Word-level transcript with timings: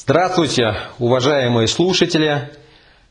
Здравствуйте, 0.00 0.76
уважаемые 1.00 1.66
слушатели! 1.66 2.52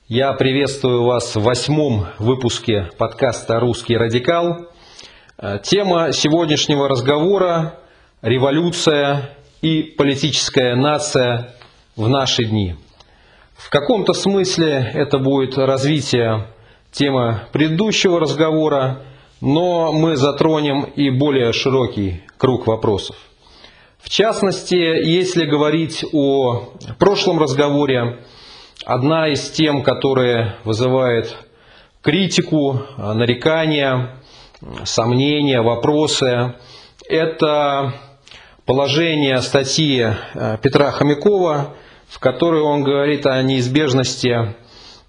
Я 0.08 0.32
приветствую 0.32 1.04
вас 1.04 1.36
в 1.36 1.42
восьмом 1.42 2.06
выпуске 2.18 2.90
подкаста 2.98 3.60
«Русский 3.60 3.98
радикал». 3.98 4.70
Э, 5.38 5.60
Тема 5.62 6.14
сегодняшнего 6.14 6.88
разговора– 6.88 7.78
революция 8.22 9.32
и 9.62 9.82
политическая 9.84 10.76
нация 10.76 11.54
в 11.98 12.08
наши 12.08 12.46
дни. 12.46 12.76
В 13.58 13.70
каком-то 13.70 14.14
смысле 14.14 14.90
это 14.94 15.20
будет 15.20 15.58
развитие 15.58 16.48
темы 16.94 17.42
предыдущего 17.52 18.18
разговора, 18.18 19.02
но 19.42 19.92
мы 19.92 20.16
затронем 20.16 20.84
и 20.84 21.10
более 21.10 21.52
широкий 21.52 22.24
круг 22.38 22.66
вопросов. 22.66 23.18
В 24.00 24.10
частности, 24.10 24.76
если 24.76 25.46
говорить 25.46 26.06
о 26.14 26.74
прошлом 27.00 27.40
разговоре, 27.40 28.20
одна 28.86 29.28
из 29.28 29.50
тем, 29.50 29.84
которая 29.84 30.56
вызывает 30.64 31.36
критику, 32.02 32.82
нарекания, 32.98 34.22
сомнения, 34.86 35.62
вопросы, 35.62 36.54
это 37.10 37.94
положение 38.66 39.42
статьи 39.42 40.06
э, 40.34 40.58
Петра 40.62 40.92
Хомякова, 40.92 41.74
в 42.08 42.20
которой 42.20 42.62
он 42.62 42.84
говорит 42.84 43.26
о 43.26 43.42
неизбежности 43.42 44.56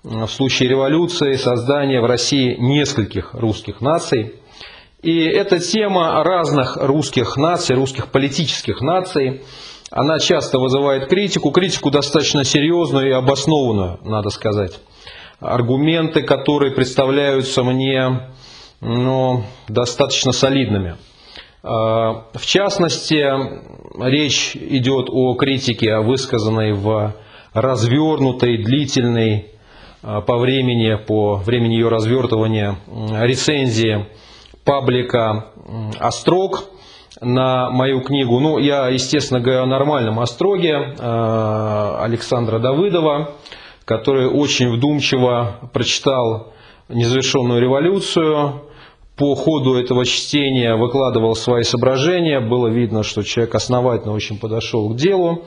в 0.03 0.29
случае 0.29 0.69
революции 0.71 1.35
создания 1.35 2.01
в 2.01 2.07
России 2.07 2.57
нескольких 2.59 3.35
русских 3.35 3.81
наций– 3.81 4.35
и 5.03 5.25
эта 5.25 5.61
тема 5.61 6.25
разных 6.25 6.77
русских 6.77 7.37
наций, 7.37 7.77
русских 7.77 8.09
политических 8.11 8.81
наций, 8.81 9.43
она 9.91 10.19
часто 10.19 10.59
вызывает 10.59 11.09
критику, 11.09 11.51
критику 11.51 11.91
достаточно 11.91 12.45
серьезную 12.45 13.09
и 13.09 13.13
обоснованную, 13.13 14.01
надо 14.05 14.31
сказать. 14.31 14.81
Аргументы, 15.41 16.23
которые 16.23 16.73
представляются 16.73 17.63
мне 17.63 18.29
ну, 18.81 19.45
достаточно 19.69 20.33
солидными. 20.33 20.97
А, 21.63 22.25
в 22.35 22.45
частности, 22.45 23.25
речь 24.03 24.57
идет 24.57 25.09
о 25.11 25.35
критике, 25.35 25.99
высказанной 25.99 26.73
в 26.73 27.15
развернутой, 27.53 28.65
длительной 28.65 29.53
а, 30.03 30.23
по 30.23 30.39
времени, 30.39 30.97
по 30.97 31.37
времени 31.37 31.75
ее 31.75 31.89
развертывания 31.89 32.79
рецензии 33.23 34.07
паблика 34.69 35.47
«Острог» 35.99 36.65
на 37.23 37.71
мою 37.71 38.03
книгу. 38.03 38.39
Ну, 38.39 38.59
я, 38.59 38.89
естественно, 38.89 39.41
говорю 39.41 39.63
о 39.63 39.67
нормальном 39.67 40.21
«Остроге» 40.21 40.95
э, 40.99 41.97
Александра 42.01 42.59
Давыдова, 42.59 43.31
который 43.87 44.29
очень 44.29 44.71
вдумчиво 44.71 45.71
прочитал 45.73 46.53
«Незавершенную 46.91 47.63
революцию», 47.63 48.65
по 49.17 49.35
ходу 49.35 49.75
этого 49.75 50.05
чтения 50.05 50.77
выкладывал 50.77 51.35
свои 51.35 51.65
соображения, 51.65 52.39
было 52.39 52.69
видно, 52.69 53.03
что 53.03 53.23
человек 53.25 53.55
основательно 53.55 54.13
очень 54.13 54.39
подошел 54.39 54.91
к 54.91 54.97
делу. 54.97 55.45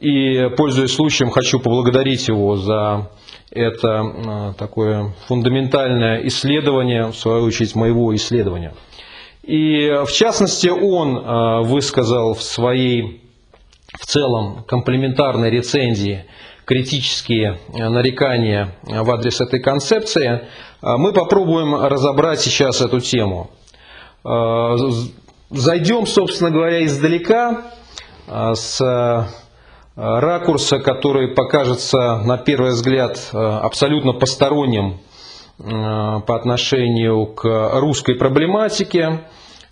И, 0.00 0.48
пользуясь 0.56 0.94
случаем, 0.94 1.30
хочу 1.30 1.60
поблагодарить 1.60 2.28
его 2.28 2.56
за 2.56 3.10
это 3.50 3.88
э, 3.88 4.54
такое 4.58 5.12
фундаментальное 5.26 6.26
исследование, 6.26 7.06
в 7.06 7.16
свою 7.16 7.44
очередь, 7.44 7.74
моего 7.74 8.14
исследования. 8.14 8.74
И 9.42 9.88
в 10.04 10.10
частности 10.10 10.68
он 10.68 11.16
э, 11.16 11.60
высказал 11.62 12.34
в 12.34 12.42
своей 12.42 13.22
в 13.98 14.04
целом 14.04 14.64
комплементарной 14.64 15.48
рецензии 15.50 16.24
критические 16.64 17.58
э, 17.72 17.88
нарекания 17.88 18.74
в 18.82 19.10
адрес 19.10 19.40
этой 19.40 19.60
концепции. 19.60 20.48
Мы 20.82 21.12
попробуем 21.12 21.74
разобрать 21.74 22.40
сейчас 22.40 22.80
эту 22.80 23.00
тему. 23.00 23.50
Зайдем, 24.22 26.06
собственно 26.06 26.50
говоря, 26.50 26.84
издалека 26.84 27.64
с 28.28 28.78
ракурса, 29.96 30.78
который 30.78 31.28
покажется 31.28 32.18
на 32.18 32.36
первый 32.36 32.72
взгляд 32.72 33.18
э, 33.32 33.36
абсолютно 33.38 34.12
посторонним 34.12 34.98
э, 35.58 35.62
по 35.64 36.36
отношению 36.36 37.26
к 37.26 37.80
русской 37.80 38.14
проблематике, 38.14 39.22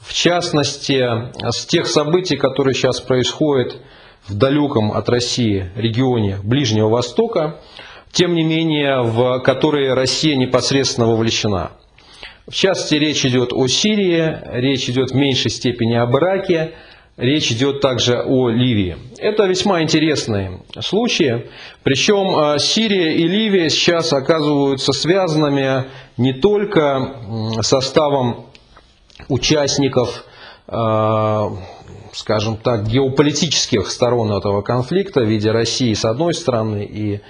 в 0.00 0.12
частности, 0.12 1.02
с 1.50 1.66
тех 1.66 1.86
событий, 1.86 2.36
которые 2.36 2.74
сейчас 2.74 3.00
происходят 3.00 3.76
в 4.26 4.34
далеком 4.34 4.92
от 4.92 5.08
России 5.08 5.70
регионе 5.76 6.38
Ближнего 6.42 6.88
Востока, 6.88 7.60
тем 8.12 8.34
не 8.34 8.44
менее, 8.44 9.02
в 9.02 9.40
которые 9.40 9.94
Россия 9.94 10.36
непосредственно 10.36 11.06
вовлечена. 11.06 11.72
В 12.46 12.52
частности, 12.52 12.94
речь 12.94 13.24
идет 13.24 13.52
о 13.52 13.66
Сирии, 13.66 14.38
речь 14.52 14.88
идет 14.88 15.10
в 15.10 15.14
меньшей 15.14 15.50
степени 15.50 15.94
об 15.94 16.14
Ираке, 16.16 16.74
Речь 17.16 17.52
идет 17.52 17.80
также 17.80 18.20
о 18.20 18.48
Ливии. 18.48 18.96
Это 19.18 19.44
весьма 19.44 19.82
интересные 19.82 20.62
случаи. 20.80 21.46
Причем 21.84 22.36
э, 22.36 22.58
Сирия 22.58 23.14
и 23.14 23.28
Ливия 23.28 23.70
сейчас 23.70 24.12
оказываются 24.12 24.92
связанными 24.92 25.84
не 26.16 26.32
только 26.32 27.14
составом 27.60 28.46
участников, 29.28 30.24
э, 30.66 31.48
скажем 32.12 32.56
так, 32.56 32.88
геополитических 32.88 33.88
сторон 33.88 34.32
этого 34.32 34.62
конфликта 34.62 35.20
в 35.20 35.28
виде 35.28 35.52
России 35.52 35.94
с 35.94 36.04
одной 36.04 36.34
стороны 36.34 36.84
и 36.84 37.20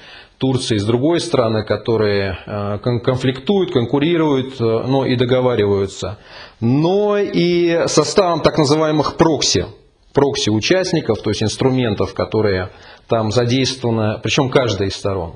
Турции 0.44 0.76
с 0.76 0.84
другой 0.84 1.20
стороны, 1.20 1.64
которые 1.64 2.38
э, 2.46 2.78
конфликтуют, 2.78 3.72
конкурируют, 3.72 4.60
но 4.60 5.06
и 5.06 5.16
договариваются 5.16 6.18
но 6.64 7.18
и 7.18 7.86
составом 7.86 8.40
так 8.40 8.56
называемых 8.56 9.16
прокси, 9.16 9.66
прокси 10.12 10.50
участников, 10.50 11.20
то 11.20 11.30
есть 11.30 11.42
инструментов, 11.42 12.14
которые 12.14 12.70
там 13.08 13.30
задействованы, 13.30 14.18
причем 14.22 14.48
каждая 14.48 14.88
из 14.88 14.94
сторон. 14.94 15.34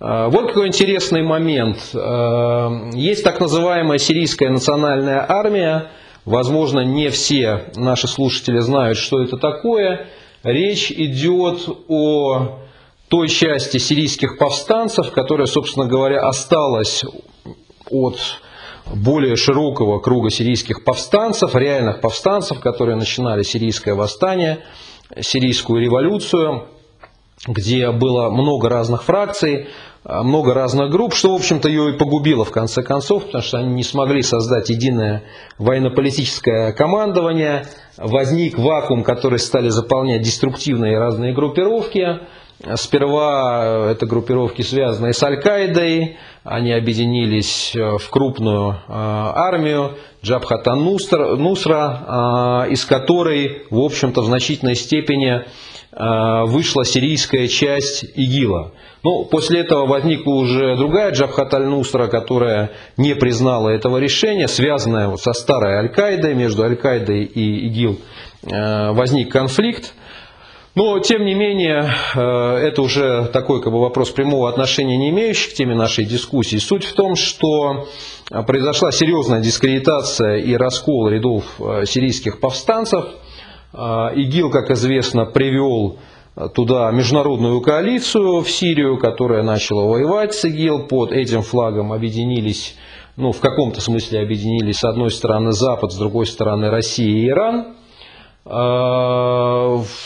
А, 0.00 0.28
вот 0.28 0.48
какой 0.48 0.68
интересный 0.68 1.22
момент. 1.22 1.78
Есть 2.94 3.24
так 3.24 3.40
называемая 3.40 3.98
сирийская 3.98 4.50
национальная 4.50 5.24
армия. 5.28 5.90
Возможно, 6.24 6.80
не 6.80 7.10
все 7.10 7.66
наши 7.76 8.08
слушатели 8.08 8.58
знают, 8.58 8.98
что 8.98 9.22
это 9.22 9.36
такое. 9.36 10.06
Речь 10.42 10.90
идет 10.90 11.68
о 11.88 12.60
той 13.08 13.28
части 13.28 13.78
сирийских 13.78 14.38
повстанцев, 14.38 15.12
которая, 15.12 15.46
собственно 15.46 15.86
говоря, 15.86 16.20
осталась 16.20 17.04
от 17.90 18.18
более 18.94 19.36
широкого 19.36 19.98
круга 19.98 20.30
сирийских 20.30 20.84
повстанцев, 20.84 21.54
реальных 21.54 22.00
повстанцев, 22.00 22.60
которые 22.60 22.96
начинали 22.96 23.42
сирийское 23.42 23.94
восстание, 23.94 24.58
сирийскую 25.20 25.80
революцию, 25.80 26.68
где 27.46 27.90
было 27.90 28.30
много 28.30 28.68
разных 28.68 29.04
фракций, 29.04 29.68
много 30.04 30.54
разных 30.54 30.90
групп, 30.90 31.14
что, 31.14 31.32
в 31.32 31.34
общем-то, 31.34 31.68
ее 31.68 31.94
и 31.94 31.98
погубило 31.98 32.44
в 32.44 32.52
конце 32.52 32.82
концов, 32.82 33.26
потому 33.26 33.42
что 33.42 33.58
они 33.58 33.74
не 33.74 33.82
смогли 33.82 34.22
создать 34.22 34.70
единое 34.70 35.24
военно-политическое 35.58 36.72
командование, 36.72 37.66
возник 37.96 38.56
вакуум, 38.56 39.02
который 39.02 39.40
стали 39.40 39.68
заполнять 39.68 40.22
деструктивные 40.22 40.98
разные 40.98 41.32
группировки, 41.34 42.20
Сперва 42.76 43.90
это 43.90 44.06
группировки, 44.06 44.62
связанные 44.62 45.12
с 45.12 45.22
Аль-Каидой, 45.22 46.16
они 46.42 46.72
объединились 46.72 47.74
э, 47.74 47.98
в 47.98 48.08
крупную 48.08 48.70
э, 48.70 48.76
армию 48.88 49.98
Джабхата 50.22 50.74
Нусра, 50.74 52.64
э, 52.66 52.70
из 52.70 52.84
которой, 52.86 53.66
в 53.68 53.78
общем-то, 53.78 54.22
в 54.22 54.26
значительной 54.26 54.74
степени 54.74 55.44
вышла 55.98 56.84
сирийская 56.84 57.48
часть 57.48 58.04
ИГИЛа. 58.04 58.72
Ну, 59.02 59.24
после 59.24 59.60
этого 59.60 59.86
возникла 59.86 60.32
уже 60.32 60.76
другая 60.76 61.10
Джабхат 61.12 61.54
Аль-Нусра, 61.54 62.08
которая 62.08 62.72
не 62.98 63.14
признала 63.14 63.70
этого 63.70 63.96
решения, 63.96 64.46
связанная 64.46 65.16
со 65.16 65.32
старой 65.32 65.76
Аль-Каидой, 65.78 66.34
между 66.34 66.64
Аль-Каидой 66.64 67.22
и 67.22 67.68
ИГИЛ 67.68 67.98
возник 68.42 69.32
конфликт. 69.32 69.94
Но, 70.76 70.98
тем 70.98 71.24
не 71.24 71.32
менее, 71.32 71.90
э, 72.14 72.20
это 72.20 72.82
уже 72.82 73.30
такой 73.32 73.62
как 73.62 73.72
бы, 73.72 73.80
вопрос 73.80 74.10
прямого 74.10 74.46
отношения 74.46 74.98
не 74.98 75.08
имеющий 75.08 75.50
к 75.50 75.54
теме 75.54 75.74
нашей 75.74 76.04
дискуссии. 76.04 76.58
Суть 76.58 76.84
в 76.84 76.92
том, 76.92 77.16
что 77.16 77.86
э, 78.30 78.42
произошла 78.42 78.92
серьезная 78.92 79.40
дискредитация 79.40 80.36
и 80.36 80.54
раскол 80.54 81.08
рядов 81.08 81.44
э, 81.58 81.86
сирийских 81.86 82.40
повстанцев. 82.40 83.06
ИГИЛ, 83.74 84.50
как 84.50 84.70
известно, 84.70 85.26
привел 85.26 85.98
туда 86.54 86.90
международную 86.92 87.60
коалицию 87.60 88.40
в 88.40 88.50
Сирию, 88.50 88.96
которая 88.98 89.42
начала 89.42 89.82
воевать 89.82 90.34
с 90.34 90.46
ИГИЛ. 90.46 90.86
Под 90.86 91.12
этим 91.12 91.42
флагом 91.42 91.92
объединились, 91.92 92.74
ну, 93.16 93.32
в 93.32 93.40
каком-то 93.40 93.82
смысле 93.82 94.20
объединились 94.20 94.78
с 94.78 94.84
одной 94.84 95.10
стороны 95.10 95.52
Запад, 95.52 95.92
с 95.92 95.96
другой 95.96 96.26
стороны 96.26 96.70
Россия 96.70 97.08
и 97.08 97.28
Иран. 97.28 97.76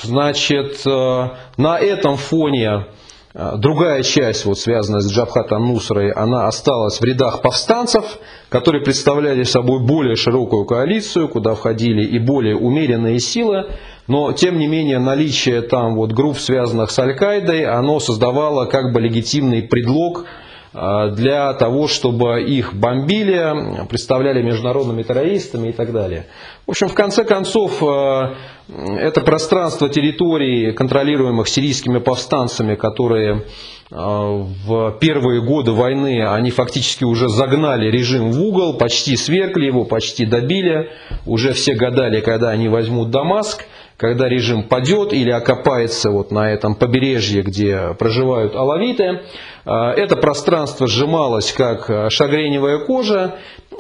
Значит, 0.03 0.87
на 0.87 1.79
этом 1.79 2.17
фоне 2.17 2.87
Другая 3.33 4.03
часть, 4.03 4.45
вот, 4.45 4.59
связанная 4.59 5.01
с 5.01 5.13
Джабхатом 5.13 5.69
Нусрой, 5.69 6.11
она 6.11 6.49
осталась 6.49 7.01
в 7.01 7.05
рядах 7.05 7.43
повстанцев, 7.43 8.19
которые 8.49 8.83
представляли 8.83 9.45
собой 9.45 9.87
более 9.87 10.17
широкую 10.17 10.65
коалицию, 10.65 11.29
куда 11.29 11.55
входили 11.55 12.05
и 12.05 12.19
более 12.19 12.57
умеренные 12.57 13.21
силы. 13.21 13.67
Но, 14.09 14.33
тем 14.33 14.59
не 14.59 14.67
менее, 14.67 14.99
наличие 14.99 15.63
там 15.63 15.95
вот 15.95 16.11
групп, 16.11 16.39
связанных 16.39 16.91
с 16.91 16.99
Аль-Каидой, 16.99 17.67
оно 17.67 18.01
создавало 18.01 18.65
как 18.65 18.93
бы 18.93 19.01
легитимный 19.01 19.63
предлог 19.63 20.25
для 20.73 21.53
того, 21.55 21.89
чтобы 21.89 22.43
их 22.43 22.75
бомбили, 22.75 23.87
представляли 23.89 24.41
международными 24.41 25.03
террористами 25.03 25.71
и 25.71 25.73
так 25.73 25.93
далее. 25.93 26.27
В 26.67 26.71
общем, 26.71 26.89
в 26.89 26.95
конце 26.95 27.25
концов, 27.25 27.83
а, 27.83 28.37
это 28.69 29.21
пространство 29.23 29.89
территорий, 29.89 30.71
контролируемых 30.71 31.49
сирийскими 31.49 31.99
повстанцами, 31.99 32.77
которые 32.77 33.47
а, 33.91 34.47
в 34.65 34.97
первые 35.01 35.43
годы 35.43 35.73
войны, 35.73 36.25
они 36.25 36.53
фактически 36.53 37.03
уже 37.03 37.29
загнали 37.29 37.91
режим 37.91 38.31
в 38.31 38.41
угол, 38.41 38.75
почти 38.75 39.17
свергли 39.17 39.67
его, 39.67 39.85
почти 39.85 40.25
добили, 40.25 40.91
уже 41.27 41.53
все 41.55 41.75
гадали, 41.75 42.21
когда 42.21 42.51
они 42.51 42.69
возьмут 42.69 43.11
Дамаск 43.11 43.65
когда 44.01 44.31
режим 44.31 44.63
падет 44.63 45.13
или 45.13 45.31
окопается 45.31 46.11
вот 46.11 46.31
на 46.31 46.51
этом 46.51 46.75
побережье, 46.75 47.43
где 47.43 47.95
проживают 47.99 48.57
алавиты, 48.57 49.21
а, 49.67 49.93
это 49.93 50.17
пространство 50.17 50.87
сжималось 50.87 51.53
как 51.53 52.11
шагреневая 52.11 52.79
кожа, 52.79 53.37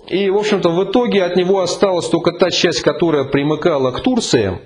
и, 0.09 0.29
в 0.29 0.37
общем-то, 0.37 0.69
в 0.69 0.85
итоге 0.85 1.25
от 1.25 1.37
него 1.37 1.61
осталась 1.63 2.07
только 2.07 2.33
та 2.33 2.51
часть, 2.51 2.83
которая 2.83 3.25
примыкала 3.25 3.93
к 3.93 4.01
Турции, 4.01 4.59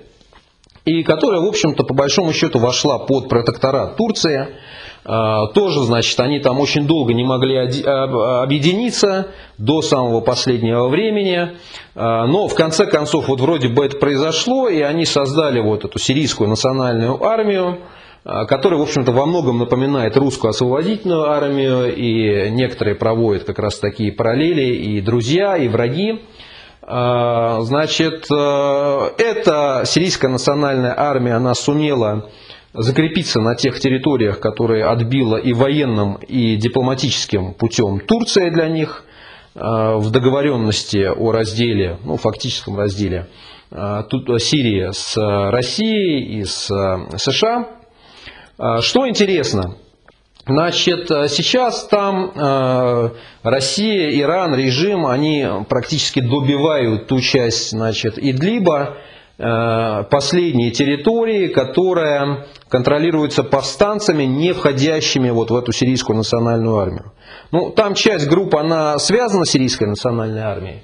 и 0.83 1.03
которая, 1.03 1.39
в 1.39 1.45
общем-то, 1.45 1.85
по 1.85 1.93
большому 1.93 2.33
счету 2.33 2.59
вошла 2.59 2.99
под 2.99 3.29
протекторат 3.29 3.95
Турции. 3.95 4.47
А, 5.07 5.47
тоже, 5.47 5.83
значит, 5.83 6.19
они 6.19 6.39
там 6.39 6.59
очень 6.59 6.87
долго 6.87 7.13
не 7.13 7.23
могли 7.23 7.57
а, 7.57 8.41
объединиться 8.41 9.27
до 9.59 9.81
самого 9.83 10.19
последнего 10.21 10.87
времени. 10.87 11.51
А, 11.93 12.25
но 12.25 12.47
в 12.47 12.55
конце 12.55 12.87
концов, 12.87 13.27
вот 13.27 13.39
вроде 13.39 13.67
бы 13.67 13.85
это 13.85 13.97
произошло, 13.97 14.67
и 14.67 14.81
они 14.81 15.05
создали 15.05 15.59
вот 15.59 15.85
эту 15.85 15.99
сирийскую 15.99 16.49
национальную 16.49 17.23
армию, 17.23 17.79
которая, 18.23 18.79
в 18.79 18.81
общем-то, 18.81 19.11
во 19.11 19.27
многом 19.27 19.59
напоминает 19.59 20.17
русскую 20.17 20.49
освободительную 20.49 21.29
армию, 21.29 21.95
и 21.95 22.49
некоторые 22.49 22.95
проводят 22.95 23.43
как 23.43 23.59
раз 23.59 23.77
такие 23.77 24.11
параллели, 24.11 24.75
и 24.75 24.99
друзья, 25.01 25.55
и 25.57 25.67
враги. 25.67 26.23
Значит, 26.81 28.25
эта 28.31 29.83
сирийская 29.85 30.31
национальная 30.31 30.95
армия, 30.97 31.33
она 31.33 31.53
сумела 31.53 32.31
закрепиться 32.77 33.39
на 33.39 33.55
тех 33.55 33.79
территориях, 33.79 34.39
которые 34.39 34.85
отбила 34.85 35.37
и 35.37 35.53
военным, 35.53 36.15
и 36.15 36.55
дипломатическим 36.55 37.53
путем 37.53 37.99
Турция 37.99 38.51
для 38.51 38.67
них 38.67 39.05
э, 39.55 39.59
в 39.59 40.11
договоренности 40.11 41.07
о 41.07 41.31
разделе, 41.31 41.99
ну, 42.03 42.17
фактическом 42.17 42.77
разделе 42.77 43.27
э, 43.71 44.03
Сирии 44.39 44.91
с 44.91 45.15
Россией 45.51 46.39
и 46.39 46.43
с 46.43 46.69
э, 46.69 47.17
США. 47.17 47.69
Что 48.79 49.07
интересно, 49.09 49.75
Значит, 50.47 51.07
сейчас 51.09 51.87
там 51.87 52.31
Россия, 53.41 54.21
Иран, 54.21 54.55
режим, 54.55 55.07
они 55.07 55.43
практически 55.67 56.21
добивают 56.21 57.07
ту 57.07 57.19
часть, 57.19 57.71
значит, 57.71 58.19
Идлиба, 58.19 58.95
последние 59.37 60.71
территории, 60.71 61.47
которая 61.47 62.47
контролируется 62.69 63.43
повстанцами, 63.43 64.23
не 64.23 64.53
входящими 64.53 65.29
вот 65.29 65.51
в 65.51 65.55
эту 65.55 65.71
сирийскую 65.71 66.15
национальную 66.15 66.77
армию. 66.77 67.11
Ну, 67.51 67.69
там 67.71 67.95
часть 67.95 68.27
групп, 68.29 68.55
она 68.55 68.97
связана 68.97 69.45
с 69.45 69.49
сирийской 69.49 69.87
национальной 69.87 70.41
армией, 70.41 70.83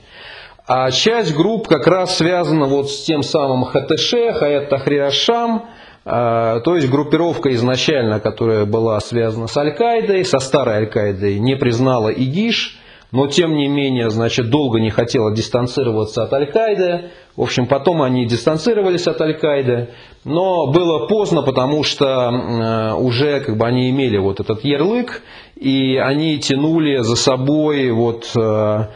а 0.67 0.91
часть 0.91 1.33
групп 1.35 1.67
как 1.67 1.87
раз 1.87 2.17
связана 2.17 2.65
вот 2.65 2.89
с 2.89 3.03
тем 3.03 3.23
самым 3.23 3.63
ХТШ, 3.63 4.13
Хаят 4.33 4.69
Тахриашам, 4.69 5.65
то 6.03 6.75
есть 6.75 6.89
группировка 6.89 7.53
изначально, 7.55 8.19
которая 8.19 8.65
была 8.65 8.99
связана 8.99 9.47
с 9.47 9.55
Аль-Каидой, 9.55 10.25
со 10.25 10.39
старой 10.39 10.75
Аль-Каидой, 10.75 11.39
не 11.39 11.55
признала 11.55 12.09
ИГИШ, 12.09 12.79
но 13.11 13.27
тем 13.27 13.55
не 13.55 13.67
менее, 13.67 14.09
значит, 14.09 14.49
долго 14.49 14.79
не 14.79 14.89
хотела 14.89 15.33
дистанцироваться 15.35 16.23
от 16.23 16.33
Аль-Каиды. 16.33 17.11
В 17.35 17.41
общем, 17.41 17.67
потом 17.67 18.01
они 18.01 18.25
дистанцировались 18.25 19.07
от 19.07 19.19
Аль-Каиды, 19.21 19.89
но 20.23 20.67
было 20.67 21.07
поздно, 21.07 21.41
потому 21.41 21.83
что 21.83 22.05
э, 22.05 22.93
уже 22.95 23.41
как 23.41 23.57
бы 23.57 23.65
они 23.65 23.89
имели 23.89 24.17
вот 24.17 24.39
этот 24.39 24.63
ярлык, 24.63 25.21
и 25.55 25.97
они 25.97 26.39
тянули 26.39 26.97
за 27.03 27.15
собой 27.15 27.91
вот 27.91 28.31
э, 28.35 28.87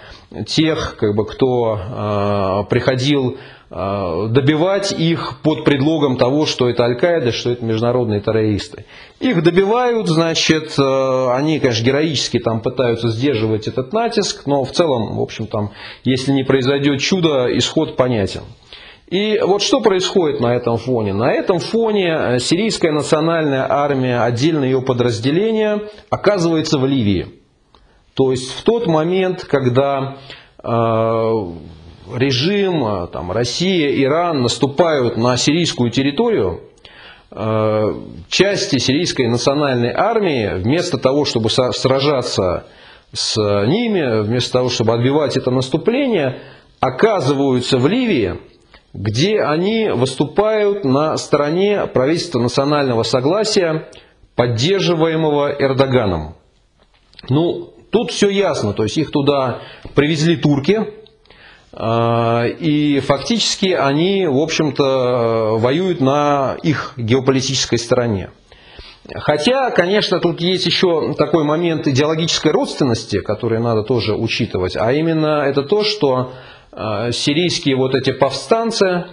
тех, 0.45 0.97
как 0.97 1.15
бы, 1.15 1.25
кто 1.25 1.77
э, 1.77 2.69
приходил 2.69 3.37
добивать 3.75 4.93
их 4.93 5.41
под 5.43 5.65
предлогом 5.65 6.15
того, 6.15 6.45
что 6.45 6.69
это 6.69 6.85
Аль-Каида, 6.85 7.33
что 7.33 7.51
это 7.51 7.65
международные 7.65 8.21
террористы. 8.21 8.85
Их 9.19 9.43
добивают, 9.43 10.07
значит, 10.07 10.79
э, 10.79 11.27
они, 11.33 11.59
конечно, 11.59 11.83
героически 11.83 12.39
там 12.39 12.61
пытаются 12.61 13.09
сдерживать 13.09 13.67
этот 13.67 13.91
натиск, 13.91 14.45
но 14.45 14.63
в 14.63 14.71
целом, 14.71 15.17
в 15.17 15.21
общем, 15.21 15.47
там, 15.47 15.71
если 16.05 16.31
не 16.31 16.45
произойдет 16.45 17.01
чудо, 17.01 17.49
исход 17.57 17.97
понятен. 17.97 18.43
И 19.09 19.41
вот 19.43 19.61
что 19.61 19.81
происходит 19.81 20.39
на 20.39 20.55
этом 20.55 20.77
фоне? 20.77 21.13
На 21.13 21.33
этом 21.33 21.59
фоне 21.59 22.15
э, 22.17 22.39
сирийская 22.39 22.93
национальная 22.93 23.69
армия, 23.69 24.21
отдельное 24.21 24.69
ее 24.69 24.81
подразделение, 24.81 25.89
оказывается 26.09 26.77
в 26.77 26.85
Ливии. 26.85 27.27
То 28.13 28.31
есть 28.31 28.51
в 28.53 28.63
тот 28.63 28.87
момент, 28.87 29.43
когда 29.43 30.15
режим, 32.13 32.83
а, 32.83 33.07
там, 33.07 33.31
Россия, 33.31 34.03
Иран 34.03 34.41
наступают 34.41 35.17
на 35.17 35.37
сирийскую 35.37 35.91
территорию, 35.91 36.61
а, 37.31 37.93
части 38.29 38.77
сирийской 38.77 39.27
национальной 39.27 39.91
армии, 39.91 40.55
вместо 40.55 40.97
того, 40.97 41.25
чтобы 41.25 41.49
сражаться 41.49 42.65
с 43.13 43.35
ними, 43.37 44.21
вместо 44.21 44.53
того, 44.53 44.69
чтобы 44.69 44.93
отбивать 44.93 45.37
это 45.37 45.51
наступление, 45.51 46.39
оказываются 46.79 47.77
в 47.77 47.87
Ливии, 47.87 48.39
где 48.93 49.41
они 49.41 49.89
выступают 49.89 50.85
на 50.85 51.17
стороне 51.17 51.85
правительства 51.87 52.39
национального 52.39 53.03
согласия, 53.03 53.89
поддерживаемого 54.35 55.55
Эрдоганом. 55.59 56.35
Ну, 57.29 57.73
тут 57.89 58.11
все 58.11 58.29
ясно, 58.29 58.73
то 58.73 58.83
есть 58.83 58.97
их 58.97 59.11
туда 59.11 59.61
привезли 59.95 60.35
турки, 60.35 60.85
и 61.77 63.01
фактически 63.05 63.67
они, 63.73 64.27
в 64.27 64.37
общем-то, 64.37 65.57
воюют 65.57 65.99
на 65.99 66.55
их 66.63 66.93
геополитической 66.95 67.77
стороне. 67.77 68.29
Хотя, 69.13 69.69
конечно, 69.71 70.19
тут 70.19 70.41
есть 70.41 70.65
еще 70.65 71.13
такой 71.13 71.43
момент 71.43 71.87
идеологической 71.87 72.51
родственности, 72.51 73.21
который 73.21 73.59
надо 73.59 73.83
тоже 73.83 74.15
учитывать, 74.15 74.75
а 74.75 74.91
именно 74.93 75.43
это 75.45 75.61
то, 75.61 75.83
что 75.83 76.31
а, 76.71 77.11
сирийские 77.11 77.75
вот 77.75 77.93
эти 77.93 78.11
повстанцы, 78.11 79.05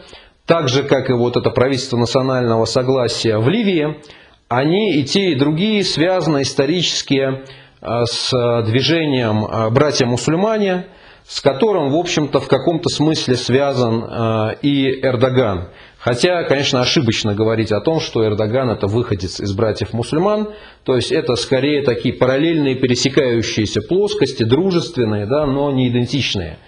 так 0.46 0.68
же, 0.68 0.82
как 0.84 1.10
и 1.10 1.12
вот 1.12 1.36
это 1.36 1.50
правительство 1.50 1.98
национального 1.98 2.64
согласия 2.64 3.36
в 3.38 3.48
Ливии, 3.48 4.00
они 4.48 4.96
и 4.96 5.04
те, 5.04 5.32
и 5.32 5.38
другие 5.38 5.84
связаны 5.84 6.42
исторически 6.42 7.42
а, 7.82 8.06
с 8.06 8.30
движением 8.64 9.72
братья-мусульмане, 9.74 10.86
с 11.32 11.40
которым, 11.40 11.90
в 11.90 11.96
общем-то, 11.96 12.40
в 12.40 12.46
каком-то 12.46 12.90
смысле 12.90 13.36
связан 13.36 14.04
э, 14.04 14.56
и 14.60 15.00
Эрдоган. 15.00 15.70
Хотя, 15.96 16.42
конечно, 16.42 16.82
ошибочно 16.82 17.34
говорить 17.34 17.72
о 17.72 17.80
том, 17.80 18.00
что 18.00 18.22
Эрдоган 18.22 18.68
это 18.68 18.86
выходец 18.86 19.40
из 19.40 19.54
братьев-мусульман, 19.54 20.50
то 20.84 20.94
есть 20.94 21.10
это 21.10 21.36
скорее 21.36 21.84
такие 21.84 22.12
параллельные 22.12 22.74
пересекающиеся 22.74 23.80
плоскости, 23.80 24.42
дружественные, 24.42 25.24
да, 25.24 25.46
но 25.46 25.70
не 25.70 25.88
идентичные. 25.88 26.58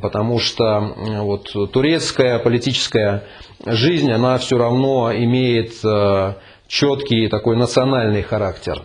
Потому 0.00 0.38
что 0.38 0.94
вот, 1.18 1.50
турецкая 1.72 2.38
политическая 2.38 3.24
жизнь, 3.66 4.12
она 4.12 4.38
все 4.38 4.56
равно 4.58 5.12
имеет 5.12 5.72
э, 5.84 6.34
четкий 6.68 7.26
такой 7.26 7.56
национальный 7.56 8.22
характер. 8.22 8.80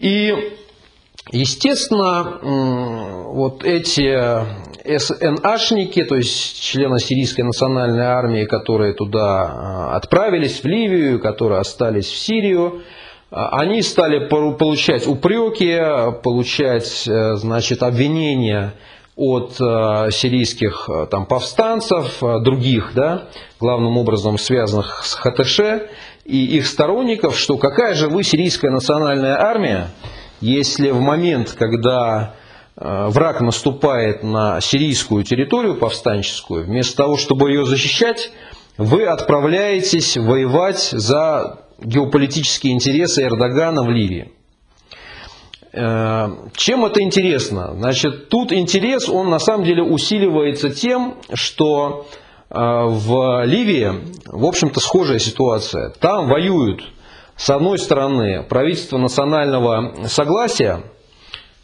И 0.00 0.34
Естественно, 1.32 2.38
вот 3.32 3.62
эти 3.62 4.10
СНАшники, 4.84 6.04
то 6.04 6.16
есть 6.16 6.60
члены 6.60 6.98
Сирийской 6.98 7.42
национальной 7.42 8.04
армии, 8.04 8.44
которые 8.44 8.94
туда 8.94 9.42
а, 9.42 9.96
отправились 9.96 10.62
в 10.62 10.64
Ливию, 10.64 11.20
которые 11.20 11.60
остались 11.60 12.06
в 12.06 12.16
Сирию, 12.16 12.82
а, 13.30 13.60
они 13.60 13.82
стали 13.82 14.28
получать 14.28 15.06
упреки, 15.06 15.78
получать 16.22 17.06
э, 17.06 17.34
значит, 17.36 17.82
обвинения 17.82 18.74
от 19.16 19.52
сирийских 20.14 20.88
там, 21.10 21.26
повстанцев, 21.26 22.20
других, 22.42 22.92
да, 22.94 23.24
главным 23.60 23.98
образом 23.98 24.38
связанных 24.38 25.02
с 25.04 25.14
ХТШ, 25.14 25.60
и 26.24 26.56
их 26.56 26.66
сторонников, 26.66 27.38
что 27.38 27.58
какая 27.58 27.94
же 27.94 28.08
вы 28.08 28.22
сирийская 28.22 28.70
национальная 28.70 29.38
армия, 29.38 29.90
если 30.40 30.90
в 30.90 31.00
момент, 31.00 31.54
когда 31.58 32.34
э, 32.76 33.06
враг 33.08 33.40
наступает 33.40 34.22
на 34.22 34.60
сирийскую 34.60 35.24
территорию 35.24 35.76
повстанческую, 35.76 36.64
вместо 36.64 36.96
того, 36.96 37.16
чтобы 37.16 37.50
ее 37.50 37.64
защищать, 37.64 38.32
вы 38.76 39.06
отправляетесь 39.06 40.16
воевать 40.16 40.80
за 40.80 41.60
геополитические 41.78 42.72
интересы 42.72 43.22
Эрдогана 43.22 43.82
в 43.82 43.90
Ливии. 43.90 44.32
Э, 45.72 46.28
чем 46.54 46.84
это 46.84 47.02
интересно? 47.02 47.74
Значит, 47.76 48.28
тут 48.28 48.52
интерес, 48.52 49.08
он 49.08 49.30
на 49.30 49.38
самом 49.38 49.64
деле 49.64 49.82
усиливается 49.82 50.70
тем, 50.70 51.16
что 51.34 52.06
а, 52.50 52.86
в 52.86 53.44
Ливии, 53.44 53.92
в 54.26 54.44
общем-то, 54.44 54.80
схожая 54.80 55.20
ситуация. 55.20 55.90
Там 56.00 56.28
воюют, 56.28 56.82
с 57.40 57.48
одной 57.48 57.78
стороны, 57.78 58.42
правительство 58.42 58.98
национального 58.98 60.06
согласия, 60.08 60.82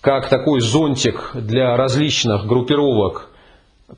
как 0.00 0.30
такой 0.30 0.62
зонтик 0.62 1.32
для 1.34 1.76
различных 1.76 2.46
группировок, 2.46 3.28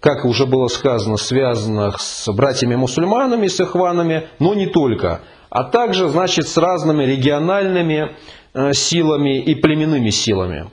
как 0.01 0.25
уже 0.25 0.45
было 0.47 0.67
сказано, 0.67 1.19
связанных 1.19 2.01
с 2.01 2.33
братьями-мусульманами, 2.33 3.47
с 3.47 3.61
ихванами, 3.61 4.27
но 4.41 4.55
не 4.55 4.67
только, 4.67 5.21
а 5.51 5.63
также, 5.63 6.09
значит, 6.09 6.49
с 6.49 6.57
разными 6.57 7.05
региональными 7.05 8.17
э, 8.55 8.73
силами 8.73 9.41
и 9.41 9.55
племенными 9.55 10.11
силами. 10.11 10.71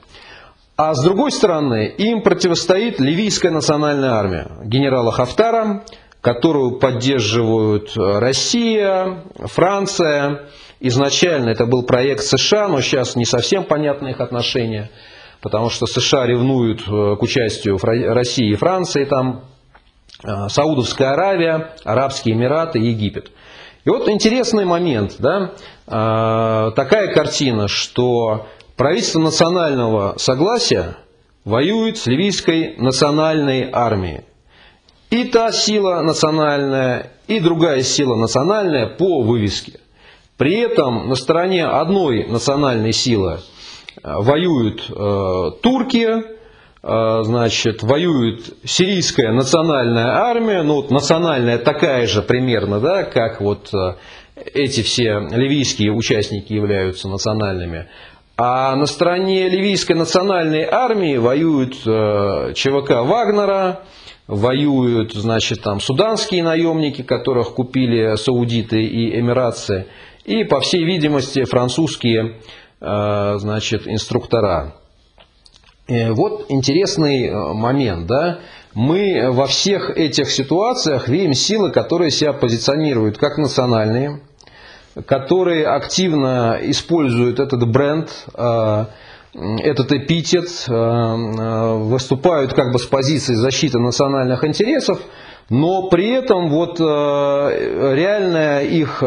А 0.76 0.92
с 0.92 1.04
другой 1.04 1.30
стороны, 1.30 1.86
им 1.86 2.20
противостоит 2.20 2.98
ливийская 2.98 3.52
национальная 3.52 4.10
армия 4.10 4.48
генерала 4.64 5.12
Хафтара, 5.12 5.84
которую 6.20 6.80
поддерживают 6.80 7.96
э, 7.96 8.18
Россия, 8.18 9.22
Франция. 9.36 10.48
Изначально 10.80 11.50
это 11.50 11.66
был 11.66 11.84
проект 11.84 12.22
США, 12.22 12.68
но 12.68 12.80
сейчас 12.80 13.16
не 13.16 13.24
совсем 13.24 13.64
понятны 13.64 14.08
их 14.08 14.20
отношения, 14.20 14.90
потому 15.40 15.70
что 15.70 15.86
США 15.86 16.26
ревнуют 16.26 16.82
э, 16.82 17.16
к 17.16 17.22
участию 17.22 17.78
России 17.78 18.50
и 18.50 18.56
Франции, 18.56 19.04
там 19.04 19.44
э, 20.22 20.48
Саудовская 20.48 21.12
Аравия, 21.12 21.72
Арабские 21.84 22.34
Эмираты, 22.34 22.78
Египет. 22.78 23.30
И 23.84 23.88
вот 23.88 24.08
интересный 24.08 24.64
момент, 24.64 25.14
да, 25.20 25.52
такая 25.86 27.14
картина, 27.14 27.68
что 27.68 28.48
правительство 28.76 29.20
национального 29.20 30.14
согласия 30.18 30.96
воюет 31.44 31.96
с 31.96 32.06
ливийской 32.06 32.76
национальной 32.78 33.70
армией. 33.72 34.22
И 35.10 35.24
та 35.24 35.52
сила 35.52 36.02
национальная, 36.02 37.12
и 37.28 37.38
другая 37.38 37.82
сила 37.82 38.16
национальная 38.16 38.88
по 38.88 39.22
вывеске. 39.22 39.78
При 40.36 40.58
этом 40.58 41.08
на 41.08 41.14
стороне 41.14 41.64
одной 41.64 42.26
национальной 42.26 42.92
силы 42.92 43.38
э, 44.02 44.14
воюют 44.18 44.90
э, 44.90 45.50
турки, 45.62 46.08
э, 46.82 47.22
значит, 47.22 47.82
воюет 47.82 48.54
сирийская 48.64 49.32
национальная 49.32 50.08
армия, 50.08 50.62
ну 50.62 50.74
вот 50.74 50.90
национальная 50.90 51.58
такая 51.58 52.06
же 52.06 52.20
примерно, 52.20 52.80
да, 52.80 53.04
как 53.04 53.40
вот 53.40 53.72
э, 53.72 53.94
эти 54.52 54.82
все 54.82 55.20
ливийские 55.30 55.92
участники 55.92 56.52
являются 56.52 57.08
национальными. 57.08 57.86
А 58.36 58.76
на 58.76 58.84
стороне 58.84 59.48
ливийской 59.48 59.94
национальной 59.94 60.64
армии 60.64 61.16
воюют 61.16 61.76
э, 61.86 62.52
ЧВК 62.54 62.90
Вагнера, 63.02 63.80
воюют, 64.26 65.14
значит, 65.14 65.62
там 65.62 65.80
суданские 65.80 66.42
наемники, 66.42 67.00
которых 67.00 67.54
купили 67.54 68.14
саудиты 68.16 68.82
и 68.82 69.18
эмиратцы, 69.18 69.86
и, 70.26 70.44
по 70.44 70.60
всей 70.60 70.84
видимости, 70.84 71.44
французские, 71.44 72.36
э, 72.80 73.34
значит, 73.38 73.86
инструктора. 73.86 74.74
И 75.88 76.08
вот 76.10 76.46
интересный 76.48 77.28
э, 77.28 77.52
момент, 77.54 78.06
да, 78.06 78.40
мы 78.74 79.30
во 79.30 79.46
всех 79.46 79.96
этих 79.96 80.30
ситуациях 80.30 81.08
видим 81.08 81.32
силы, 81.32 81.70
которые 81.70 82.10
себя 82.10 82.32
позиционируют 82.32 83.18
как 83.18 83.38
национальные, 83.38 84.20
которые 85.06 85.66
активно 85.66 86.58
используют 86.60 87.38
этот 87.38 87.66
бренд, 87.68 88.10
э, 88.34 88.86
этот 89.32 89.92
эпитет, 89.92 90.48
э, 90.68 90.72
э, 90.72 91.74
выступают 91.78 92.54
как 92.54 92.72
бы 92.72 92.78
с 92.78 92.86
позиции 92.86 93.34
защиты 93.34 93.78
национальных 93.78 94.44
интересов, 94.44 94.98
но 95.50 95.88
при 95.88 96.10
этом 96.10 96.48
вот 96.48 96.80
э, 96.80 96.84
реальная 97.94 98.62
их, 98.62 99.02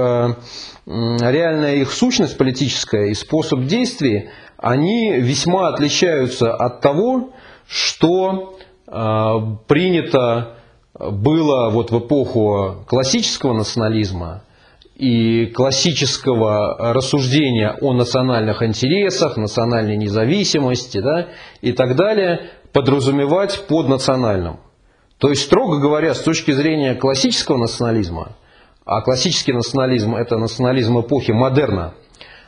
реальная 0.89 1.75
их 1.75 1.91
сущность 1.91 2.38
политическая 2.38 3.10
и 3.10 3.13
способ 3.13 3.65
действий, 3.65 4.29
они 4.58 5.13
весьма 5.19 5.69
отличаются 5.69 6.53
от 6.53 6.81
того, 6.81 7.29
что 7.67 8.58
принято 9.67 10.55
было 11.00 11.69
вот 11.69 11.91
в 11.91 12.00
эпоху 12.00 12.84
классического 12.88 13.53
национализма, 13.53 14.43
и 14.96 15.46
классического 15.46 16.93
рассуждения 16.93 17.77
о 17.79 17.93
национальных 17.93 18.62
интересах, 18.62 19.38
национальной 19.38 19.96
независимости 19.96 21.00
да, 21.00 21.29
и 21.62 21.72
так 21.72 21.96
далее 21.96 22.50
подразумевать 22.74 23.65
под 23.67 23.88
национальным. 23.88 24.60
То 25.17 25.29
есть, 25.29 25.43
строго 25.43 25.79
говоря, 25.79 26.13
с 26.13 26.19
точки 26.19 26.51
зрения 26.51 26.96
классического 26.96 27.55
национализма, 27.55 28.36
а 28.89 29.01
классический 29.01 29.53
национализм 29.53 30.15
это 30.15 30.38
национализм 30.38 31.00
эпохи 31.00 31.31
модерна, 31.31 31.93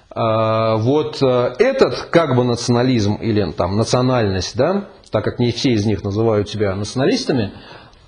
а, 0.10 0.78
вот 0.78 1.22
э, 1.22 1.54
этот 1.60 2.08
как 2.10 2.36
бы 2.36 2.44
национализм 2.44 3.14
или 3.16 3.52
там 3.52 3.78
национальность, 3.78 4.58
да, 4.58 4.88
так 5.12 5.24
как 5.24 5.38
не 5.38 5.52
все 5.52 5.74
из 5.74 5.86
них 5.86 6.04
называют 6.04 6.50
себя 6.50 6.76
националистами, 6.76 7.52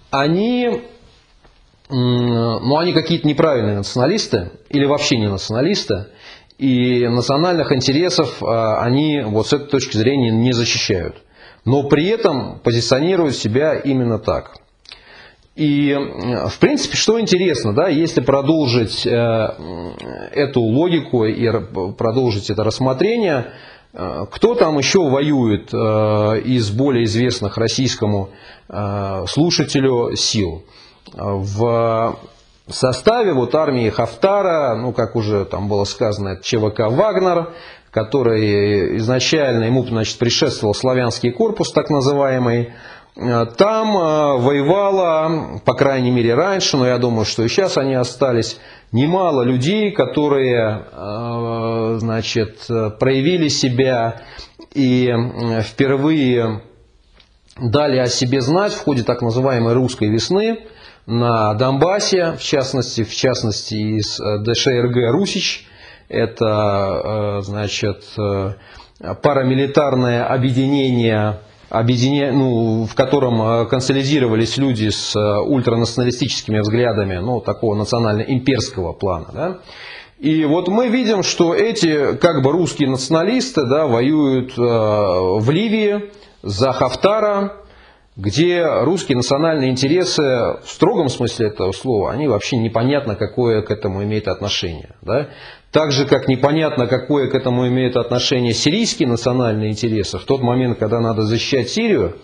они 0.10 0.82
ну, 1.90 2.78
они 2.78 2.94
какие-то 2.94 3.28
неправильные 3.28 3.75
националисты 3.75 4.52
или 4.70 4.86
вообще 4.86 5.18
не 5.18 5.30
националисты, 5.30 6.08
и 6.58 7.08
национальных 7.08 7.72
интересов 7.72 8.42
а, 8.42 8.82
они 8.82 9.22
вот 9.22 9.48
с 9.48 9.54
этой 9.54 9.68
точки 9.68 9.96
зрения 9.96 10.32
не 10.32 10.54
защищают. 10.54 11.18
Но 11.66 11.84
при 11.84 12.08
этом 12.08 12.60
позиционируют 12.63 13.36
себя 13.36 13.75
именно 13.75 14.18
так. 14.18 14.62
И, 15.55 15.95
в 16.48 16.60
принципе, 16.60 16.98
что 16.98 17.19
интересно, 17.19 17.74
да, 17.74 17.88
если 17.88 18.22
продолжить 18.22 19.05
э, 19.05 19.48
эту 20.31 20.62
логику 20.62 21.25
и 21.25 21.48
продолжить 21.95 22.50
это 22.50 22.63
рассмотрение, 22.63 23.51
э, 23.93 24.25
кто 24.31 24.55
там 24.55 24.79
еще 24.79 25.07
воюет 25.07 25.72
э, 25.72 25.77
из 26.45 26.72
более 26.72 27.03
известных 27.05 27.57
российскому 27.57 28.29
слушателю 29.27 30.15
сил? 30.15 30.63
в 31.13 32.17
составе 32.67 33.33
вот 33.33 33.53
армии 33.53 33.89
Хафтара, 33.89 34.75
ну 34.75 34.93
как 34.93 35.15
уже 35.15 35.45
там 35.45 35.67
было 35.67 35.83
сказано, 35.83 36.39
ЧВК 36.41 36.89
Вагнер, 36.89 37.53
который 37.91 38.98
изначально 38.98 39.65
ему 39.65 39.86
значит, 39.86 40.17
предшествовал 40.17 40.74
славянский 40.74 41.31
корпус, 41.31 41.72
так 41.72 41.89
называемый, 41.89 42.74
там 43.15 43.98
э, 43.98 44.38
воевало, 44.39 45.62
по 45.65 45.74
крайней 45.74 46.12
мере 46.12 46.34
раньше, 46.34 46.77
но 46.77 46.88
я 46.88 46.98
думаю, 46.98 47.25
что 47.25 47.43
и 47.43 47.48
сейчас 47.48 47.77
они 47.77 47.93
остались, 47.93 48.60
немало 48.91 49.43
людей, 49.43 49.91
которые 49.91 50.86
э, 50.91 51.96
значит, 52.00 52.67
проявили 53.00 53.48
себя 53.50 54.22
и 54.74 55.13
впервые 55.62 56.63
дали 57.60 57.98
о 57.98 58.08
себе 58.08 58.41
знать 58.41 58.74
в 58.74 58.84
ходе 58.84 59.03
так 59.03 59.22
называемой 59.22 59.74
русской 59.74 60.10
весны 60.10 60.60
на 61.05 61.53
Донбассе, 61.53 62.34
в 62.34 62.41
частности, 62.41 63.03
в 63.03 63.13
частности 63.13 63.75
из 63.75 64.20
э, 64.20 64.39
ДШРГ 64.43 65.12
«Русич». 65.12 65.67
Это, 66.10 67.39
э, 67.39 67.41
значит, 67.41 68.03
э, 68.17 68.53
парамилитарное 69.22 70.25
объединение, 70.25 71.39
объединение 71.74 72.32
ну, 72.32 72.86
в 72.86 72.96
котором 72.96 73.68
консолидировались 73.68 74.58
люди 74.58 74.89
с 74.89 75.15
ультранационалистическими 75.15 76.60
взглядами, 76.60 77.18
ну, 77.18 77.42
такого 77.42 77.75
национально-имперского 77.75 78.94
плана. 78.94 79.27
Да? 79.34 79.58
И 80.20 80.46
вот 80.46 80.68
мы 80.68 80.88
видим, 80.88 81.24
что 81.24 81.53
эти 81.53 82.15
как 82.15 82.44
бы 82.44 82.51
русские 82.51 82.89
националисты 82.89 83.65
да, 83.65 83.88
воюют 83.88 84.56
в 84.56 85.50
Ливии 85.50 86.12
за 86.44 86.72
Хафтара, 86.72 87.58
где 88.15 88.63
русские 88.82 89.18
национальные 89.18 89.72
интересы 89.72 90.22
в 90.22 90.68
строгом 90.68 91.10
смысле 91.10 91.48
этого 91.48 91.72
слова, 91.72 92.12
они 92.12 92.27
вообще 92.27 92.58
непонятно, 92.58 93.15
какое 93.15 93.63
к 93.63 93.72
этому 93.72 94.03
имеет 94.03 94.27
отношение. 94.27 94.92
Да? 95.01 95.30
Так 95.74 95.92
же, 95.92 96.06
как 96.06 96.27
непонятно, 96.27 96.86
какое 96.86 97.27
к 97.27 97.34
этому 97.34 97.68
имеет 97.68 97.98
отношение 97.98 98.53
сирийские 98.53 99.08
национальные 99.08 99.72
интересы, 99.72 100.20
в 100.20 100.24
тот 100.24 100.42
момент, 100.42 100.77
когда 100.77 101.00
надо 101.00 101.24
защищать 101.24 101.68
Сирию, 101.68 102.18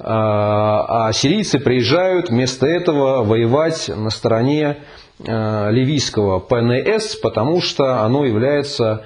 а 0.00 1.12
сирийцы 1.12 1.60
приезжают 1.60 2.28
вместо 2.28 2.66
этого 2.66 3.22
воевать 3.22 3.88
на 3.88 4.10
стороне 4.10 4.78
ливийского 5.20 6.40
ПНС, 6.40 7.14
потому 7.14 7.60
что 7.60 8.02
оно 8.02 8.24
является 8.24 9.04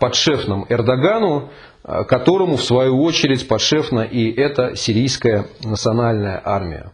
подшефным 0.00 0.66
Эрдогану, 0.68 1.50
которому 2.08 2.56
в 2.56 2.64
свою 2.64 3.00
очередь 3.00 3.46
подшефна 3.46 4.00
и 4.00 4.28
эта 4.32 4.74
сирийская 4.74 5.46
национальная 5.62 6.42
армия. 6.44 6.90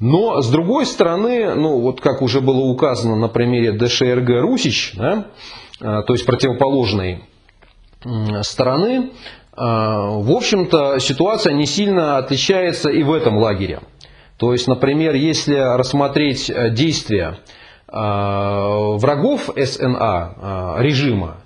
Но, 0.00 0.42
с 0.42 0.50
другой 0.50 0.84
стороны, 0.84 1.54
ну, 1.54 1.80
вот 1.80 2.00
как 2.00 2.22
уже 2.22 2.40
было 2.40 2.60
указано 2.60 3.16
на 3.16 3.28
примере 3.28 3.72
ДШРГ 3.72 4.42
«Русич», 4.42 4.92
да, 4.94 5.12
а, 5.12 5.24
то 5.78 6.06
есть 6.08 6.24
противоположной 6.26 7.24
стороны, 8.42 9.10
а, 9.52 10.08
в 10.18 10.30
общем-то, 10.30 10.98
ситуация 10.98 11.54
не 11.54 11.66
сильно 11.66 12.18
отличается 12.18 12.90
и 12.90 13.02
в 13.02 13.12
этом 13.12 13.36
лагере. 13.38 13.80
То 14.36 14.52
есть, 14.52 14.68
например, 14.68 15.14
если 15.14 15.54
рассмотреть 15.54 16.50
э, 16.50 16.70
действия 16.70 17.38
врагов 17.88 19.48
СНА 19.56 20.76
режима, 20.78 21.36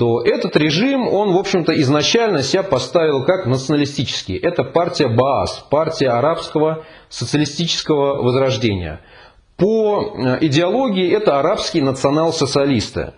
то 0.00 0.22
этот 0.22 0.56
режим, 0.56 1.06
он, 1.06 1.34
в 1.34 1.36
общем-то, 1.36 1.78
изначально 1.78 2.42
себя 2.42 2.62
поставил 2.62 3.26
как 3.26 3.44
националистический. 3.44 4.34
Это 4.34 4.64
партия 4.64 5.08
Баас, 5.08 5.66
партия 5.68 6.08
арабского 6.08 6.86
социалистического 7.10 8.22
возрождения. 8.22 9.02
По 9.58 10.00
э, 10.00 10.38
идеологии 10.40 11.14
это 11.14 11.38
арабские 11.38 11.82
национал-социалисты. 11.82 13.12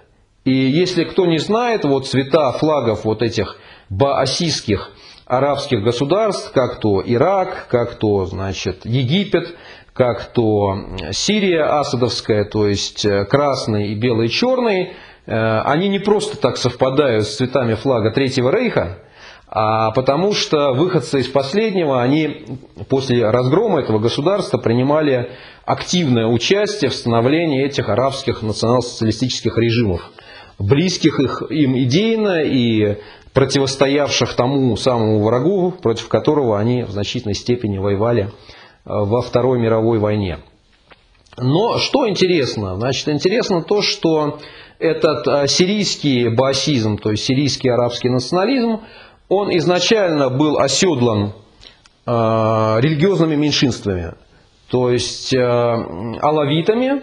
И 0.45 0.53
если 0.53 1.05
кто 1.05 1.27
не 1.27 1.39
знает, 1.39 1.85
вот 1.85 2.09
цвета 2.09 2.53
флагов 2.53 3.05
вот 3.05 3.23
этих 3.23 3.59
баасийских 3.91 4.91
арабских 5.27 5.83
государств, 5.83 6.53
как 6.53 6.81
то 6.81 7.03
Ирак, 7.05 7.69
как 7.69 7.95
то, 7.95 8.27
значит, 8.27 8.85
Египет, 8.85 9.57
как 9.93 10.33
то 10.33 10.79
Сирия 11.13 11.65
асадовская, 11.65 12.45
то 12.45 12.67
есть 12.67 13.05
э, 13.05 13.25
красный 13.27 13.89
и 13.89 13.95
белый 13.95 14.27
и 14.27 14.31
черный, 14.31 14.93
э, 15.27 15.61
они 15.61 15.89
не 15.89 16.01
просто 16.01 16.37
так 16.39 16.57
совпадают 16.57 17.27
с 17.27 17.37
цветами 17.37 17.75
флага 17.75 18.11
Третьего 18.11 18.51
Рейха, 18.51 18.99
а 19.55 19.91
потому 19.91 20.33
что 20.33 20.73
выходцы 20.73 21.21
из 21.21 21.29
последнего, 21.29 22.03
они 22.03 22.47
после 22.89 23.29
разгрома 23.29 23.81
этого 23.81 23.99
государства 23.99 24.57
принимали 24.57 25.31
активное 25.67 26.27
участие 26.27 26.91
в 26.91 26.95
становлении 26.95 27.63
этих 27.63 27.91
арабских 27.91 28.41
национал-социалистических 28.43 29.57
режимов, 29.59 30.11
близких 30.59 31.21
их, 31.21 31.43
им 31.51 31.77
идейно 31.79 32.43
и 32.43 32.99
противостоявших 33.33 34.35
тому 34.35 34.77
самому 34.77 35.23
врагу, 35.23 35.73
против 35.73 36.09
которого 36.09 36.59
они 36.59 36.83
в 36.83 36.91
значительной 36.91 37.35
степени 37.35 37.79
воевали 37.79 38.25
э, 38.25 38.29
во 38.85 39.23
Второй 39.23 39.59
мировой 39.59 39.99
войне. 39.99 40.39
Но 41.39 41.79
что 41.79 42.07
интересно? 42.09 42.77
Значит, 42.77 43.09
интересно 43.09 43.63
то, 43.63 43.81
что 43.81 44.39
этот 44.79 45.27
э, 45.27 45.47
сирийский 45.49 46.29
баасизм, 46.29 46.99
то 46.99 47.11
есть 47.11 47.25
сирийский 47.25 47.71
арабский 47.71 48.11
национализм, 48.11 48.81
он 49.29 49.57
изначально 49.57 50.29
был 50.29 50.59
оседлан 50.59 51.33
э, 52.05 52.11
религиозными 52.11 53.35
меньшинствами, 53.35 54.15
то 54.69 54.91
есть 54.91 55.35
алавитами, 55.35 57.03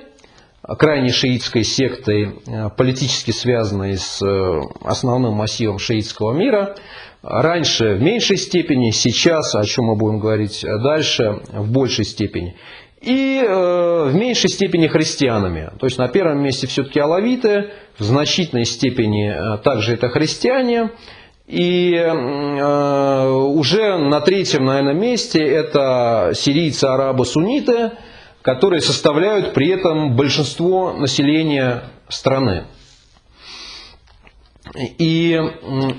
крайне 0.78 1.10
шиитской 1.10 1.64
сектой, 1.64 2.36
э, 2.46 2.70
политически 2.76 3.32
связанной 3.32 3.98
с 3.98 4.22
э, 4.22 4.62
основным 4.84 5.34
массивом 5.34 5.80
шиитского 5.80 6.34
мира. 6.34 6.76
Раньше 7.22 7.96
в 7.96 8.02
меньшей 8.02 8.38
степени, 8.38 8.92
сейчас, 8.92 9.54
о 9.56 9.66
чем 9.66 9.86
мы 9.86 9.96
будем 9.98 10.20
говорить 10.20 10.64
дальше, 10.64 11.42
в 11.52 11.70
большей 11.70 12.06
степени. 12.06 12.56
И 13.02 13.42
э, 13.42 14.10
в 14.10 14.16
меньшей 14.16 14.50
степени 14.50 14.88
христианами. 14.88 15.72
То 15.80 15.86
есть 15.86 15.98
на 15.98 16.10
первом 16.10 16.44
месте 16.44 16.68
все-таки 16.68 17.00
алавиты, 17.00 17.72
в 17.98 18.04
значительной 18.04 18.66
степени 18.66 19.30
э, 19.30 19.58
также 19.60 19.94
это 19.94 20.10
христиане. 20.10 20.92
И 21.48 21.94
э, 21.94 23.28
уже 23.28 23.98
на 23.98 24.20
третьем, 24.22 24.66
наверное, 24.66 24.94
месте 24.94 25.44
это 25.44 26.32
сирийцы, 26.36 26.86
арабы, 26.86 27.26
сунниты, 27.26 27.92
которые 28.42 28.82
составляют 28.82 29.54
при 29.54 29.70
этом 29.70 30.16
большинство 30.16 30.94
населения 30.94 31.84
страны. 32.08 32.66
И 34.76 35.40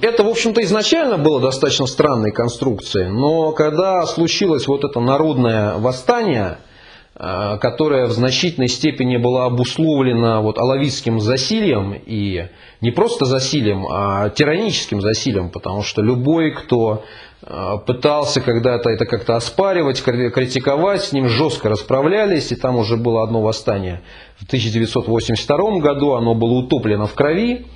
это, 0.01 0.23
в 0.23 0.29
общем-то, 0.29 0.63
изначально 0.63 1.19
было 1.19 1.41
достаточно 1.41 1.87
странной 1.87 2.31
конструкцией, 2.31 3.09
но 3.09 3.53
когда 3.53 4.07
случилось 4.07 4.67
вот 4.69 4.85
это 4.85 5.01
народное 5.01 5.75
восстание– 5.77 6.59
Э, 7.23 7.59
которая 7.61 8.07
в 8.07 8.13
значительной 8.13 8.69
степени 8.69 9.19
была 9.19 9.45
обусловлена 9.45 10.41
вот 10.41 10.57
алавитским 10.57 11.21
засилием, 11.21 11.93
и 11.93 12.47
не 12.81 12.91
просто 12.93 13.27
засилием, 13.27 13.87
а 13.91 14.31
тираническим 14.31 15.03
засилием, 15.03 15.51
потому 15.51 15.83
что 15.83 16.01
любой, 16.01 16.53
кто 16.53 17.05
пытался 17.87 18.41
когда-то 18.41 18.91
это 18.91 19.07
как-то 19.07 19.37
оспаривать, 19.37 20.03
критиковать, 20.03 21.05
с 21.05 21.13
ним 21.13 21.29
жестко 21.29 21.71
расправлялись, 21.71 22.53
и 22.53 22.57
там 22.57 22.77
уже 22.77 22.97
было 22.97 23.23
одно 23.23 23.41
восстание 23.41 24.03
в 24.37 24.47
1982 24.47 25.81
году, 25.81 26.13
оно 26.13 26.35
было 26.35 26.53
утоплено 26.53 27.07
в 27.07 27.15
крови, 27.15 27.67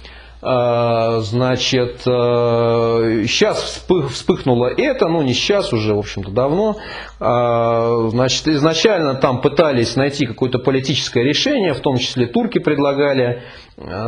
а, 0.47 1.21
значит, 1.21 2.01
сейчас 2.03 3.83
э, 3.89 4.07
вспыхнуло 4.09 4.67
это, 4.67 5.09
ну 5.09 5.23
не 5.23 5.33
сейчас 5.33 5.73
уже, 5.73 5.95
в 5.95 5.99
общем-то, 5.99 6.31
давно. 6.33 6.77
А, 7.19 8.09
значит, 8.11 8.47
изначально 8.49 9.15
там 9.15 9.41
пытались 9.41 9.97
найти 9.97 10.27
какое-то 10.27 10.59
политическое 10.59 11.25
решение, 11.25 11.73
в 11.73 11.81
том 11.81 11.97
числе 11.97 12.27
турки 12.27 12.59
предлагали 12.59 13.43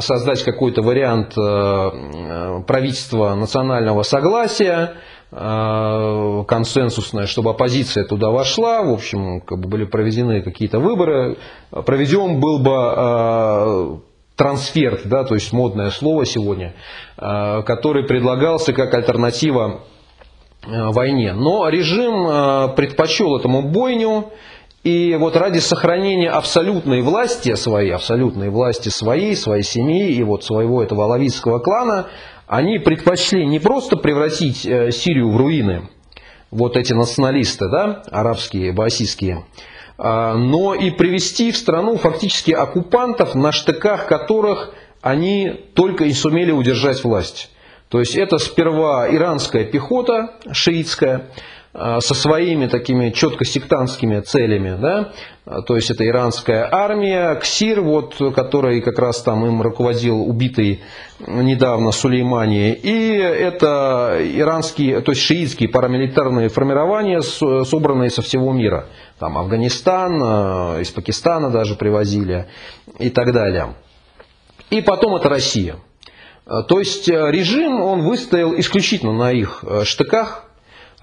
создать 0.00 0.44
какой-то 0.44 0.82
вариант 0.82 1.34
правительства 2.66 3.34
национального 3.34 4.02
согласия 4.02 4.92
консенсусное, 5.30 7.26
чтобы 7.26 7.50
оппозиция 7.50 8.04
туда 8.04 8.30
вошла, 8.30 8.82
в 8.82 8.90
общем, 8.90 9.40
как 9.40 9.58
бы 9.58 9.68
были 9.68 9.84
проведены 9.84 10.40
какие-то 10.40 10.78
выборы. 10.78 11.36
Проведен 11.70 12.38
был 12.38 12.60
бы 12.60 14.00
трансфер, 14.36 15.00
да, 15.04 15.24
то 15.24 15.34
есть 15.34 15.52
модное 15.52 15.90
слово 15.90 16.26
сегодня, 16.26 16.74
э, 17.16 17.62
который 17.62 18.04
предлагался 18.04 18.72
как 18.72 18.92
альтернатива 18.94 19.80
э, 20.62 20.90
войне. 20.90 21.32
Но 21.32 21.68
режим 21.68 22.28
э, 22.28 22.68
предпочел 22.76 23.36
этому 23.36 23.62
бойню, 23.62 24.30
и 24.84 25.16
вот 25.18 25.36
ради 25.36 25.58
сохранения 25.58 26.30
абсолютной 26.30 27.02
власти 27.02 27.54
своей, 27.56 27.92
абсолютной 27.92 28.50
власти 28.50 28.88
своей, 28.88 29.34
своей 29.34 29.64
семьи 29.64 30.12
и 30.12 30.22
вот 30.22 30.44
своего 30.44 30.80
этого 30.80 31.06
алавитского 31.06 31.58
клана, 31.58 32.06
они 32.46 32.78
предпочли 32.78 33.46
не 33.46 33.58
просто 33.58 33.96
превратить 33.96 34.58
Сирию 34.58 35.30
в 35.30 35.36
руины, 35.36 35.88
вот 36.50 36.76
эти 36.76 36.92
националисты, 36.92 37.68
да, 37.68 38.02
арабские, 38.10 38.72
басийские, 38.72 39.44
а, 39.98 40.34
но 40.34 40.74
и 40.74 40.90
привести 40.90 41.50
в 41.50 41.56
страну 41.56 41.96
фактически 41.96 42.52
оккупантов, 42.52 43.34
на 43.34 43.52
штыках 43.52 44.06
которых 44.06 44.72
они 45.00 45.50
только 45.74 46.04
и 46.04 46.12
сумели 46.12 46.50
удержать 46.50 47.02
власть. 47.04 47.50
То 47.88 48.00
есть 48.00 48.16
это 48.16 48.38
сперва 48.38 49.08
иранская 49.08 49.64
пехота 49.64 50.34
шиитская, 50.50 51.30
со 51.76 52.14
своими 52.14 52.66
такими 52.66 53.10
четко 53.10 53.44
сектантскими 53.44 54.20
целями, 54.20 54.78
да, 54.80 55.12
а, 55.46 55.62
то 55.62 55.76
есть 55.76 55.90
это 55.90 56.04
иранская 56.06 56.68
армия, 56.70 57.34
Ксир, 57.36 57.80
вот, 57.80 58.16
который 58.34 58.80
как 58.80 58.98
раз 58.98 59.22
там 59.22 59.46
им 59.46 59.62
руководил 59.62 60.28
убитый 60.28 60.80
недавно 61.20 61.92
Сулеймани, 61.92 62.72
и 62.72 63.16
это 63.16 64.18
иранские, 64.20 65.00
то 65.02 65.12
есть 65.12 65.22
шиитские 65.22 65.68
парамилитарные 65.68 66.48
формирования, 66.48 67.20
собранные 67.20 68.10
со 68.10 68.22
всего 68.22 68.52
мира, 68.52 68.86
там 69.18 69.38
Афганистан, 69.38 70.20
а, 70.22 70.80
из 70.80 70.90
Пакистана 70.90 71.50
даже 71.50 71.76
привозили 71.76 72.46
и 72.98 73.10
так 73.10 73.32
далее. 73.32 73.74
И 74.70 74.80
потом 74.80 75.14
это 75.14 75.28
Россия. 75.28 75.76
То 76.68 76.80
есть 76.80 77.08
режим, 77.08 77.80
он 77.80 78.02
выстоял 78.02 78.58
исключительно 78.58 79.12
на 79.12 79.30
их 79.30 79.62
штыках, 79.84 80.45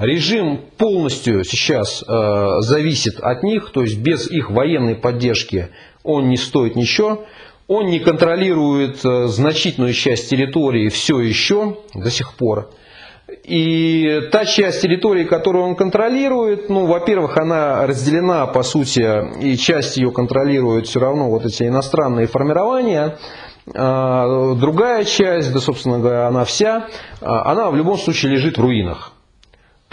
Режим 0.03 0.59
полностью 0.77 1.45
сейчас 1.45 2.03
э, 2.05 2.55
зависит 2.59 3.21
от 3.21 3.41
них, 3.43 3.71
то 3.71 3.83
есть 3.83 3.97
без 3.99 4.29
их 4.29 4.51
военной 4.51 4.95
поддержки 4.95 5.69
он 6.03 6.27
не 6.27 6.35
стоит 6.35 6.75
ничего. 6.75 7.23
Он 7.67 7.85
не 7.85 7.99
контролирует 7.99 9.03
э, 9.05 9.27
значительную 9.27 9.93
часть 9.93 10.29
территории 10.29 10.89
все 10.89 11.21
еще 11.21 11.77
до 11.93 12.11
сих 12.11 12.33
пор. 12.33 12.69
И 13.45 14.27
та 14.33 14.43
часть 14.43 14.81
территории, 14.81 15.23
которую 15.23 15.63
он 15.63 15.75
контролирует, 15.75 16.69
ну, 16.69 16.85
во-первых, 16.85 17.37
она 17.37 17.87
разделена, 17.87 18.45
по 18.47 18.63
сути, 18.63 19.41
и 19.41 19.55
часть 19.57 19.95
ее 19.95 20.11
контролирует 20.11 20.87
все 20.87 20.99
равно 20.99 21.29
вот 21.29 21.45
эти 21.45 21.63
иностранные 21.63 22.27
формирования. 22.27 23.17
А 23.73 24.53
другая 24.55 25.05
часть, 25.05 25.53
да, 25.53 25.59
собственно 25.61 25.99
говоря, 25.99 26.27
она 26.27 26.43
вся, 26.43 26.87
а, 27.21 27.49
она 27.49 27.71
в 27.71 27.75
любом 27.77 27.97
случае 27.97 28.33
лежит 28.33 28.57
в 28.57 28.61
руинах. 28.61 29.12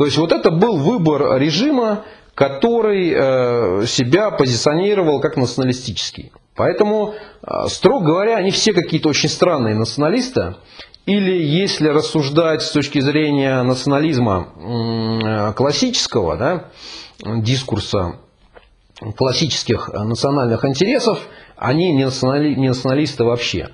То 0.00 0.06
есть 0.06 0.16
вот 0.16 0.32
это 0.32 0.50
был 0.50 0.78
выбор 0.78 1.38
режима, 1.38 2.06
который 2.34 3.12
э, 3.14 3.86
себя 3.86 4.30
позиционировал 4.30 5.20
как 5.20 5.36
националистический. 5.36 6.32
Поэтому, 6.56 7.12
э, 7.42 7.66
строго 7.68 8.06
говоря, 8.06 8.36
они 8.36 8.50
все 8.50 8.72
какие-то 8.72 9.10
очень 9.10 9.28
странные 9.28 9.74
националисты. 9.74 10.54
Или 11.04 11.42
если 11.42 11.88
рассуждать 11.88 12.62
с 12.62 12.70
точки 12.70 12.98
зрения 13.00 13.62
национализма 13.62 14.48
э, 14.56 15.52
классического, 15.52 16.38
да, 16.38 16.64
дискурса 17.42 18.14
классических 19.18 19.90
национальных 19.92 20.64
интересов, 20.64 21.20
они 21.58 21.92
не, 21.92 22.06
национали, 22.06 22.54
не 22.54 22.68
националисты 22.68 23.24
вообще. 23.24 23.68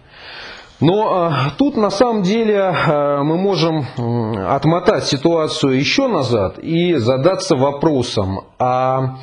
Но 0.80 1.30
э, 1.30 1.50
тут 1.56 1.76
на 1.76 1.90
самом 1.90 2.22
деле 2.22 2.56
э, 2.56 3.22
мы 3.22 3.38
можем 3.38 3.86
отмотать 4.46 5.06
ситуацию 5.06 5.78
еще 5.78 6.06
назад 6.06 6.58
и 6.58 6.94
задаться 6.94 7.56
вопросом, 7.56 8.40
а 8.58 9.16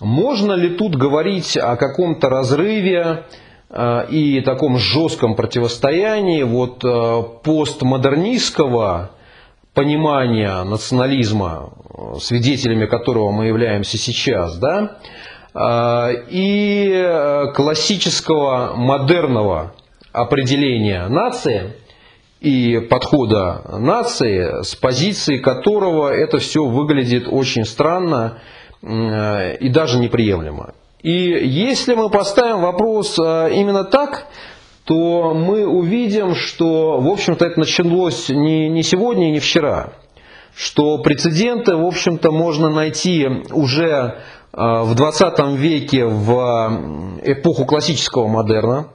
можно 0.00 0.52
ли 0.52 0.76
тут 0.76 0.94
говорить 0.94 1.56
о 1.56 1.76
каком-то 1.76 2.28
разрыве 2.28 3.24
э, 3.70 4.06
и 4.08 4.40
таком 4.42 4.78
жестком 4.78 5.34
противостоянии 5.34 6.44
вот 6.44 6.84
постмодернистского 7.42 9.10
понимания 9.72 10.62
национализма, 10.62 11.72
свидетелями 12.20 12.86
которого 12.86 13.32
мы 13.32 13.46
являемся 13.46 13.98
сейчас, 13.98 14.56
да, 14.58 14.98
и 16.30 17.50
классического 17.54 18.74
модерного 18.76 19.72
определения 20.14 21.06
нации 21.08 21.74
и 22.40 22.78
подхода 22.78 23.62
нации, 23.78 24.62
с 24.62 24.74
позиции 24.74 25.38
которого 25.38 26.08
это 26.08 26.38
все 26.38 26.64
выглядит 26.64 27.26
очень 27.28 27.64
странно 27.64 28.38
и 28.82 29.68
даже 29.68 29.98
неприемлемо. 29.98 30.74
И 31.04 31.10
если 31.12 31.94
мы 31.94 32.08
поставим 32.08 32.62
вопрос 32.62 33.18
а, 33.18 33.48
именно 33.48 33.84
так, 33.84 34.26
то 34.84 35.34
мы 35.34 35.66
увидим, 35.66 36.34
что, 36.34 36.98
в 36.98 37.08
общем-то, 37.08 37.44
это 37.44 37.60
началось 37.60 38.30
не, 38.30 38.70
не 38.70 38.82
сегодня 38.82 39.28
и 39.28 39.32
не 39.32 39.38
вчера. 39.38 39.92
Что 40.54 40.96
прецеденты, 40.98 41.76
в 41.76 41.84
общем-то, 41.84 42.30
можно 42.30 42.70
найти 42.70 43.28
уже 43.52 44.16
а, 44.52 44.84
в 44.84 44.94
20 44.94 45.58
веке 45.58 46.06
в 46.06 47.20
эпоху 47.22 47.66
классического 47.66 48.26
модерна, 48.26 48.88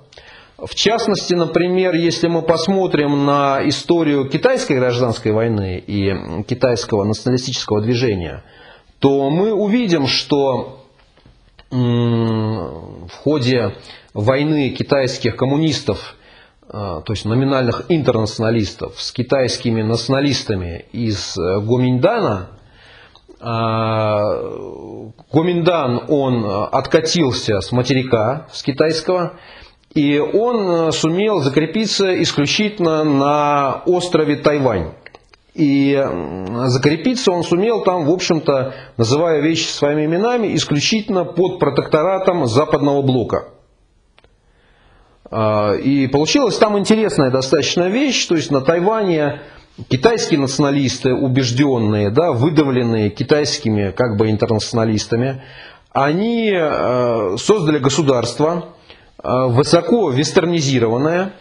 в 0.65 0.75
частности, 0.75 1.33
например, 1.33 1.93
если 1.93 2.27
мы 2.27 2.41
посмотрим 2.41 3.25
на 3.25 3.67
историю 3.67 4.29
китайской 4.29 4.73
гражданской 4.73 5.31
войны 5.31 5.83
и 5.85 6.43
китайского 6.43 7.03
националистического 7.03 7.81
движения, 7.81 8.43
то 8.99 9.29
мы 9.29 9.53
увидим, 9.53 10.07
что 10.07 10.85
в 11.71 13.11
ходе 13.23 13.75
войны 14.13 14.69
китайских 14.71 15.35
коммунистов, 15.35 16.15
э, 16.63 16.71
то 16.71 17.03
есть 17.09 17.25
номинальных 17.25 17.85
интернационалистов, 17.89 18.99
с 18.99 19.11
китайскими 19.11 19.83
националистами 19.83 20.85
из 20.91 21.37
э, 21.37 21.59
Гоминьдана, 21.59 22.49
э, 23.39 23.43
Гоминдан 25.31 26.05
он 26.07 26.43
откатился 26.71 27.61
с 27.61 27.71
материка, 27.71 28.47
с 28.51 28.63
китайского, 28.63 29.33
и 29.93 30.19
он 30.19 30.69
э, 30.69 30.91
сумел 30.91 31.41
закрепиться 31.41 32.21
исключительно 32.21 33.03
на 33.03 33.81
острове 33.85 34.35
Тайвань. 34.37 34.91
И 35.55 36.01
закрепиться 36.67 37.31
он 37.31 37.43
сумел 37.43 37.83
там, 37.83 38.05
в 38.05 38.11
общем-то, 38.11 38.75
называя 38.97 39.41
вещи 39.41 39.67
своими 39.67 40.05
именами, 40.05 40.55
исключительно 40.55 41.25
под 41.25 41.59
протекторатом 41.59 42.45
Западного 42.45 43.01
блока. 43.01 43.49
А, 45.31 45.73
и 45.73 46.07
получилась 46.07 46.57
там 46.57 46.77
интересная 46.77 47.29
достаточно 47.29 47.89
вещь, 47.89 48.25
то 48.25 48.35
есть 48.35 48.51
на 48.51 48.61
Тайване 48.61 49.41
китайские 49.89 50.39
националисты, 50.39 51.13
убежденные, 51.13 52.09
да, 52.09 52.31
выдавленные 52.31 53.09
китайскими 53.09 53.91
как 53.91 54.17
бы 54.17 54.29
интернационалистами, 54.29 55.43
они 55.91 56.51
э, 56.53 57.35
создали 57.37 57.79
государство, 57.79 58.69
высоко 59.23 60.09
вестернизированная. 60.11 61.33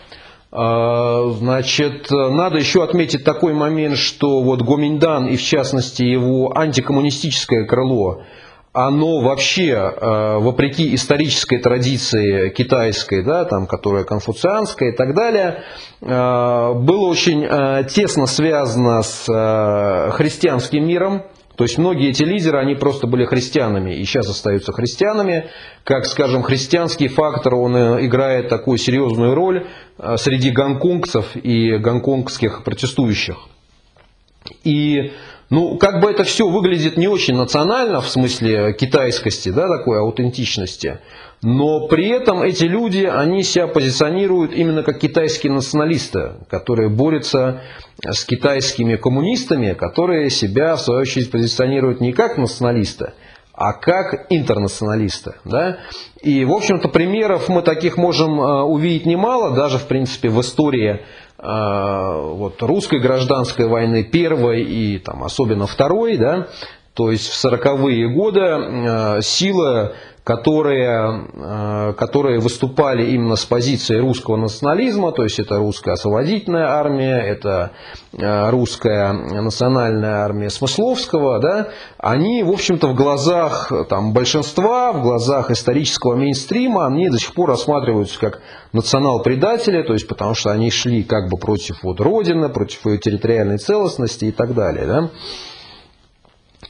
Э, 0.50 1.30
значит, 1.38 2.10
надо 2.10 2.58
еще 2.58 2.82
отметить 2.82 3.24
такой 3.24 3.52
момент, 3.52 3.98
что 3.98 4.42
вот 4.42 4.62
Гоминдан 4.62 5.26
и 5.26 5.36
в 5.36 5.42
частности 5.42 6.02
его 6.02 6.56
антикоммунистическое 6.56 7.66
крыло, 7.66 8.22
оно 8.72 9.20
вообще, 9.20 9.72
э, 9.72 10.38
вопреки 10.38 10.94
исторической 10.94 11.58
традиции 11.58 12.48
китайской, 12.50 13.22
да, 13.22 13.44
там, 13.44 13.66
которая 13.66 14.04
конфуцианская 14.04 14.92
и 14.92 14.96
так 14.96 15.14
далее, 15.14 15.62
было 16.00 17.08
очень 17.08 17.42
тесно 17.88 18.26
связано 18.26 19.02
с 19.02 19.24
христианским 20.12 20.86
миром, 20.86 21.24
то 21.58 21.64
есть 21.64 21.76
многие 21.76 22.10
эти 22.10 22.22
лидеры, 22.22 22.60
они 22.60 22.76
просто 22.76 23.08
были 23.08 23.24
христианами 23.24 23.92
и 23.92 24.04
сейчас 24.04 24.28
остаются 24.28 24.72
христианами. 24.72 25.50
Как, 25.82 26.06
скажем, 26.06 26.44
христианский 26.44 27.08
фактор, 27.08 27.56
он 27.56 27.74
э, 27.74 28.06
играет 28.06 28.48
такую 28.48 28.78
серьезную 28.78 29.34
роль 29.34 29.66
э, 29.98 30.16
среди 30.18 30.52
гонконгцев 30.52 31.34
и 31.34 31.78
гонконгских 31.78 32.62
протестующих. 32.62 33.38
И 34.62 35.10
ну, 35.50 35.78
как 35.78 36.00
бы 36.02 36.11
это 36.11 36.24
все 36.24 36.46
выглядит 36.46 36.96
не 36.96 37.08
очень 37.08 37.34
национально, 37.34 38.00
в 38.00 38.08
смысле 38.08 38.74
китайскости, 38.74 39.48
да, 39.48 39.66
такой 39.68 39.98
аутентичности, 40.00 41.00
но 41.42 41.87
при 41.87 42.08
этом 42.08 42.42
эти 42.42 42.64
люди, 42.64 43.04
они 43.04 43.42
себя 43.42 43.68
позиционируют 43.68 44.52
именно 44.52 44.82
как 44.82 44.98
китайские 44.98 45.52
националисты, 45.52 46.32
которые 46.48 46.88
борются 46.88 47.62
с 48.04 48.24
китайскими 48.24 48.96
коммунистами, 48.96 49.72
которые 49.72 50.30
себя, 50.30 50.74
в 50.74 50.80
свою 50.80 51.00
очередь, 51.00 51.30
позиционируют 51.30 52.00
не 52.00 52.12
как 52.12 52.38
националисты, 52.38 53.12
а 53.54 53.72
как 53.72 54.26
интернационалисты. 54.30 55.34
Да? 55.44 55.78
И, 56.22 56.44
в 56.44 56.52
общем-то, 56.52 56.88
примеров 56.88 57.48
мы 57.48 57.62
таких 57.62 57.96
можем 57.96 58.40
э, 58.40 58.62
увидеть 58.62 59.06
немало, 59.06 59.54
даже, 59.54 59.78
в 59.78 59.87
принципе, 59.87 60.28
в 60.28 60.40
истории 60.40 61.00
вот, 61.40 62.62
русской 62.62 62.98
гражданской 62.98 63.68
войны 63.68 64.03
первой 64.03 64.62
и 64.62 64.98
там, 64.98 65.22
особенно 65.22 65.66
второй, 65.66 66.16
да, 66.16 66.48
то 66.94 67.12
есть 67.12 67.29
в 67.29 67.44
40-е 67.44 68.09
годы 68.09 68.40
э, 68.40 69.22
сила 69.22 69.92
которые, 70.28 71.26
э, 71.32 71.94
которые 71.96 72.38
выступали 72.38 73.12
именно 73.12 73.34
с 73.34 73.46
позиции 73.46 73.96
русского 73.96 74.36
национализма, 74.36 75.10
то 75.12 75.22
есть 75.22 75.38
это 75.38 75.56
русская 75.56 75.92
освободительная 75.92 76.66
армия, 76.66 77.16
это 77.16 77.70
э, 78.12 78.50
русская 78.50 79.14
национальная 79.14 80.16
армия 80.16 80.50
Смысловского, 80.50 81.38
да, 81.38 81.68
они, 81.96 82.42
в 82.42 82.50
общем-то, 82.50 82.88
в 82.88 82.94
глазах 82.94 83.72
там, 83.88 84.12
большинства, 84.12 84.92
в 84.92 85.00
глазах 85.00 85.50
исторического 85.50 86.14
мейнстрима, 86.14 86.86
они 86.86 87.08
до 87.08 87.18
сих 87.18 87.32
пор 87.32 87.48
рассматриваются 87.48 88.20
как 88.20 88.42
национал-предатели, 88.74 89.80
то 89.80 89.94
есть 89.94 90.06
потому 90.06 90.34
что 90.34 90.50
они 90.50 90.70
шли 90.70 91.04
как 91.04 91.30
бы 91.30 91.38
против 91.38 91.82
вот, 91.82 92.02
Родины, 92.02 92.50
против 92.50 92.84
ее 92.84 92.98
территориальной 92.98 93.56
целостности 93.56 94.26
и 94.26 94.32
так 94.32 94.52
далее. 94.52 94.86
Да. 94.86 95.10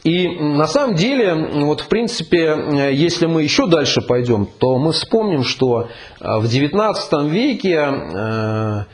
И 0.04 0.28
на 0.28 0.66
самом 0.66 0.94
деле, 0.94 1.34
вот 1.64 1.80
в 1.80 1.88
принципе, 1.88 2.90
если 2.92 3.26
мы 3.26 3.42
еще 3.42 3.66
дальше 3.66 4.00
пойдем, 4.00 4.46
то 4.46 4.78
мы 4.78 4.92
вспомним, 4.92 5.42
что 5.42 5.88
э, 6.20 6.38
в 6.38 6.44
XIX 6.44 7.28
веке 7.28 7.74
э, 7.74 8.84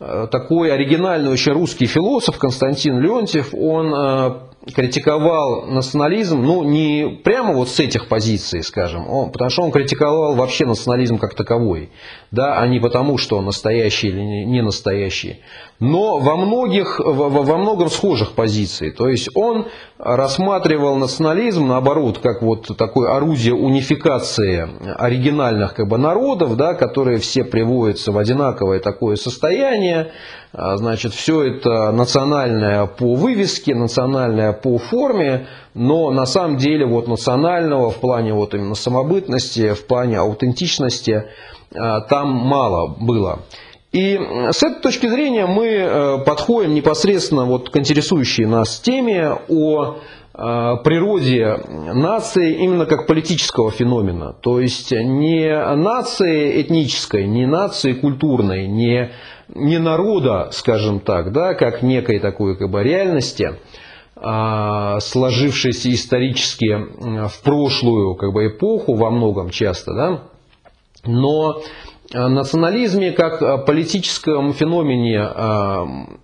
э, 0.00 0.28
такой 0.30 0.72
оригинальный 0.72 1.30
очень 1.30 1.52
русский 1.52 1.86
философ 1.86 2.38
Константин 2.38 3.00
Леонтьев, 3.00 3.54
он 3.54 4.49
критиковал 4.66 5.66
национализм, 5.66 6.42
ну, 6.42 6.62
не 6.62 7.20
прямо 7.24 7.54
вот 7.54 7.70
с 7.70 7.80
этих 7.80 8.08
позиций, 8.08 8.62
скажем, 8.62 9.08
он, 9.08 9.32
потому 9.32 9.50
что 9.50 9.62
он 9.62 9.70
критиковал 9.70 10.36
вообще 10.36 10.66
национализм 10.66 11.16
как 11.16 11.34
таковой, 11.34 11.90
да, 12.30 12.58
а 12.58 12.66
не 12.66 12.78
потому, 12.78 13.16
что 13.16 13.38
он 13.38 13.46
настоящий 13.46 14.08
или 14.08 14.44
не 14.44 14.60
настоящий, 14.62 15.40
но 15.78 16.18
во, 16.18 16.36
многих, 16.36 17.00
во 17.00 17.56
многом 17.56 17.88
схожих 17.88 18.32
позиций. 18.32 18.90
То 18.90 19.08
есть 19.08 19.30
он 19.34 19.66
рассматривал 19.98 20.96
национализм, 20.96 21.66
наоборот, 21.66 22.18
как 22.18 22.42
вот 22.42 22.76
такое 22.76 23.14
орудие 23.16 23.54
унификации 23.54 24.68
оригинальных 24.98 25.74
как 25.74 25.88
бы, 25.88 25.96
народов, 25.96 26.56
да, 26.56 26.74
которые 26.74 27.18
все 27.18 27.44
приводятся 27.44 28.12
в 28.12 28.18
одинаковое 28.18 28.80
такое 28.80 29.16
состояние, 29.16 30.12
значит, 30.52 31.14
все 31.14 31.44
это 31.44 31.92
национальное 31.92 32.86
по 32.86 33.14
вывеске, 33.14 33.74
национальное 33.74 34.52
по 34.52 34.78
форме, 34.78 35.46
но 35.74 36.10
на 36.10 36.26
самом 36.26 36.56
деле 36.56 36.86
вот 36.86 37.06
национального 37.06 37.90
в 37.90 37.96
плане 37.96 38.34
вот 38.34 38.54
именно 38.54 38.74
самобытности, 38.74 39.74
в 39.74 39.86
плане 39.86 40.18
аутентичности 40.18 41.24
а, 41.74 42.00
там 42.00 42.28
мало 42.30 42.96
было. 42.98 43.40
И 43.92 44.18
с 44.50 44.62
этой 44.62 44.80
точки 44.80 45.08
зрения 45.08 45.46
мы 45.46 45.66
э, 45.66 46.18
подходим 46.24 46.74
непосредственно 46.74 47.44
вот 47.44 47.70
к 47.70 47.76
интересующей 47.76 48.44
нас 48.44 48.78
теме 48.78 49.36
о 49.48 49.96
э, 50.32 50.76
природе 50.84 51.58
нации 51.92 52.62
именно 52.62 52.86
как 52.86 53.08
политического 53.08 53.72
феномена. 53.72 54.32
То 54.32 54.60
есть 54.60 54.92
не 54.92 55.74
нации 55.74 56.62
этнической, 56.62 57.26
не 57.26 57.46
нации 57.46 57.94
культурной, 57.94 58.68
не, 58.68 59.10
не 59.54 59.78
народа, 59.78 60.48
скажем 60.52 61.00
так, 61.00 61.32
да, 61.32 61.54
как 61.54 61.82
некой 61.82 62.18
такой 62.18 62.56
как 62.56 62.70
бы, 62.70 62.82
реальности, 62.82 63.56
а, 64.16 65.00
сложившейся 65.00 65.92
исторически 65.92 66.76
в 67.28 67.42
прошлую 67.42 68.16
как 68.16 68.32
бы, 68.32 68.48
эпоху 68.48 68.94
во 68.94 69.10
многом 69.10 69.50
часто, 69.50 69.94
да, 69.94 70.22
но 71.04 71.62
национализме 72.12 73.12
как 73.12 73.40
э, 73.40 73.58
политическом 73.58 74.52
феномене 74.52 75.28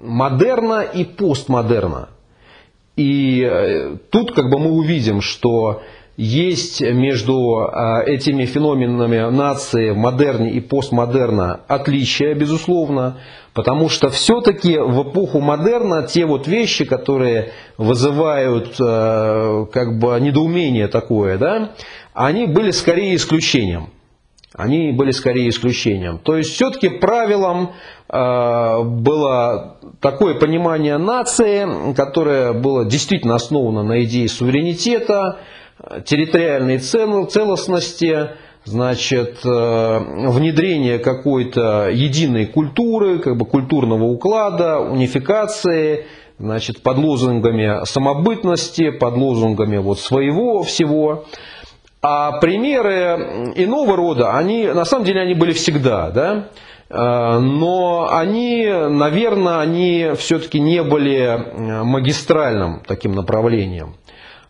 модерна 0.00 0.82
и 0.82 1.04
постмодерна. 1.04 2.08
И 2.96 3.42
э, 3.42 3.96
тут 4.10 4.34
как 4.34 4.50
бы 4.50 4.58
мы 4.58 4.70
увидим, 4.72 5.20
что 5.20 5.82
есть 6.16 6.80
между 6.80 7.68
этими 8.06 8.44
феноменами 8.44 9.30
нации 9.30 9.90
в 9.90 9.96
модерне 9.96 10.50
и 10.50 10.60
постмодерна 10.60 11.60
отличия, 11.68 12.34
безусловно, 12.34 13.18
потому 13.52 13.88
что 13.88 14.08
все-таки 14.08 14.78
в 14.78 15.02
эпоху 15.02 15.40
модерна 15.40 16.04
те 16.04 16.24
вот 16.24 16.46
вещи, 16.46 16.84
которые 16.84 17.52
вызывают 17.76 18.76
как 18.78 19.98
бы 19.98 20.18
недоумение 20.20 20.88
такое, 20.88 21.36
да, 21.36 21.72
они 22.14 22.46
были 22.46 22.70
скорее 22.70 23.14
исключением 23.14 23.90
они 24.56 24.92
были 24.92 25.10
скорее 25.10 25.48
исключением. 25.50 26.18
То 26.18 26.36
есть 26.36 26.54
все-таки 26.54 26.88
правилом 26.88 27.72
э, 28.08 28.82
было 28.82 29.76
такое 30.00 30.34
понимание 30.34 30.96
нации, 30.96 31.94
которое 31.94 32.54
было 32.54 32.86
действительно 32.86 33.34
основано 33.34 33.82
на 33.82 34.02
идее 34.02 34.28
суверенитета, 34.28 35.40
территориальной 36.04 36.78
целостности, 36.78 38.30
значит, 38.64 39.38
э, 39.44 39.98
внедрение 40.28 40.98
какой-то 40.98 41.88
единой 41.90 42.46
культуры, 42.46 43.18
как 43.18 43.36
бы 43.36 43.46
культурного 43.46 44.04
уклада, 44.04 44.78
унификации, 44.80 46.06
значит, 46.38 46.82
под 46.82 46.98
лозунгами 46.98 47.84
самобытности, 47.84 48.90
под 48.90 49.16
лозунгами 49.16 49.78
вот 49.78 50.00
своего 50.00 50.62
всего. 50.62 51.24
А 52.02 52.38
примеры 52.40 53.52
иного 53.56 53.96
рода, 53.96 54.36
они, 54.36 54.66
на 54.66 54.84
самом 54.84 55.04
деле, 55.04 55.22
они 55.22 55.34
были 55.34 55.52
всегда, 55.52 56.10
да? 56.10 56.48
Э, 56.88 57.38
но 57.38 58.08
они, 58.10 58.66
наверное, 58.66 59.60
они 59.60 60.12
все-таки 60.16 60.58
не 60.58 60.82
были 60.82 61.18
э, 61.18 61.82
магистральным 61.84 62.82
таким 62.86 63.12
направлением. 63.12 63.96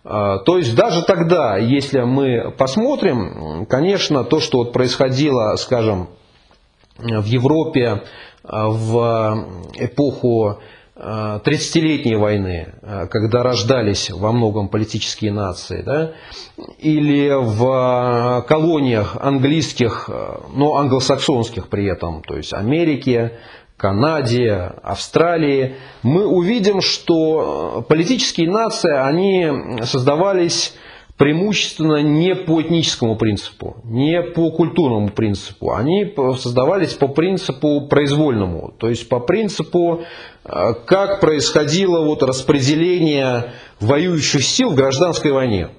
Э, 0.06 0.38
то 0.44 0.58
есть 0.58 0.74
даже 0.74 1.02
тогда, 1.02 1.56
если 1.56 2.00
мы 2.00 2.52
посмотрим, 2.56 3.66
конечно, 3.66 4.22
то, 4.24 4.38
что 4.38 4.58
вот 4.58 4.72
происходило, 4.72 5.56
скажем, 5.56 6.08
в 6.98 7.24
Европе 7.24 8.02
в 8.42 9.46
эпоху 9.74 10.60
30-летней 10.96 12.14
э, 12.14 12.18
войны, 12.18 12.74
когда 13.10 13.42
рождались 13.42 14.10
во 14.10 14.32
многом 14.32 14.68
политические 14.68 15.32
нации, 15.32 15.82
да, 15.82 16.12
или 16.78 17.32
в 17.34 18.46
колониях 18.48 19.16
английских, 19.20 20.08
но 20.54 20.76
англосаксонских 20.76 21.68
при 21.68 21.86
этом, 21.86 22.22
то 22.22 22.36
есть 22.36 22.54
Америки, 22.54 23.32
Канаде, 23.76 24.72
Австралии, 24.82 25.76
мы 26.02 26.26
увидим, 26.26 26.80
что 26.80 27.84
политические 27.88 28.50
нации, 28.50 28.92
они 28.92 29.84
создавались 29.84 30.74
преимущественно 31.16 32.02
не 32.02 32.34
по 32.34 32.60
этническому 32.60 33.16
принципу, 33.16 33.76
не 33.84 34.22
по 34.22 34.50
культурному 34.50 35.08
принципу. 35.08 35.72
Они 35.72 36.14
создавались 36.38 36.92
по 36.94 37.08
принципу 37.08 37.86
произвольному, 37.88 38.74
то 38.78 38.88
есть 38.88 39.08
по 39.08 39.20
принципу, 39.20 40.02
э, 40.44 40.74
как 40.86 41.20
происходило 41.20 42.04
вот 42.04 42.22
распределение 42.22 43.52
воюющих 43.80 44.44
сил 44.44 44.70
в 44.70 44.74
гражданской 44.74 45.32
войне, 45.32 45.70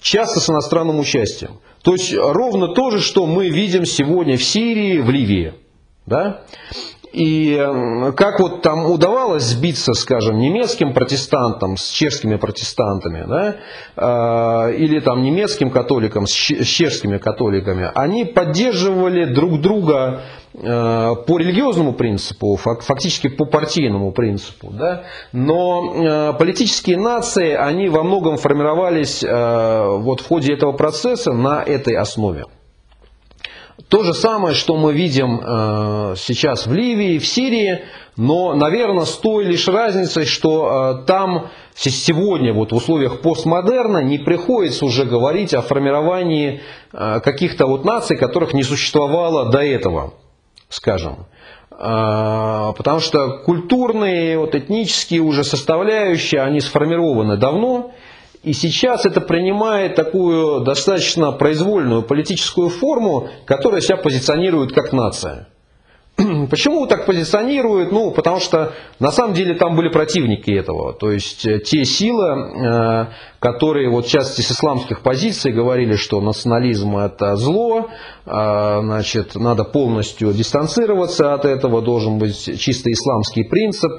часто 0.00 0.40
с 0.40 0.50
иностранным 0.50 0.98
участием. 0.98 1.60
То 1.82 1.92
есть 1.92 2.12
ровно 2.16 2.68
то 2.68 2.90
же, 2.90 3.00
что 3.00 3.26
мы 3.26 3.48
видим 3.48 3.84
сегодня 3.84 4.36
в 4.36 4.42
Сирии, 4.42 4.98
в 4.98 5.10
Ливии. 5.10 5.54
Да? 6.06 6.42
И 7.16 7.56
как 8.14 8.40
вот 8.40 8.60
там 8.60 8.84
удавалось 8.84 9.44
сбиться, 9.44 9.94
скажем, 9.94 10.36
немецким 10.36 10.92
протестантам 10.92 11.78
с 11.78 11.88
чешскими 11.88 12.36
протестантами, 12.36 13.24
да, 13.26 13.56
а, 13.96 14.68
или 14.68 15.00
там 15.00 15.22
немецким 15.22 15.70
католикам 15.70 16.26
с 16.26 16.30
чешскими 16.30 17.16
католиками, 17.16 17.90
они 17.94 18.26
поддерживали 18.26 19.32
друг 19.32 19.62
друга 19.62 20.24
а, 20.62 21.14
по 21.14 21.38
религиозному 21.38 21.94
принципу, 21.94 22.56
фактически 22.56 23.28
по 23.28 23.46
партийному 23.46 24.12
принципу. 24.12 24.68
Да? 24.72 25.04
Но 25.32 26.34
политические 26.38 26.98
нации, 26.98 27.54
они 27.54 27.88
во 27.88 28.02
многом 28.02 28.36
формировались 28.36 29.22
вот 29.22 30.20
в 30.20 30.28
ходе 30.28 30.52
этого 30.52 30.72
процесса 30.72 31.32
на 31.32 31.62
этой 31.62 31.96
основе. 31.96 32.44
То 33.88 34.02
же 34.02 34.14
самое, 34.14 34.54
что 34.54 34.76
мы 34.76 34.94
видим 34.94 35.38
э, 35.38 36.14
сейчас 36.16 36.66
в 36.66 36.72
Ливии, 36.72 37.18
в 37.18 37.26
Сирии, 37.26 37.82
но, 38.16 38.54
наверное, 38.54 39.04
с 39.04 39.16
той 39.16 39.44
лишь 39.44 39.68
разницей, 39.68 40.24
что 40.24 41.02
э, 41.02 41.06
там 41.06 41.50
сегодня 41.74 42.54
вот 42.54 42.72
в 42.72 42.76
условиях 42.76 43.20
постмодерна 43.20 44.02
не 44.02 44.18
приходится 44.18 44.86
уже 44.86 45.04
говорить 45.04 45.52
о 45.52 45.60
формировании 45.60 46.62
э, 46.92 47.20
каких-то 47.20 47.66
вот 47.66 47.84
наций, 47.84 48.16
которых 48.16 48.54
не 48.54 48.62
существовало 48.62 49.50
до 49.50 49.58
этого, 49.58 50.14
скажем. 50.68 51.26
Потому 51.68 53.00
что 53.00 53.42
культурные, 53.44 54.38
вот, 54.38 54.54
этнические 54.54 55.20
уже 55.20 55.44
составляющие, 55.44 56.40
они 56.40 56.60
сформированы 56.60 57.36
давно, 57.36 57.92
и 58.42 58.52
сейчас 58.52 59.06
это 59.06 59.20
принимает 59.20 59.94
такую 59.94 60.60
достаточно 60.60 61.32
произвольную 61.32 62.02
политическую 62.02 62.68
форму, 62.68 63.28
которая 63.44 63.80
себя 63.80 63.96
позиционирует 63.96 64.72
как 64.72 64.92
нация. 64.92 65.48
Почему 66.50 66.86
так 66.86 67.04
позиционируют? 67.04 67.92
Ну, 67.92 68.10
потому 68.10 68.40
что 68.40 68.72
на 69.00 69.10
самом 69.10 69.34
деле 69.34 69.54
там 69.54 69.76
были 69.76 69.90
противники 69.90 70.50
этого. 70.50 70.94
То 70.94 71.12
есть 71.12 71.46
э, 71.46 71.58
те 71.58 71.84
силы, 71.84 72.24
э, 72.24 73.06
которые 73.46 73.88
вот 73.88 74.06
частности 74.06 74.42
с 74.42 74.50
исламских 74.50 75.02
позиций 75.02 75.52
говорили, 75.52 75.94
что 75.94 76.20
национализм 76.20 76.96
это 76.96 77.36
зло, 77.36 77.86
э, 78.26 78.80
значит, 78.82 79.36
надо 79.36 79.62
полностью 79.62 80.32
дистанцироваться 80.32 81.32
от 81.32 81.44
этого, 81.44 81.80
должен 81.80 82.18
быть 82.18 82.58
чисто 82.58 82.90
исламский 82.90 83.44
принцип, 83.44 83.92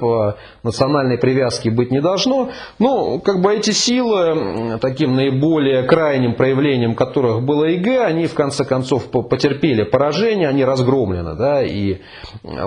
национальной 0.62 1.16
привязки 1.16 1.70
быть 1.70 1.90
не 1.90 2.02
должно. 2.02 2.50
Ну, 2.78 3.20
как 3.20 3.40
бы 3.40 3.54
эти 3.54 3.70
силы, 3.70 4.78
таким 4.82 5.16
наиболее 5.16 5.84
крайним 5.84 6.34
проявлением 6.34 6.94
которых 6.94 7.42
было 7.42 7.64
ИГ, 7.70 8.02
они 8.04 8.26
в 8.26 8.34
конце 8.34 8.66
концов 8.66 9.04
потерпели 9.10 9.84
поражение, 9.84 10.48
они 10.48 10.62
разгромлены, 10.62 11.34
да, 11.36 11.62
и 11.62 11.96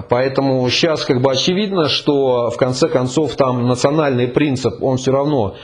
Поэтому 0.09 0.67
сейчас 0.69 1.05
как 1.05 1.21
бы 1.21 1.31
очевидно, 1.31 1.87
что 1.87 2.49
в 2.49 2.57
конце 2.57 2.87
концов 2.87 3.35
там 3.35 3.67
национальный 3.67 4.27
принцип, 4.27 4.81
он 4.81 4.97
все 4.97 5.11
равно 5.11 5.55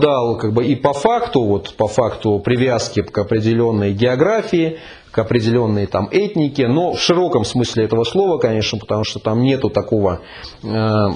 возобладал 0.00 0.38
как 0.38 0.52
бы 0.52 0.64
и 0.64 0.76
по 0.76 0.92
факту, 0.92 1.42
вот 1.42 1.74
по 1.76 1.86
факту 1.86 2.38
привязки 2.38 3.02
к 3.02 3.18
определенной 3.18 3.92
географии, 3.92 4.78
к 5.10 5.18
определенной 5.18 5.86
там 5.86 6.08
этнике, 6.10 6.68
но 6.68 6.92
в 6.92 7.00
широком 7.00 7.44
смысле 7.44 7.84
этого 7.84 8.04
слова, 8.04 8.38
конечно, 8.38 8.78
потому 8.78 9.04
что 9.04 9.18
там 9.18 9.42
нету 9.42 9.70
такого 9.70 10.20
э, 10.62 11.06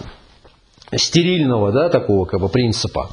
стерильного, 0.96 1.72
да, 1.72 1.88
такого 1.88 2.24
как 2.24 2.40
бы 2.40 2.48
принципа. 2.48 3.10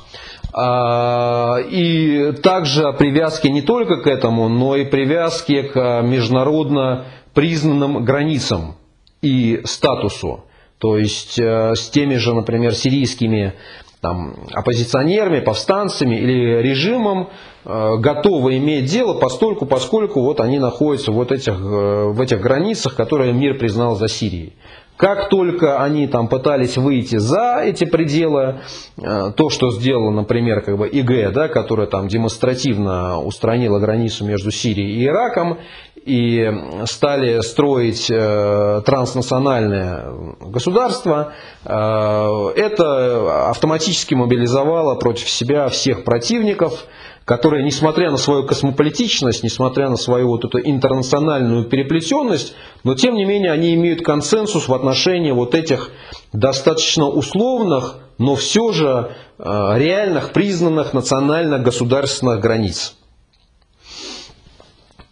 А, 0.54 1.60
и 1.70 2.34
также 2.44 2.92
привязки 2.94 3.48
не 3.48 3.62
только 3.62 3.98
к 3.98 4.08
этому, 4.08 4.50
но 4.50 4.76
и 4.76 4.86
привязки 4.86 5.62
к 5.62 6.02
международно 6.02 7.06
признанным 7.34 8.04
границам 8.04 8.76
и 9.22 9.62
статусу. 9.66 10.44
То 10.80 10.98
есть 10.98 11.40
э, 11.40 11.76
с 11.76 11.90
теми 11.90 12.16
же, 12.16 12.34
например, 12.34 12.74
сирийскими 12.74 13.54
там, 14.02 14.34
оппозиционерами, 14.52 15.40
повстанцами 15.40 16.16
или 16.16 16.62
режимом 16.62 17.30
э, 17.64 17.98
готовы 18.00 18.58
иметь 18.58 18.86
дело, 18.86 19.20
постольку, 19.20 19.68
поскольку 19.68 20.22
вот 20.22 20.40
они 20.42 20.58
находятся 20.58 21.12
вот 21.12 21.32
этих, 21.32 21.54
э, 21.54 22.06
в 22.12 22.20
этих 22.20 22.42
границах, 22.42 22.96
которые 22.96 23.32
мир 23.32 23.60
признал 23.60 23.96
за 23.96 24.08
Сирией. 24.08 24.54
Как 24.98 25.30
только 25.30 25.82
они 25.84 26.06
там 26.08 26.28
пытались 26.28 26.78
выйти 26.78 27.16
за 27.16 27.62
эти 27.64 27.86
пределы, 27.86 28.60
э, 28.98 29.32
то, 29.36 29.50
что 29.50 29.72
сделала, 29.72 30.12
например, 30.12 30.62
как 30.62 30.78
бы 30.78 30.88
ИГ, 30.88 31.32
да, 31.32 31.48
которая 31.48 31.88
там 31.88 32.08
демонстративно 32.08 33.20
устранила 33.20 33.80
границу 33.80 34.26
между 34.26 34.52
Сирией 34.52 35.00
и 35.00 35.06
Ираком, 35.06 35.58
и 36.06 36.52
стали 36.86 37.42
строить 37.42 38.10
э, 38.10 38.82
транснациональное 38.86 40.06
государство, 40.40 41.34
э, 41.64 42.48
это 42.56 43.50
автоматически 43.50 44.16
мобилизовало 44.16 44.96
против 44.96 45.30
себя 45.30 45.68
всех 45.70 46.04
противников, 46.04 46.86
которые, 47.26 47.64
несмотря 47.64 48.10
на 48.10 48.18
свою 48.18 48.46
космополитичность, 48.48 49.44
несмотря 49.44 49.90
на 49.90 49.96
свою 49.96 50.30
вот 50.30 50.44
эту 50.44 50.60
интернациональную 50.60 51.66
переплетенность, 51.66 52.56
но 52.84 52.96
тем 52.96 53.16
не 53.16 53.26
менее 53.26 53.52
они 53.52 53.76
имеют 53.76 54.02
консенсус 54.02 54.68
в 54.68 54.74
отношении 54.74 55.32
вот 55.32 55.54
этих 55.54 55.92
достаточно 56.34 57.08
условных, 57.08 57.98
но 58.18 58.36
все 58.36 58.72
же 58.72 59.12
э, 59.38 59.44
реальных 59.78 60.32
признанных 60.32 60.94
национально-государственных 60.94 62.40
границ. 62.40 62.96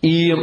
И 0.01 0.33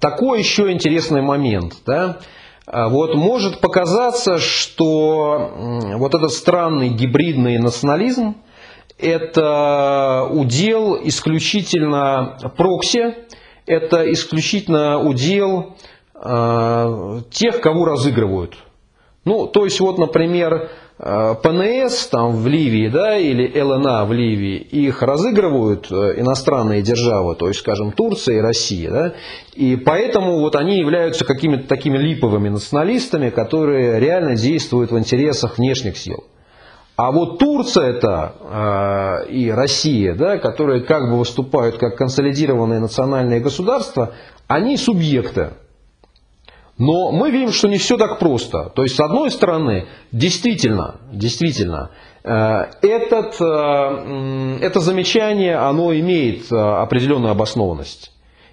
такой 0.00 0.38
еще 0.38 0.72
интересный 0.72 1.22
момент. 1.22 1.74
Да? 1.86 2.18
А 2.66 2.88
вот 2.88 3.14
может 3.14 3.60
показаться, 3.60 4.38
что 4.38 5.52
вот 5.96 6.14
этот 6.14 6.32
странный 6.32 6.90
гибридный 6.90 7.58
национализм 7.58 8.36
это 8.98 10.28
удел 10.30 10.98
исключительно 11.02 12.36
прокси, 12.56 13.14
это 13.64 14.10
исключительно 14.12 14.98
удел 14.98 15.76
э, 16.14 17.20
тех, 17.30 17.60
кого 17.60 17.84
разыгрывают. 17.84 18.56
Ну, 19.24 19.46
то 19.46 19.64
есть 19.64 19.78
вот, 19.80 19.98
например, 19.98 20.70
ПНС 20.98 22.08
там 22.08 22.36
в 22.42 22.46
Ливии, 22.48 22.88
да, 22.88 23.16
или 23.16 23.60
ЛНА 23.60 24.04
в 24.04 24.12
Ливии, 24.12 24.56
их 24.56 25.00
разыгрывают 25.00 25.92
э, 25.92 26.20
иностранные 26.20 26.82
державы, 26.82 27.36
то 27.36 27.46
есть, 27.46 27.60
скажем, 27.60 27.92
Турция 27.92 28.38
и 28.38 28.40
Россия, 28.40 28.90
да, 28.90 29.14
и 29.54 29.76
поэтому 29.76 30.40
вот 30.40 30.56
они 30.56 30.78
являются 30.78 31.24
какими-то 31.24 31.68
такими 31.68 31.98
липовыми 31.98 32.48
националистами, 32.48 33.30
которые 33.30 34.00
реально 34.00 34.34
действуют 34.34 34.90
в 34.90 34.98
интересах 34.98 35.58
внешних 35.58 35.96
сил. 35.96 36.24
А 36.96 37.12
вот 37.12 37.38
Турция 37.38 37.90
это 37.90 38.34
э, 39.26 39.30
и 39.30 39.50
Россия, 39.52 40.16
да, 40.16 40.38
которые 40.38 40.82
как 40.82 41.10
бы 41.10 41.18
выступают 41.18 41.78
как 41.78 41.96
консолидированные 41.96 42.80
национальные 42.80 43.38
государства, 43.38 44.14
они 44.48 44.76
субъекты. 44.76 45.50
Но 46.78 47.10
мы 47.10 47.30
видим, 47.32 47.52
что 47.52 47.68
не 47.68 47.76
все 47.76 47.96
так 47.96 48.20
просто. 48.20 48.70
То 48.74 48.84
есть, 48.84 48.94
с 48.94 49.00
одной 49.00 49.32
стороны, 49.32 49.86
действительно, 50.12 51.00
действительно, 51.12 51.90
э, 52.22 52.66
этот, 52.82 53.40
э, 53.40 54.58
это 54.62 54.78
замечание, 54.78 55.56
оно 55.56 55.92
имеет 55.92 56.50
э, 56.52 56.56
определенную 56.56 57.32
обоснованность. 57.32 58.12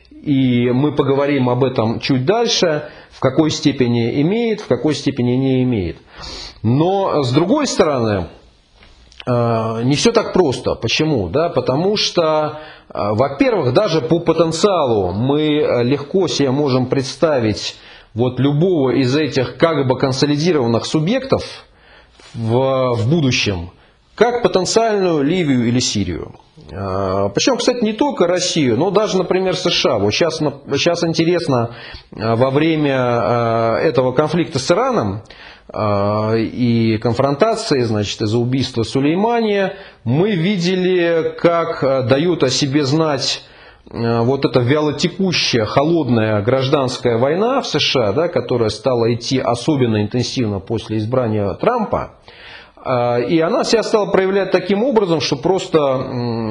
И 0.10 0.72
мы 0.72 0.96
поговорим 0.96 1.50
об 1.50 1.64
этом 1.64 2.00
чуть 2.00 2.26
дальше, 2.26 2.90
в 3.12 3.20
какой 3.20 3.52
степени 3.52 4.20
имеет, 4.24 4.62
в 4.62 4.68
какой 4.68 4.96
степени 4.96 5.34
не 5.34 5.62
имеет. 5.62 5.98
Но, 6.64 7.22
с 7.22 7.32
другой 7.32 7.68
стороны, 7.68 8.26
не 9.28 9.96
все 9.96 10.12
так 10.12 10.34
просто. 10.34 10.76
Почему? 10.76 11.30
Да, 11.30 11.50
потому 11.50 11.96
что, 11.96 12.60
во-первых, 12.90 13.74
даже 13.74 14.02
по 14.02 14.20
потенциалу 14.20 15.12
мы 15.12 15.84
легко 15.84 16.28
себе 16.28 16.52
можем 16.52 16.88
представить 16.88 17.76
вот 18.16 18.40
любого 18.40 18.92
из 18.92 19.16
этих 19.16 19.58
как 19.58 19.88
бы 19.88 19.98
консолидированных 19.98 20.86
субъектов 20.86 21.44
в, 22.34 22.96
в 22.96 23.10
будущем, 23.10 23.72
как 24.16 24.42
потенциальную 24.42 25.22
Ливию 25.22 25.68
или 25.68 25.80
Сирию. 25.80 26.36
А, 26.74 27.30
Причем, 27.30 27.58
кстати, 27.58 27.84
не 27.84 27.94
только 27.94 28.28
Россию, 28.28 28.78
но 28.78 28.90
даже, 28.90 29.18
например, 29.18 29.56
США. 29.56 30.00
Вот 30.00 30.12
сейчас, 30.12 30.40
сейчас 30.40 31.04
интересно, 31.04 31.76
а, 32.18 32.36
во 32.36 32.50
время 32.50 32.96
а, 32.98 33.78
этого 33.80 34.14
конфликта 34.14 34.58
с 34.58 34.72
Ираном 34.72 35.22
и 35.74 37.00
конфронтации, 37.02 37.82
значит, 37.82 38.22
из-за 38.22 38.38
убийства 38.38 38.84
Сулеймания, 38.84 39.76
мы 40.04 40.36
видели, 40.36 41.36
как 41.40 42.08
дают 42.08 42.44
о 42.44 42.50
себе 42.50 42.84
знать 42.84 43.44
вот 43.96 44.44
эта 44.44 44.60
вялотекущая, 44.60 45.66
холодная 45.66 46.42
гражданская 46.42 47.18
война 47.18 47.62
в 47.62 47.68
США, 47.68 48.12
да, 48.12 48.28
которая 48.28 48.70
стала 48.70 49.14
идти 49.14 49.40
особенно 49.40 50.02
интенсивно 50.02 50.60
после 50.60 50.98
избрания 50.98 51.54
Трампа, 51.54 52.16
э, 52.84 53.30
и 53.30 53.40
она 53.40 53.64
себя 53.64 53.84
стала 53.84 54.08
проявлять 54.08 54.52
таким 54.52 54.84
образом, 54.84 55.22
что 55.22 55.38
просто 55.38 55.78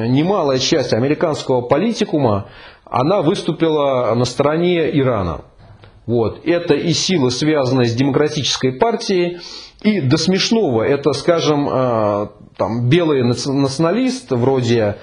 немалая 0.09 0.59
часть 0.59 0.94
американского 0.94 1.61
политикума, 1.61 2.46
она 2.85 3.22
выступила 3.22 4.14
на 4.14 4.24
стороне 4.24 4.90
Ирана. 4.98 5.42
Вот. 6.07 6.40
Это 6.44 6.74
и 6.74 6.92
силы, 6.92 7.30
связанные 7.30 7.87
с 7.87 7.94
демократической 7.94 8.72
партией, 8.72 9.38
и 9.83 10.00
до 10.00 10.16
смешного, 10.16 10.83
это, 10.83 11.12
скажем, 11.12 11.68
э, 11.68 12.28
там, 12.57 12.88
белый 12.88 13.22
националист 13.22 14.30
вроде 14.30 14.78
э, 14.78 14.94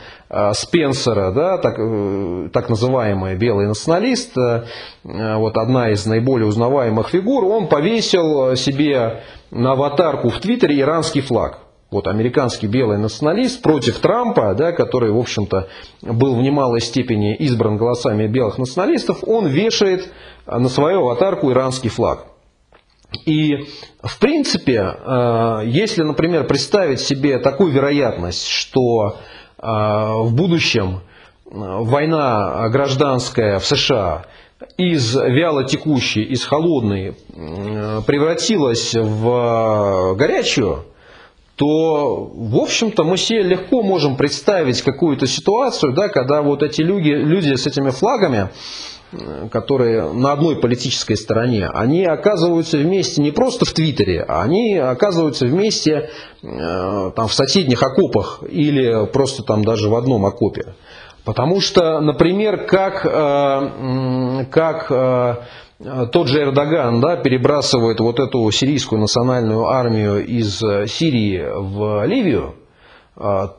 Спенсера, 0.53 1.31
да, 1.31 1.57
так, 1.57 1.75
э, 1.77 2.49
так 2.53 2.69
называемый 2.69 3.35
белый 3.35 3.67
националист, 3.67 4.35
вот 5.03 5.57
одна 5.57 5.91
из 5.91 6.05
наиболее 6.05 6.47
узнаваемых 6.47 7.09
фигур, 7.09 7.43
он 7.45 7.67
повесил 7.67 8.55
себе 8.55 9.23
на 9.49 9.73
аватарку 9.73 10.29
в 10.29 10.39
Твиттере 10.39 10.79
иранский 10.79 11.21
флаг. 11.21 11.59
Вот 11.91 12.07
американский 12.07 12.67
белый 12.67 12.97
националист 12.97 13.61
против 13.61 13.99
Трампа, 13.99 14.53
да, 14.55 14.71
который, 14.71 15.11
в 15.11 15.17
общем-то, 15.17 15.67
был 16.01 16.35
в 16.35 16.41
немалой 16.41 16.79
степени 16.79 17.35
избран 17.35 17.75
голосами 17.75 18.27
белых 18.27 18.57
националистов, 18.57 19.25
он 19.27 19.47
вешает 19.47 20.09
на 20.45 20.69
свою 20.69 21.01
аватарку 21.01 21.51
иранский 21.51 21.89
флаг. 21.89 22.27
И, 23.25 23.67
в 24.01 24.19
принципе, 24.19 24.79
э, 24.79 25.61
если, 25.65 26.03
например, 26.03 26.47
представить 26.47 27.01
себе 27.01 27.39
такую 27.39 27.73
вероятность, 27.73 28.47
что 28.47 29.17
э, 29.17 29.40
в 29.61 30.33
будущем 30.33 30.99
э, 30.99 30.99
война 31.51 32.67
гражданская 32.69 33.59
в 33.59 33.65
США 33.65 34.25
из 34.77 35.15
вяло 35.15 35.63
текущей, 35.63 36.23
из 36.23 36.45
холодной 36.45 37.15
превратилась 38.05 38.93
в 38.93 40.15
горячую, 40.15 40.85
то, 41.55 42.31
в 42.33 42.55
общем-то, 42.57 43.03
мы 43.03 43.17
себе 43.17 43.43
легко 43.43 43.83
можем 43.83 44.15
представить 44.15 44.81
какую-то 44.81 45.27
ситуацию, 45.27 45.93
да, 45.93 46.09
когда 46.09 46.41
вот 46.41 46.63
эти 46.63 46.81
люди, 46.81 47.09
люди 47.09 47.53
с 47.53 47.67
этими 47.67 47.89
флагами, 47.89 48.49
которые 49.51 50.13
на 50.13 50.31
одной 50.31 50.55
политической 50.55 51.15
стороне, 51.15 51.67
они 51.67 52.05
оказываются 52.05 52.77
вместе 52.77 53.21
не 53.21 53.31
просто 53.31 53.65
в 53.65 53.73
Твиттере, 53.73 54.23
а 54.27 54.43
они 54.43 54.77
оказываются 54.77 55.45
вместе 55.45 56.09
э, 56.41 57.11
там, 57.15 57.27
в 57.27 57.33
соседних 57.33 57.83
окопах 57.83 58.41
или 58.49 59.05
просто 59.07 59.43
там 59.43 59.65
даже 59.65 59.89
в 59.89 59.95
одном 59.95 60.25
окопе. 60.25 60.75
Потому 61.25 61.59
что, 61.59 61.99
например, 61.99 62.65
как, 62.65 63.05
э, 63.05 64.45
как 64.49 64.87
э, 64.89 65.35
тот 66.11 66.27
же 66.27 66.41
Эрдоган 66.41 67.01
да, 67.01 67.17
перебрасывает 67.17 67.99
вот 67.99 68.19
эту 68.19 68.49
сирийскую 68.51 69.01
национальную 69.01 69.67
армию 69.67 70.25
из 70.25 70.59
Сирии 70.59 71.43
в 71.53 72.05
Ливию, 72.05 72.55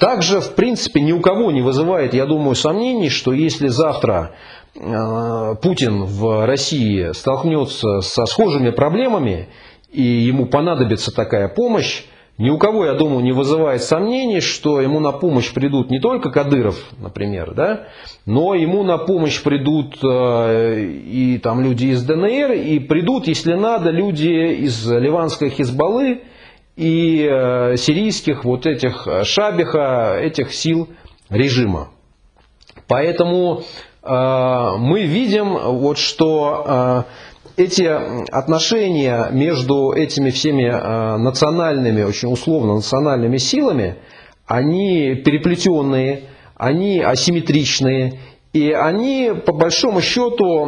также, 0.00 0.40
в 0.40 0.54
принципе, 0.54 1.00
ни 1.02 1.12
у 1.12 1.20
кого 1.20 1.52
не 1.52 1.62
вызывает, 1.62 2.14
я 2.14 2.26
думаю, 2.26 2.54
сомнений, 2.54 3.10
что 3.10 3.32
если 3.32 3.68
завтра 3.68 4.32
Путин 4.74 6.04
в 6.04 6.46
России 6.46 7.12
столкнется 7.12 8.00
со 8.00 8.24
схожими 8.24 8.70
проблемами, 8.70 9.48
и 9.90 10.02
ему 10.02 10.46
понадобится 10.46 11.14
такая 11.14 11.48
помощь, 11.48 12.04
ни 12.38 12.48
у 12.48 12.56
кого, 12.56 12.86
я 12.86 12.94
думаю, 12.94 13.22
не 13.22 13.32
вызывает 13.32 13.82
сомнений, 13.82 14.40
что 14.40 14.80
ему 14.80 15.00
на 15.00 15.12
помощь 15.12 15.52
придут 15.52 15.90
не 15.90 16.00
только 16.00 16.30
Кадыров, 16.30 16.82
например, 16.98 17.52
да, 17.54 17.88
но 18.24 18.54
ему 18.54 18.82
на 18.82 18.96
помощь 18.96 19.42
придут 19.42 19.98
э, 20.02 20.80
и 20.80 21.38
там 21.38 21.60
люди 21.60 21.86
из 21.86 22.02
ДНР, 22.02 22.52
и 22.52 22.78
придут, 22.78 23.28
если 23.28 23.52
надо, 23.52 23.90
люди 23.90 24.54
из 24.64 24.90
ливанской 24.90 25.50
Хизбаллы 25.50 26.22
и 26.76 27.28
э, 27.30 27.76
сирийских 27.76 28.44
вот 28.44 28.64
этих 28.64 29.06
шабиха, 29.24 30.18
этих 30.18 30.54
сил 30.54 30.88
режима. 31.28 31.90
Поэтому 32.88 33.62
Э, 33.62 33.91
мы 34.04 35.04
видим, 35.04 35.56
вот, 35.56 35.96
что 35.96 37.06
э, 37.56 37.62
эти 37.62 37.84
отношения 38.32 39.28
между 39.30 39.92
этими 39.92 40.30
всеми 40.30 40.64
э, 40.64 41.16
национальными, 41.18 42.02
очень 42.02 42.32
условно 42.32 42.74
национальными 42.74 43.36
силами, 43.36 43.96
они 44.46 45.14
переплетенные, 45.14 46.24
они 46.56 47.00
асимметричные, 47.00 48.18
и 48.52 48.72
они, 48.72 49.32
по 49.46 49.52
большому 49.52 50.02
счету, 50.02 50.66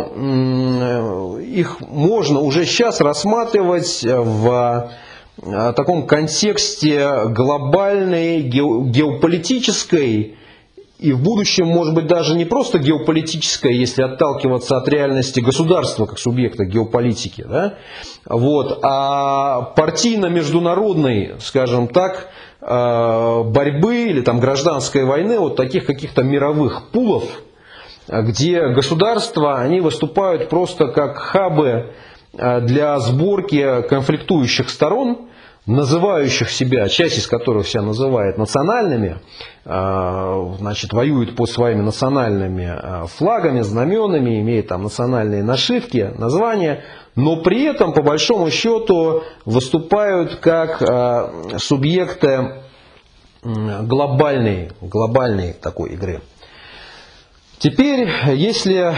их 1.40 1.80
можно 1.80 2.40
уже 2.40 2.64
сейчас 2.64 3.00
рассматривать 3.02 4.02
в 4.02 4.90
таком 5.36 6.06
контексте 6.06 7.26
глобальной 7.26 8.40
геополитической 8.40 10.36
и 11.04 11.12
в 11.12 11.20
будущем, 11.22 11.66
может 11.66 11.94
быть, 11.94 12.06
даже 12.06 12.34
не 12.34 12.46
просто 12.46 12.78
геополитическое, 12.78 13.72
если 13.72 14.02
отталкиваться 14.02 14.78
от 14.78 14.88
реальности 14.88 15.40
государства 15.40 16.06
как 16.06 16.18
субъекта 16.18 16.64
геополитики, 16.64 17.44
да, 17.46 17.74
вот, 18.24 18.78
а 18.82 19.72
партийно-международной, 19.76 21.34
скажем 21.40 21.88
так, 21.88 22.30
э, 22.62 23.42
борьбы 23.44 24.04
или 24.04 24.22
там 24.22 24.40
гражданской 24.40 25.04
войны, 25.04 25.38
вот 25.38 25.56
таких 25.56 25.84
каких-то 25.84 26.22
мировых 26.22 26.88
пулов, 26.90 27.24
где 28.08 28.68
государства, 28.68 29.60
они 29.60 29.80
выступают 29.80 30.48
просто 30.48 30.88
как 30.88 31.18
хабы 31.18 31.92
э, 32.32 32.60
для 32.62 32.98
сборки 32.98 33.82
конфликтующих 33.90 34.70
сторон, 34.70 35.28
называющих 35.66 36.50
себя, 36.50 36.88
часть 36.88 37.18
из 37.18 37.26
которых 37.26 37.66
себя 37.66 37.82
называет 37.82 38.36
национальными, 38.38 39.16
э, 39.64 40.54
значит, 40.58 40.92
воюют 40.92 41.36
под 41.36 41.48
своими 41.48 41.80
национальными 41.80 42.70
э, 42.70 43.06
флагами, 43.06 43.60
знаменами, 43.60 44.40
имеют 44.40 44.68
там 44.68 44.82
национальные 44.82 45.42
нашивки, 45.42 46.12
названия, 46.18 46.84
но 47.16 47.42
при 47.42 47.64
этом, 47.64 47.92
по 47.92 48.02
большому 48.02 48.50
счету, 48.50 49.22
выступают 49.44 50.36
как 50.36 50.82
субъекты 51.58 52.64
глобальной, 53.44 54.70
глобальной 54.80 55.52
такой 55.52 55.90
игры. 55.90 56.22
Теперь, 57.58 58.08
если 58.34 58.94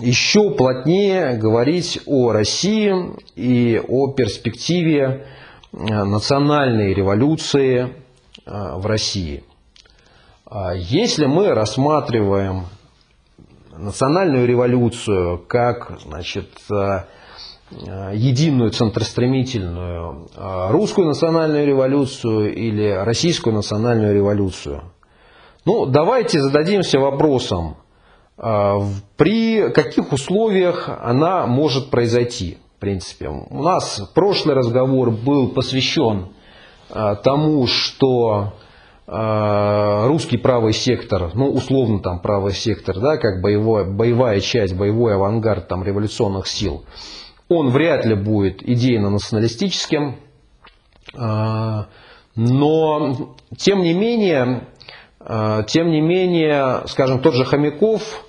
еще 0.00 0.50
плотнее 0.50 1.36
говорить 1.36 2.00
о 2.06 2.30
России 2.30 2.94
и 3.36 3.80
о 3.88 4.12
перспективе 4.12 5.26
национальной 5.72 6.94
революции 6.94 7.94
э, 8.44 8.74
в 8.76 8.86
России. 8.86 9.44
А 10.46 10.74
если 10.74 11.26
мы 11.26 11.48
рассматриваем 11.54 12.66
национальную 13.76 14.46
революцию 14.46 15.38
как 15.38 16.00
значит, 16.04 16.50
э, 16.70 17.04
единую 18.12 18.70
центростремительную 18.70 20.28
русскую 20.70 21.06
национальную 21.06 21.64
революцию 21.66 22.52
или 22.52 22.88
российскую 22.88 23.54
национальную 23.54 24.12
революцию– 24.12 24.82
ну, 25.66 25.84
давайте 25.86 26.40
зададимся 26.40 26.98
вопросом, 26.98 27.76
при 28.36 29.70
каких 29.70 30.12
условиях 30.12 30.88
она 30.88 31.46
может 31.46 31.90
произойти, 31.90 32.58
в 32.80 32.82
принципе. 32.82 33.28
У 33.28 33.62
нас 33.62 34.00
прошлый 34.14 34.54
разговор 34.54 35.10
был 35.10 35.50
посвящен 35.50 36.28
а, 36.88 37.14
тому, 37.14 37.66
что 37.66 38.54
а, 39.06 40.06
русский 40.06 40.38
правый 40.38 40.72
сектор, 40.72 41.30
ну, 41.34 41.50
условно 41.50 42.00
там 42.00 42.20
правый 42.20 42.54
сектор, 42.54 42.98
да, 42.98 43.18
как 43.18 43.42
боевой, 43.42 43.84
боевая 43.84 44.40
часть, 44.40 44.74
боевой 44.74 45.16
авангард 45.16 45.68
там 45.68 45.84
революционных 45.84 46.46
сил, 46.46 46.86
он 47.50 47.68
вряд 47.68 48.06
ли 48.06 48.14
будет 48.14 48.66
идейно-националистическим, 48.66 50.16
но, 52.34 53.34
тем 53.58 53.82
не 53.82 53.92
менее, 53.92 54.68
тем 55.66 55.90
не 55.90 56.00
менее, 56.00 56.86
скажем, 56.86 57.20
тот 57.20 57.34
же 57.34 57.44
Хомяков, 57.44 58.24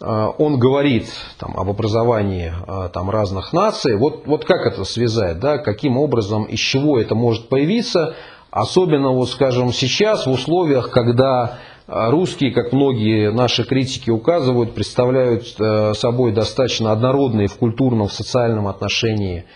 он 0.00 0.58
говорит 0.58 1.06
там, 1.38 1.56
об 1.56 1.68
образовании 1.68 2.52
а, 2.66 2.88
там, 2.88 3.10
разных 3.10 3.52
наций. 3.52 3.96
Вот, 3.96 4.26
вот 4.26 4.44
как 4.44 4.64
это 4.64 4.84
связать, 4.84 5.40
да, 5.40 5.58
каким 5.58 5.96
образом, 5.98 6.44
из 6.44 6.60
чего 6.60 7.00
это 7.00 7.16
может 7.16 7.48
появиться, 7.48 8.14
особенно, 8.50 9.10
вот, 9.10 9.28
скажем, 9.28 9.72
сейчас 9.72 10.26
в 10.26 10.30
условиях, 10.30 10.90
когда 10.90 11.58
русские, 11.86 12.52
как 12.52 12.72
многие 12.72 13.32
наши 13.32 13.64
критики 13.64 14.10
указывают, 14.10 14.74
представляют 14.74 15.48
собой 15.96 16.32
достаточно 16.32 16.92
однородный 16.92 17.46
в 17.46 17.56
культурном, 17.56 18.08
в 18.08 18.12
социальном 18.12 18.68
отношении 18.68 19.46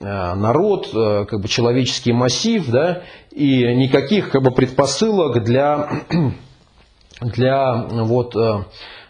народ, 0.00 0.88
как 0.92 1.40
бы 1.40 1.46
человеческий 1.46 2.12
массив, 2.12 2.68
да, 2.68 3.02
и 3.36 3.74
никаких 3.74 4.30
как 4.30 4.42
бы, 4.42 4.50
предпосылок 4.50 5.44
для, 5.44 5.90
для 7.20 7.74
вот, 7.74 8.34
э, 8.34 8.38
э, 8.38 8.62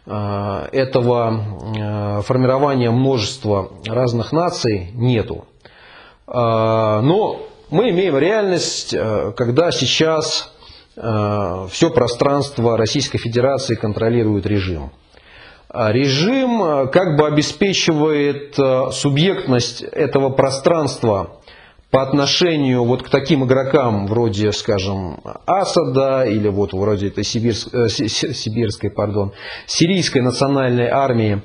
этого 0.07 1.42
э, 1.76 2.22
формирования 2.22 2.90
множества 2.90 3.70
разных 3.86 4.32
наций 4.32 4.90
нету. 4.94 5.46
Но 6.28 7.40
мы 7.70 7.90
имеем 7.90 8.18
реальность, 8.18 8.96
когда 9.36 9.70
сейчас 9.70 10.52
все 10.96 11.90
пространство 11.94 12.76
Российской 12.76 13.18
Федерации 13.18 13.76
контролирует 13.76 14.44
режим. 14.46 14.90
Режим 15.72 16.88
как 16.90 17.16
бы 17.16 17.28
обеспечивает 17.28 18.57
субъектность 18.92 19.82
этого 19.82 20.30
пространства 20.30 21.36
по 21.97 22.03
отношению 22.03 22.84
вот 22.84 23.03
к 23.03 23.09
таким 23.09 23.47
игрокам, 23.47 24.07
вроде, 24.07 24.53
скажем, 24.53 25.18
Асада 25.47 26.26
или 26.26 26.49
вот 26.49 26.74
вроде 26.74 27.09
этой 27.09 27.24
сибирской, 27.24 27.86
э, 27.86 27.88
сибирской 27.88 28.90
пардон, 28.90 29.32
сирийской 29.66 30.18
национальной 30.18 30.88
армии, 30.88 31.40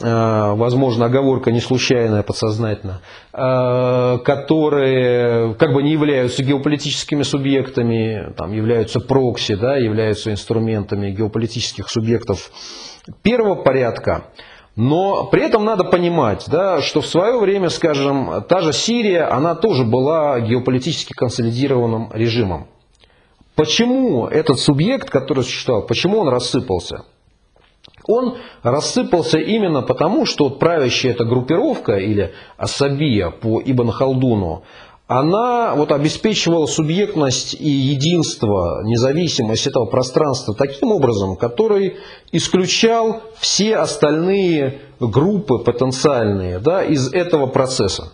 э, 0.00 0.54
возможно, 0.54 1.04
оговорка 1.04 1.52
не 1.52 1.60
случайная, 1.60 2.22
подсознательно, 2.22 3.02
э, 3.34 4.18
которые 4.24 5.54
как 5.56 5.74
бы 5.74 5.82
не 5.82 5.92
являются 5.92 6.42
геополитическими 6.44 7.22
субъектами, 7.22 8.32
там, 8.38 8.54
являются 8.54 9.00
прокси, 9.00 9.54
да, 9.54 9.76
являются 9.76 10.32
инструментами 10.32 11.10
геополитических 11.10 11.90
субъектов 11.90 12.50
первого 13.22 13.56
порядка, 13.56 14.24
но 14.80 15.24
при 15.26 15.42
этом 15.42 15.66
надо 15.66 15.84
понимать, 15.84 16.46
да, 16.48 16.80
что 16.80 17.02
в 17.02 17.06
свое 17.06 17.38
время, 17.38 17.68
скажем, 17.68 18.42
та 18.48 18.62
же 18.62 18.72
Сирия, 18.72 19.24
она 19.24 19.54
тоже 19.54 19.84
была 19.84 20.40
геополитически 20.40 21.12
консолидированным 21.12 22.10
режимом. 22.14 22.66
Почему 23.54 24.26
этот 24.26 24.58
субъект, 24.58 25.10
который 25.10 25.44
существовал, 25.44 25.82
почему 25.82 26.20
он 26.20 26.28
рассыпался? 26.28 27.04
Он 28.06 28.38
рассыпался 28.62 29.38
именно 29.38 29.82
потому, 29.82 30.24
что 30.24 30.48
правящая 30.48 31.12
эта 31.12 31.26
группировка 31.26 31.98
или 31.98 32.32
асабия 32.56 33.28
по 33.28 33.60
Ибн 33.62 33.90
Халдуну, 33.90 34.62
она 35.10 35.74
вот 35.74 35.90
обеспечивала 35.90 36.66
субъектность 36.66 37.54
и 37.54 37.68
единство, 37.68 38.82
независимость 38.84 39.66
этого 39.66 39.86
пространства 39.86 40.54
таким 40.54 40.92
образом, 40.92 41.34
который 41.34 41.96
исключал 42.30 43.20
все 43.40 43.78
остальные 43.78 44.82
группы 45.00 45.58
потенциальные 45.58 46.60
да, 46.60 46.84
из 46.84 47.12
этого 47.12 47.46
процесса. 47.46 48.12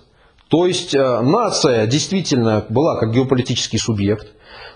То 0.48 0.66
есть 0.66 0.94
э, 0.94 1.20
нация 1.20 1.86
действительно 1.86 2.64
была 2.70 2.98
как 2.98 3.12
геополитический 3.12 3.78
субъект, 3.78 4.28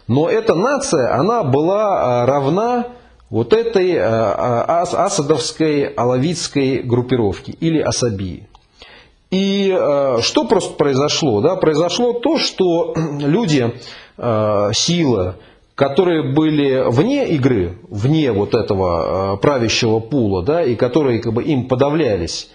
но 0.07 0.29
эта 0.29 0.55
нация, 0.55 1.19
она 1.19 1.43
была 1.43 2.25
э, 2.25 2.27
равна 2.27 2.89
вот 3.31 3.55
этой 3.55 3.93
э, 3.93 4.03
асадовской 4.03 5.85
алавитской 5.85 6.83
группировке 6.83 7.53
или 7.53 7.81
асабии. 7.81 8.50
И 9.31 9.73
э, 9.73 10.19
что 10.23 10.45
просто 10.45 10.75
произошло? 10.75 11.41
Да? 11.41 11.57
Произошло 11.57 12.15
то, 12.15 12.39
что 12.39 12.95
люди, 13.21 13.73
э, 14.19 14.71
силы, 14.73 15.35
которые 15.77 16.35
были 16.35 16.91
вне 16.91 17.29
игры, 17.29 17.79
вне 17.89 18.33
вот 18.33 18.55
этого 18.55 19.35
э, 19.35 19.37
правящего 19.39 20.01
пула, 20.01 20.43
да, 20.43 20.63
и 20.63 20.75
которые 20.75 21.21
как 21.21 21.33
бы, 21.33 21.43
им 21.43 21.69
подавлялись, 21.69 22.51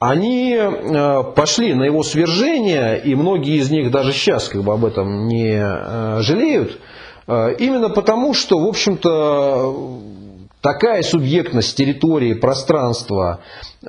они 0.00 0.58
пошли 1.34 1.72
на 1.72 1.84
его 1.84 2.02
свержение, 2.02 3.00
и 3.00 3.14
многие 3.14 3.56
из 3.56 3.70
них 3.70 3.90
даже 3.90 4.12
сейчас 4.12 4.48
как 4.48 4.62
бы, 4.62 4.74
об 4.74 4.84
этом 4.84 5.28
не 5.28 5.64
жалеют, 6.20 6.78
именно 7.26 7.88
потому, 7.88 8.34
что, 8.34 8.58
в 8.58 8.66
общем-то, 8.66 10.02
такая 10.64 11.02
субъектность 11.02 11.76
территории, 11.76 12.32
пространства, 12.32 13.40
э, 13.82 13.86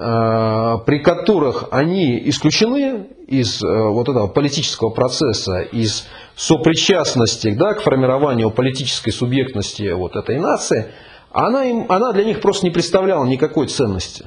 при 0.86 1.00
которых 1.00 1.70
они 1.72 2.22
исключены 2.26 3.08
из 3.28 3.64
э, 3.64 3.66
вот 3.66 4.10
этого 4.10 4.28
политического 4.28 4.90
процесса, 4.90 5.62
из 5.62 6.06
сопричастности 6.36 7.52
да, 7.52 7.76
к 7.76 7.82
формированию 7.82 8.52
политической 8.52 9.12
субъектности 9.12 9.90
вот 9.94 10.18
этой 10.18 10.38
нации, 10.38 10.88
она, 11.32 11.64
им, 11.64 11.86
она 11.88 12.12
для 12.12 12.26
них 12.26 12.42
просто 12.42 12.66
не 12.66 12.72
представляла 12.72 13.24
никакой 13.24 13.68
ценности. 13.68 14.26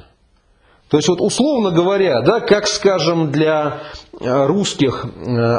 То 0.89 0.97
есть, 0.97 1.07
вот 1.07 1.21
условно 1.21 1.69
говоря, 1.69 2.21
да, 2.21 2.39
как, 2.39 2.65
скажем, 2.65 3.31
для 3.31 3.83
э, 4.19 4.45
русских 4.47 5.05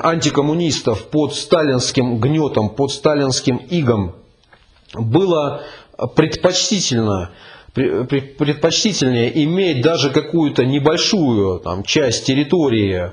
антикоммунистов 0.03 1.07
под 1.07 1.35
сталинским 1.35 2.19
гнетом, 2.19 2.69
под 2.69 2.91
сталинским 2.91 3.59
игом 3.71 4.17
было 4.93 5.63
предпочтительно 6.07 7.31
предпочтительнее 7.73 9.45
иметь 9.45 9.83
даже 9.83 10.11
какую-то 10.11 10.65
небольшую 10.65 11.61
там, 11.61 11.85
часть 11.85 12.27
территории, 12.27 12.97
э, 12.99 13.11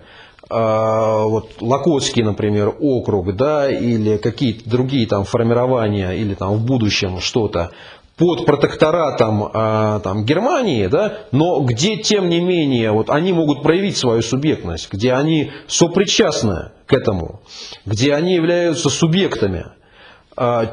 вот 0.49 1.61
Локотский, 1.61 2.23
например, 2.23 2.73
округ, 2.79 3.35
да, 3.35 3.69
или 3.69 4.17
какие-то 4.17 4.67
другие 4.67 5.05
там 5.05 5.25
формирования, 5.25 6.13
или 6.13 6.33
там 6.33 6.53
в 6.55 6.65
будущем 6.65 7.19
что-то, 7.19 7.71
под 8.17 8.45
протекторатом 8.47 9.43
э, 9.43 9.99
там, 10.03 10.25
Германии, 10.25 10.87
да, 10.87 11.19
но 11.31 11.59
где, 11.59 11.97
тем 11.97 12.29
не 12.29 12.39
менее, 12.39 12.91
вот 12.91 13.11
они 13.11 13.31
могут 13.31 13.61
проявить 13.61 13.95
свою 13.95 14.23
субъектность, 14.23 14.91
где 14.91 15.13
они 15.13 15.51
сопричастны 15.67 16.71
к 16.87 16.93
этому, 16.93 17.41
где 17.85 18.15
они 18.15 18.33
являются 18.33 18.89
субъектами, 18.89 19.67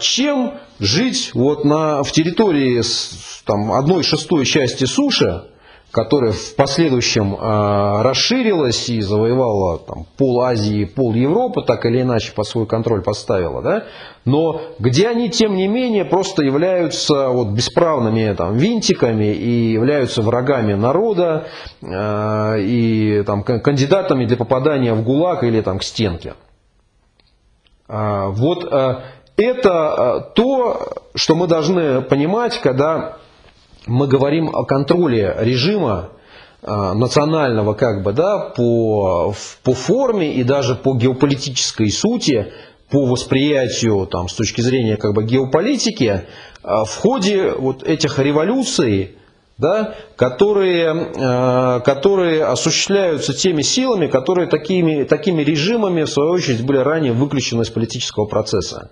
чем 0.01 0.55
жить 0.79 1.31
вот 1.35 1.65
на, 1.65 2.03
в 2.03 2.13
территории 2.13 2.83
там, 3.47 3.73
одной 3.73 4.03
шестой 4.03 4.45
части 4.45 4.85
суши, 4.85 5.45
которая 5.95 6.33
в 6.33 6.57
последующем 6.57 7.35
э, 7.35 8.03
расширилась 8.03 8.89
и 8.91 9.01
завоевала 9.01 9.79
там, 9.79 10.07
пол 10.19 10.43
Азии, 10.43 10.85
пол 10.85 11.15
Европы, 11.15 11.63
так 11.63 11.87
или 11.87 12.03
иначе 12.03 12.33
под 12.33 12.47
свой 12.47 12.67
контроль 12.67 13.03
поставила, 13.03 13.63
да? 13.63 13.85
но 14.25 14.61
где 14.81 15.09
они, 15.09 15.31
тем 15.31 15.55
не 15.55 15.69
менее, 15.69 16.05
просто 16.05 16.43
являются 16.43 17.29
вот, 17.29 17.51
бесправными 17.51 18.35
там, 18.35 18.57
винтиками 18.57 19.33
и 19.33 19.73
являются 19.73 20.21
врагами 20.21 20.75
народа 20.75 21.47
э, 21.81 22.57
и 22.61 23.23
там, 23.25 23.45
кандидатами 23.45 24.25
для 24.27 24.37
попадания 24.37 24.95
в 24.95 25.05
ГУЛАГ 25.05 25.45
или 25.45 25.61
там, 25.61 25.79
к 25.79 25.85
стенке. 25.85 26.35
Вот 27.87 28.65
это 29.37 30.33
то, 30.35 30.89
что 31.15 31.35
мы 31.35 31.47
должны 31.47 32.03
понимать, 32.03 32.61
когда 32.61 33.19
мы 33.87 34.07
говорим 34.07 34.49
о 34.55 34.65
контроле 34.65 35.35
режима 35.41 36.11
э, 36.63 36.93
национального 36.95 37.75
как 37.75 38.03
бы, 38.03 38.13
да, 38.13 38.53
по, 38.57 39.35
по 39.63 39.75
форме 39.75 40.35
и 40.35 40.43
даже 40.43 40.75
по 40.75 40.95
геополитической 40.95 41.91
сути, 41.91 42.53
по 42.91 43.07
восприятию 43.07 44.07
там, 44.07 44.29
с 44.29 44.35
точки 44.35 44.61
зрения 44.61 44.97
как 44.97 45.15
бы, 45.15 45.25
геополитики, 45.25 46.05
э, 46.05 46.25
в 46.63 46.97
ходе 46.97 47.51
вот 47.51 47.83
этих 47.83 48.19
революций 48.19 49.17
да, 49.57 49.95
которые, 50.17 51.11
э, 51.15 51.81
которые 51.85 52.45
осуществляются 52.45 53.33
теми 53.33 53.63
силами, 53.63 54.09
которые 54.09 54.49
такими, 54.49 55.05
такими 55.05 55.43
режимами, 55.43 56.03
в 56.03 56.11
свою 56.11 56.31
очередь, 56.33 56.65
были 56.65 56.79
ранее 56.79 57.13
выключены 57.13 57.63
из 57.63 57.71
политического 57.71 58.27
процесса. 58.27 58.91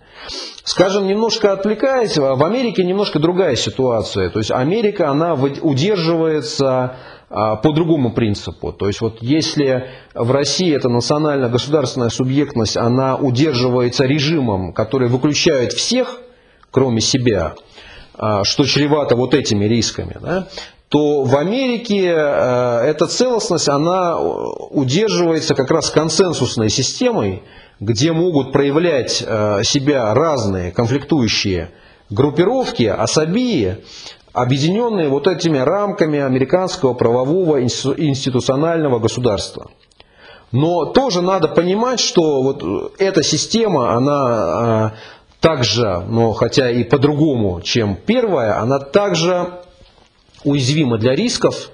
Скажем, 0.62 1.06
немножко 1.08 1.52
отвлекаясь, 1.52 2.16
в 2.16 2.44
Америке 2.44 2.84
немножко 2.84 3.18
другая 3.18 3.56
ситуация. 3.56 4.30
То 4.30 4.38
есть 4.38 4.52
Америка, 4.52 5.10
она 5.10 5.34
удерживается 5.34 6.96
а, 7.28 7.56
по 7.56 7.72
другому 7.72 8.12
принципу. 8.12 8.72
То 8.72 8.86
есть 8.86 9.00
вот 9.00 9.18
если 9.22 9.88
в 10.14 10.30
России 10.30 10.72
эта 10.72 10.88
национально-государственная 10.88 12.10
субъектность, 12.10 12.76
она 12.76 13.16
удерживается 13.16 14.04
режимом, 14.04 14.72
который 14.72 15.08
выключает 15.08 15.72
всех, 15.72 16.20
кроме 16.70 17.00
себя, 17.00 17.54
что 18.14 18.64
чревато 18.64 19.16
вот 19.16 19.34
этими 19.34 19.64
рисками, 19.64 20.16
да, 20.20 20.48
то 20.92 21.22
в 21.22 21.34
Америке 21.36 22.04
э, 22.04 22.80
эта 22.84 23.06
целостность, 23.06 23.68
она 23.70 24.20
удерживается 24.20 25.54
как 25.54 25.70
раз 25.70 25.88
консенсусной 25.88 26.68
системой, 26.68 27.42
где 27.80 28.12
могут 28.12 28.52
проявлять 28.52 29.24
э, 29.26 29.62
себя 29.64 30.12
разные 30.12 30.70
конфликтующие 30.70 31.70
группировки, 32.10 32.84
особии, 32.84 33.78
объединенные 34.34 35.08
вот 35.08 35.26
этими 35.26 35.56
рамками 35.56 36.20
американского 36.20 36.92
правового 36.92 37.62
институционального 37.62 38.98
государства. 38.98 39.70
Но 40.52 40.84
тоже 40.84 41.22
надо 41.22 41.48
понимать, 41.48 42.00
что 42.00 42.42
вот 42.42 42.92
эта 42.98 43.22
система, 43.22 43.94
она 43.96 44.92
также, 45.42 46.04
но 46.08 46.32
хотя 46.32 46.70
и 46.70 46.84
по-другому, 46.84 47.60
чем 47.60 47.96
первая, 47.96 48.60
она 48.60 48.78
также 48.78 49.58
уязвима 50.44 50.98
для 50.98 51.14
рисков, 51.16 51.70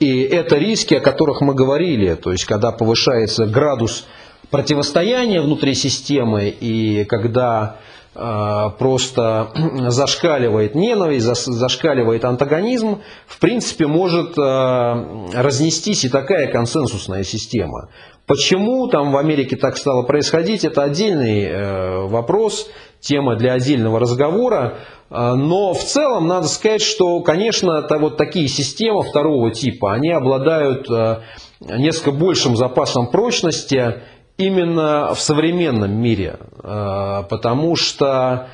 и 0.00 0.22
это 0.22 0.56
риски, 0.56 0.94
о 0.94 1.00
которых 1.00 1.42
мы 1.42 1.54
говорили, 1.54 2.14
то 2.14 2.32
есть 2.32 2.46
когда 2.46 2.72
повышается 2.72 3.44
градус 3.44 4.06
противостояния 4.50 5.42
внутри 5.42 5.74
системы, 5.74 6.48
и 6.48 7.04
когда 7.04 7.76
э, 8.14 8.70
просто 8.78 9.50
зашкаливает 9.88 10.74
ненависть, 10.74 11.26
зашкаливает 11.26 12.24
антагонизм, 12.24 13.00
в 13.26 13.38
принципе 13.38 13.86
может 13.86 14.38
э, 14.38 15.30
разнестись 15.34 16.04
и 16.04 16.08
такая 16.08 16.50
консенсусная 16.50 17.22
система. 17.24 17.90
Почему 18.26 18.86
там 18.86 19.10
в 19.12 19.16
Америке 19.16 19.56
так 19.56 19.76
стало 19.76 20.04
происходить, 20.04 20.64
это 20.64 20.84
отдельный 20.84 21.42
э, 21.42 22.06
вопрос, 22.06 22.68
тема 23.00 23.36
для 23.36 23.54
отдельного 23.54 23.98
разговора. 23.98 24.78
Э, 25.10 25.34
но 25.34 25.74
в 25.74 25.82
целом 25.82 26.26
надо 26.26 26.48
сказать, 26.48 26.82
что, 26.82 27.20
конечно, 27.20 27.82
это 27.84 27.98
вот 27.98 28.16
такие 28.16 28.48
системы 28.48 29.02
второго 29.02 29.50
типа, 29.50 29.94
они 29.94 30.10
обладают 30.10 30.90
э, 30.90 31.20
несколько 31.60 32.12
большим 32.12 32.56
запасом 32.56 33.10
прочности 33.10 34.02
именно 34.36 35.12
в 35.14 35.20
современном 35.20 35.92
мире, 35.92 36.38
потому 36.62 37.76
что 37.76 38.48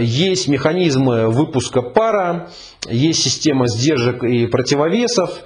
есть 0.00 0.48
механизмы 0.48 1.28
выпуска 1.28 1.82
пара, 1.82 2.48
есть 2.88 3.22
система 3.22 3.66
сдержек 3.66 4.24
и 4.24 4.46
противовесов, 4.46 5.44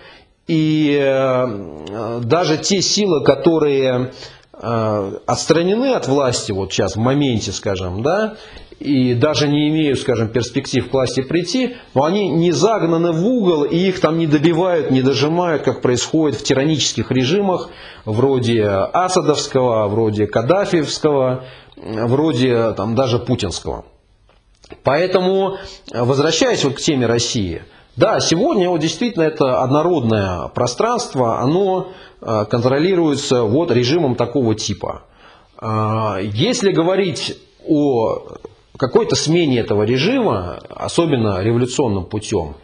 и 0.51 0.98
э, 1.01 2.20
даже 2.24 2.59
те 2.59 2.82
силы, 2.82 3.22
которые 3.22 4.12
отстранены 4.61 5.95
от 5.95 6.07
власти, 6.07 6.53
вот 6.53 6.73
сейчас 6.73 6.97
в 6.97 6.99
моменте, 7.01 7.53
скажем, 7.53 8.03
да, 8.03 8.37
и 8.79 9.15
даже 9.15 9.49
не 9.49 9.69
имеют, 9.69 9.99
скажем, 10.01 10.29
перспектив 10.29 10.89
к 10.89 10.93
власти 10.93 11.23
прийти, 11.23 11.77
но 11.95 12.05
они 12.05 12.29
не 12.29 12.51
загнаны 12.51 13.13
в 13.13 13.27
угол, 13.27 13.65
и 13.65 13.77
их 13.77 14.01
там 14.01 14.19
не 14.19 14.27
добивают, 14.27 14.91
не 14.91 15.03
дожимают, 15.03 15.63
как 15.63 15.83
происходит 15.83 16.39
в 16.39 16.45
тиранических 16.45 17.11
режимах, 17.11 17.71
вроде 18.05 18.65
Асадовского, 18.65 19.89
вроде 19.89 20.27
Каддафиевского, 20.27 21.45
вроде 21.77 22.73
там, 22.73 22.95
даже 22.95 23.19
путинского. 23.19 23.85
Поэтому, 24.83 25.57
возвращаясь 25.93 26.65
вот 26.65 26.75
к 26.75 26.81
теме 26.81 27.07
России– 27.07 27.63
да, 27.97 28.20
сегодня 28.20 28.68
вот 28.70 28.80
действительно 28.80 29.24
это 29.24 29.62
однородное 29.62 30.49
пространство, 30.49 31.41
оно 31.41 31.88
э, 32.20 32.45
контролируется 32.49 33.43
вот 33.43 33.70
режимом 33.70 34.14
такого 34.14 34.55
типа. 34.55 35.03
Э, 35.61 36.20
если 36.22 36.72
говорить 36.72 37.36
о 37.66 38.38
какой-то 38.76 39.16
смене 39.16 39.59
этого 39.59 39.82
режима, 39.82 40.61
особенно 40.70 41.43
революционным 41.43 42.05
путем, 42.05 42.57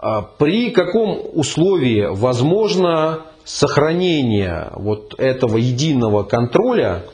э, 0.00 0.22
при 0.38 0.70
каком 0.70 1.20
условии 1.34 2.06
возможно 2.10 3.20
сохранение 3.44 4.70
вот 4.74 5.14
этого 5.18 5.58
единого 5.58 6.22
контроля 6.22 7.04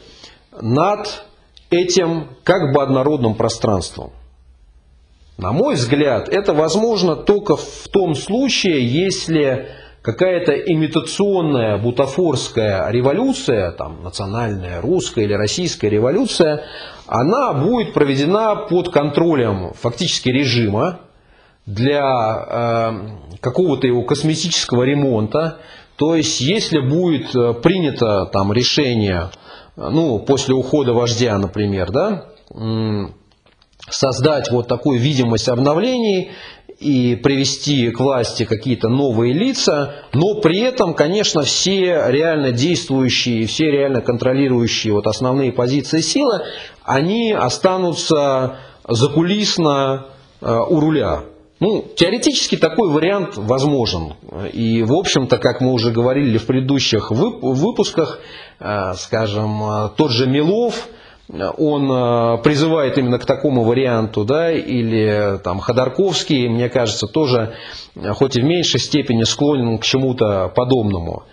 над 0.61 1.24
этим 1.70 2.28
как 2.44 2.72
бы 2.72 2.82
однородным 2.82 3.34
пространством? 3.34 4.12
На 5.39 5.53
мой 5.53 5.76
взгляд, 5.76 6.28
это 6.28 6.53
возможно 6.53 7.14
только 7.14 7.57
в 7.57 7.86
том 7.93 8.16
случае, 8.16 8.84
если 8.84 9.68
какая-то 10.03 10.53
имитационная 10.53 11.78
бутафорская 11.78 12.91
революция, 12.91 13.70
там, 13.70 14.03
национальная 14.03 14.80
русская 14.80 15.22
или 15.22 15.34
российская 15.34 15.91
революция, 15.91 16.64
она 17.07 17.53
будет 17.53 17.95
проведена 17.95 18.57
под 18.57 18.89
контролем 18.89 19.74
фактически 19.80 20.28
режима 20.28 21.03
для 21.66 22.03
э, 22.03 23.39
какого-то 23.39 23.86
его 23.86 24.03
косметического 24.03 24.82
ремонта. 24.82 25.59
То 25.95 26.16
есть, 26.16 26.41
если 26.41 26.80
будет 26.80 27.32
э, 27.36 27.55
принято 27.55 28.26
там, 28.32 28.53
решение, 28.53 29.30
ну, 29.76 30.18
после 30.18 30.57
ухода 30.57 30.93
вождя, 30.95 31.39
например, 31.39 31.93
да, 31.93 32.24
создать 33.91 34.51
вот 34.51 34.68
такую 34.68 35.01
видимость 35.01 35.49
обновлений 35.49 36.31
и 36.79 37.16
привести 37.16 37.91
к 37.91 37.99
власти 37.99 38.45
какие-то 38.45 38.89
новые 38.89 39.33
лица, 39.33 39.95
но 40.12 40.41
при 40.41 40.61
этом, 40.61 40.95
конечно, 40.95 41.43
все 41.43 42.05
реально 42.09 42.53
действующие, 42.53 43.47
все 43.47 43.70
реально 43.70 44.01
контролирующие 44.01 44.93
вот 44.93 45.07
основные 45.07 45.53
позиции 45.53 46.01
силы, 46.01 46.43
они 46.85 47.33
останутся 47.33 48.59
закулисно 48.87 50.07
э, 50.41 50.57
у 50.68 50.81
руля. 50.81 51.24
Ну, 51.61 51.85
теоретически 51.97 52.57
такой 52.57 52.89
вариант 52.91 53.37
возможен. 53.37 54.14
И, 54.53 54.85
в 54.85 54.93
общем-то, 54.93 55.39
как 55.39 55.61
мы 55.61 55.72
уже 55.72 55.91
говорили 55.91 56.39
в 56.39 56.47
предыдущих 56.47 57.11
выпусках, 57.11 58.20
э, 58.61 58.93
скажем, 58.97 59.62
э, 59.62 59.89
тот 59.97 60.12
же 60.12 60.29
Милов, 60.29 60.89
он 61.31 61.91
э, 61.91 62.39
призывает 62.43 62.97
именно 62.97 63.18
к 63.18 63.26
такому 63.26 63.62
варианту, 63.62 64.24
да, 64.24 64.51
или 64.51 65.39
там 65.45 65.59
Ходорковский, 65.59 66.49
мне 66.49 66.70
кажется, 66.70 67.07
тоже, 67.07 67.55
э, 67.95 68.11
хоть 68.12 68.37
и 68.37 68.41
в 68.41 68.45
меньшей 68.45 68.81
степени 68.81 69.24
склонен 69.24 69.79
к 69.79 69.85
чему-то 69.85 70.51
подобному. 70.55 71.24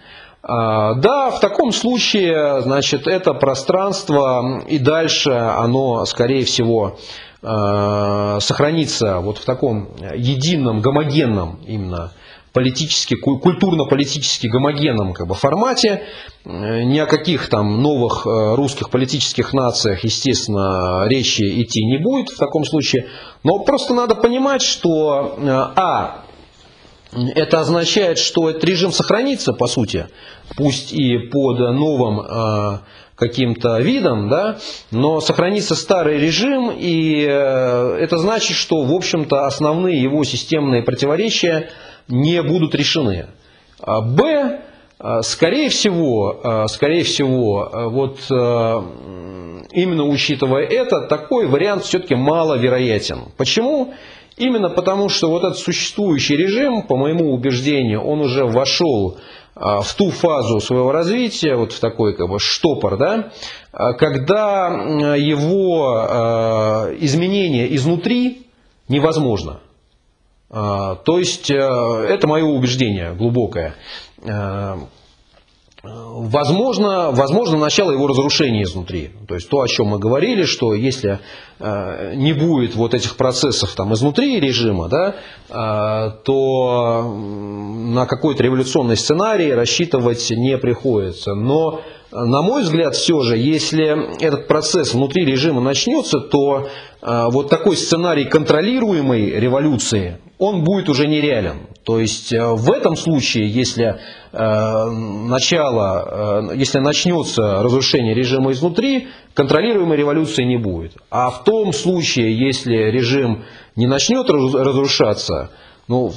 А, 0.44 0.96
да, 0.96 1.32
в 1.32 1.40
таком 1.40 1.72
случае, 1.72 2.62
значит, 2.62 3.08
это 3.08 3.34
пространство 3.34 4.62
и 4.68 4.80
дальше, 4.80 5.32
оно, 5.32 6.06
скорее 6.06 6.44
всего, 6.44 6.98
э, 7.42 8.38
сохраниться 8.42 9.20
вот 9.22 9.38
в 9.38 9.46
таком 9.46 9.90
едином, 10.14 10.82
гомогенном 10.82 11.62
именно 11.66 12.12
политически, 12.56 13.16
культурно-политически 13.16 14.48
гомогенном 14.48 15.12
как 15.14 15.28
бы, 15.28 15.36
формате. 15.36 16.04
Э, 16.46 16.84
ни 16.84 16.98
о 17.00 17.06
каких 17.06 17.50
там 17.50 17.82
новых 17.82 18.26
э, 18.26 18.56
русских 18.56 18.90
политических 18.90 19.52
нациях, 19.52 20.06
естественно, 20.06 21.06
речи 21.06 21.44
идти 21.62 21.84
не 21.84 21.98
будет 21.98 22.30
в 22.30 22.38
таком 22.38 22.64
случае. 22.64 23.08
Но 23.44 23.60
просто 23.60 23.94
надо 23.94 24.16
понимать, 24.16 24.62
что 24.62 25.36
э, 25.38 25.50
А, 25.50 26.24
это 27.12 27.60
означает, 27.60 28.20
что 28.20 28.50
этот 28.50 28.64
режим 28.64 28.94
сохранится, 28.94 29.52
по 29.52 29.68
сути, 29.68 30.08
пусть 30.56 30.94
и 30.94 31.18
под 31.18 31.60
новым 31.60 32.82
каким-то 33.16 33.80
видом, 33.80 34.28
да, 34.28 34.58
но 34.92 35.22
сохранится 35.22 35.76
старый 35.76 36.20
режим, 36.20 36.72
и 36.78 37.22
это 37.22 38.18
значит, 38.18 38.58
что, 38.58 38.84
в 38.84 38.92
общем-то, 38.92 39.46
основные 39.46 40.02
его 40.02 40.26
системные 40.26 40.84
противоречия– 40.84 41.70
не 42.08 42.42
будут 42.42 42.76
решены. 42.76 43.28
А, 43.80 44.02
Б, 44.02 44.62
а, 45.00 45.22
скорее 45.22 45.70
всего, 45.70 46.40
а, 46.44 46.68
скорее 46.68 47.04
всего, 47.04 47.70
вот 47.90 48.20
именно 49.72 50.06
учитывая 50.06 50.64
это, 50.66 51.02
такой 51.02 51.48
вариант 51.48 51.84
все-таки 51.84 52.16
маловероятен. 52.16 53.32
Почему? 53.38 53.94
Именно 54.38 54.70
потому, 54.70 55.10
что 55.10 55.30
вот 55.30 55.44
этот 55.44 55.58
существующий 55.58 56.38
режим, 56.38 56.84
по 56.84 56.96
моему 56.96 57.34
убеждению, 57.34 58.02
он 58.02 58.22
уже 58.22 58.46
вошел 58.46 59.18
в 59.56 59.88
ту 59.98 60.12
фазу 60.12 60.60
своего 60.60 60.92
развития, 60.92 61.56
вот 61.56 61.72
в 61.72 61.80
такой 61.80 62.16
как 62.16 62.28
бы 62.30 62.40
штопор, 62.40 62.98
да, 62.98 63.32
когда 63.72 64.68
его 65.16 66.92
изменение 67.00 67.74
изнутри 67.76 68.48
невозможно. 68.90 69.60
А, 70.50 70.96
то 70.96 71.18
есть 71.18 71.50
э, 71.50 71.56
это 71.56 72.28
мое 72.28 72.44
убеждение 72.44 73.14
глубокое. 73.14 73.76
Э, 74.22 74.76
возможно, 75.84 77.12
возможно 77.12 77.58
начало 77.58 77.92
его 77.92 78.08
разрушения 78.08 78.64
изнутри. 78.64 79.12
То 79.28 79.36
есть 79.36 79.50
то, 79.50 79.62
о 79.62 79.68
чем 79.68 79.88
мы 79.88 80.00
говорили, 80.00 80.44
что 80.44 80.76
если 80.76 81.20
э, 81.60 82.14
не 82.16 82.34
будет 82.34 82.76
вот 82.76 82.94
этих 82.94 83.18
процессов 83.18 83.74
там 83.76 83.94
изнутри 83.94 84.40
режима, 84.40 84.88
да, 84.88 85.16
то 86.26 87.04
на 87.14 88.06
какой-то 88.08 88.44
революционный 88.44 88.98
сценарий 88.98 89.54
рассчитывать 89.54 90.28
не 90.32 90.58
приходится. 90.58 91.36
Но 91.36 91.82
на 92.12 92.42
мой 92.42 92.64
взгляд, 92.64 92.96
все 92.96 93.22
же, 93.22 93.38
если 93.38 94.22
этот 94.24 94.48
процесс 94.48 94.94
внутри 94.94 95.24
режима 95.26 95.62
начнется, 95.62 96.20
то 96.20 96.68
вот 97.02 97.50
такой 97.50 97.78
сценарий 97.78 98.26
контролируемой 98.26 99.32
революции, 99.32 100.20
он 100.38 100.64
будет 100.64 100.90
уже 100.90 101.08
нереален. 101.08 101.68
То 101.84 102.00
есть 102.00 102.34
э, 102.34 102.44
в 102.44 102.72
этом 102.72 102.98
случае, 102.98 103.48
если 103.48 103.98
э, 104.32 104.90
начало, 104.90 106.50
э, 106.52 106.56
если 106.56 106.80
начнется 106.80 107.62
разрушение 107.62 108.14
режима 108.14 108.52
изнутри, 108.52 109.08
контролируемой 109.34 109.98
революции 109.98 110.44
не 110.44 110.58
будет. 110.58 110.94
А 111.12 111.30
в 111.30 111.44
том 111.44 111.74
случае, 111.74 112.38
если 112.38 112.76
режим 112.76 113.46
не 113.76 113.86
начнет 113.86 114.30
разрушаться, 114.30 115.52
ну, 115.88 116.08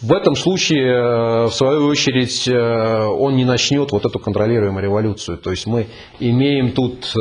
в 0.00 0.12
этом 0.12 0.34
случае, 0.34 1.48
в 1.48 1.52
свою 1.52 1.88
очередь, 1.88 2.48
он 2.48 3.36
не 3.36 3.44
начнет 3.44 3.92
вот 3.92 4.06
эту 4.06 4.18
контролируемую 4.18 4.82
революцию. 4.82 5.36
То 5.36 5.50
есть 5.50 5.66
мы 5.66 5.88
имеем 6.20 6.72
тут 6.72 7.12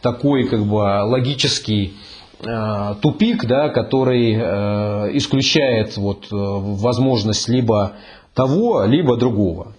такой 0.00 0.48
как 0.48 0.64
бы 0.64 0.76
логический 0.76 1.92
тупик, 3.02 3.44
да, 3.44 3.68
который 3.68 4.34
э, 4.34 5.10
исключает 5.16 5.96
вот, 5.96 6.24
э, 6.24 6.34
возможность 6.34 7.48
либо 7.48 7.92
того, 8.34 8.84
либо 8.84 9.16
другого. 9.16 9.74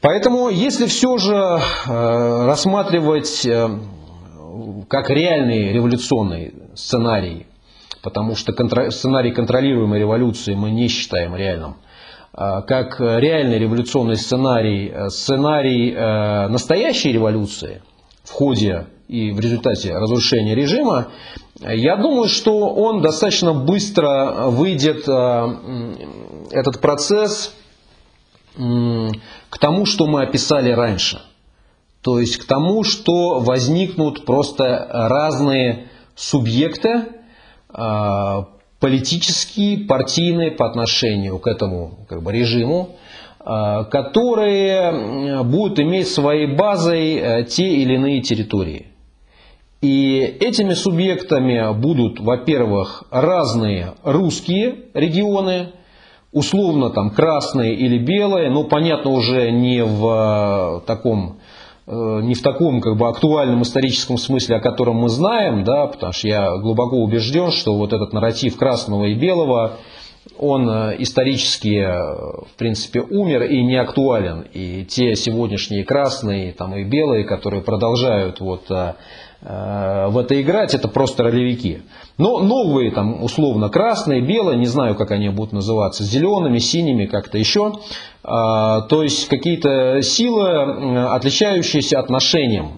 Поэтому, 0.00 0.48
если 0.48 0.86
все 0.86 1.18
же 1.18 1.60
рассматривать 1.86 3.46
как 4.88 5.10
реальный 5.10 5.72
революционный 5.72 6.54
сценарий, 6.74 7.46
потому 8.02 8.34
что 8.34 8.54
сценарий 8.90 9.32
контролируемой 9.32 9.98
революции 9.98 10.54
мы 10.54 10.70
не 10.70 10.88
считаем 10.88 11.36
реальным, 11.36 11.76
как 12.32 12.98
реальный 12.98 13.58
революционный 13.58 14.16
сценарий, 14.16 14.90
сценарий 15.10 15.92
настоящей 16.48 17.12
революции 17.12 17.82
в 18.24 18.32
ходе 18.32 18.86
и 19.06 19.32
в 19.32 19.40
результате 19.40 19.92
разрушения 19.92 20.54
режима, 20.54 21.08
я 21.62 21.96
думаю, 21.96 22.28
что 22.28 22.70
он 22.70 23.02
достаточно 23.02 23.52
быстро 23.52 24.46
выйдет, 24.48 25.06
э, 25.06 25.96
этот 26.50 26.80
процесс, 26.80 27.54
к 28.56 29.58
тому, 29.58 29.86
что 29.86 30.06
мы 30.06 30.22
описали 30.22 30.72
раньше. 30.72 31.22
То 32.02 32.18
есть 32.18 32.36
к 32.36 32.44
тому, 32.46 32.82
что 32.82 33.38
возникнут 33.38 34.26
просто 34.26 34.88
разные 34.90 35.88
субъекты, 36.16 37.04
э, 37.72 38.44
политические, 38.80 39.86
партийные 39.86 40.50
по 40.50 40.66
отношению 40.66 41.38
к 41.38 41.46
этому 41.46 42.06
как 42.08 42.22
бы, 42.22 42.32
режиму, 42.32 42.96
э, 43.38 43.84
которые 43.90 45.44
будут 45.44 45.78
иметь 45.78 46.08
своей 46.08 46.54
базой 46.56 47.44
те 47.44 47.66
или 47.66 47.94
иные 47.94 48.20
территории. 48.20 48.89
И 49.82 50.18
этими 50.40 50.74
субъектами 50.74 51.72
будут, 51.72 52.20
во-первых, 52.20 53.04
разные 53.10 53.94
русские 54.04 54.74
регионы, 54.92 55.70
условно 56.32 56.90
там 56.90 57.10
красные 57.10 57.74
или 57.74 57.96
белые, 57.96 58.50
но 58.50 58.64
понятно 58.64 59.10
уже 59.10 59.50
не 59.50 59.82
в 59.82 60.82
э, 60.82 60.86
таком 60.86 61.38
э, 61.86 62.20
не 62.22 62.34
в 62.34 62.42
таком 62.42 62.82
как 62.82 62.98
бы 62.98 63.08
актуальном 63.08 63.62
историческом 63.62 64.18
смысле, 64.18 64.56
о 64.56 64.60
котором 64.60 64.96
мы 64.96 65.08
знаем, 65.08 65.64
да, 65.64 65.86
потому 65.86 66.12
что 66.12 66.28
я 66.28 66.58
глубоко 66.58 66.98
убежден, 66.98 67.50
что 67.50 67.74
вот 67.74 67.94
этот 67.94 68.12
нарратив 68.12 68.58
красного 68.58 69.06
и 69.06 69.14
белого, 69.14 69.78
он 70.38 70.68
э, 70.68 70.96
исторически, 70.98 71.82
в 71.82 72.54
принципе, 72.58 73.00
умер 73.00 73.44
и 73.44 73.62
не 73.62 73.76
актуален. 73.76 74.44
И 74.52 74.84
те 74.84 75.16
сегодняшние 75.16 75.84
красные 75.84 76.52
там, 76.52 76.76
и 76.76 76.84
белые, 76.84 77.24
которые 77.24 77.62
продолжают 77.62 78.40
вот 78.40 78.70
в 79.42 80.18
это 80.18 80.40
играть, 80.40 80.74
это 80.74 80.86
просто 80.86 81.22
ролевики. 81.22 81.80
Но 82.18 82.40
новые, 82.40 82.90
там, 82.90 83.24
условно, 83.24 83.70
красные, 83.70 84.20
белые, 84.20 84.58
не 84.58 84.66
знаю, 84.66 84.94
как 84.94 85.10
они 85.10 85.30
будут 85.30 85.52
называться, 85.52 86.04
зелеными, 86.04 86.58
синими, 86.58 87.06
как-то 87.06 87.38
еще. 87.38 87.72
А, 88.22 88.82
то 88.82 89.02
есть 89.02 89.28
какие-то 89.28 90.02
силы, 90.02 91.06
отличающиеся 91.06 91.98
отношением 91.98 92.72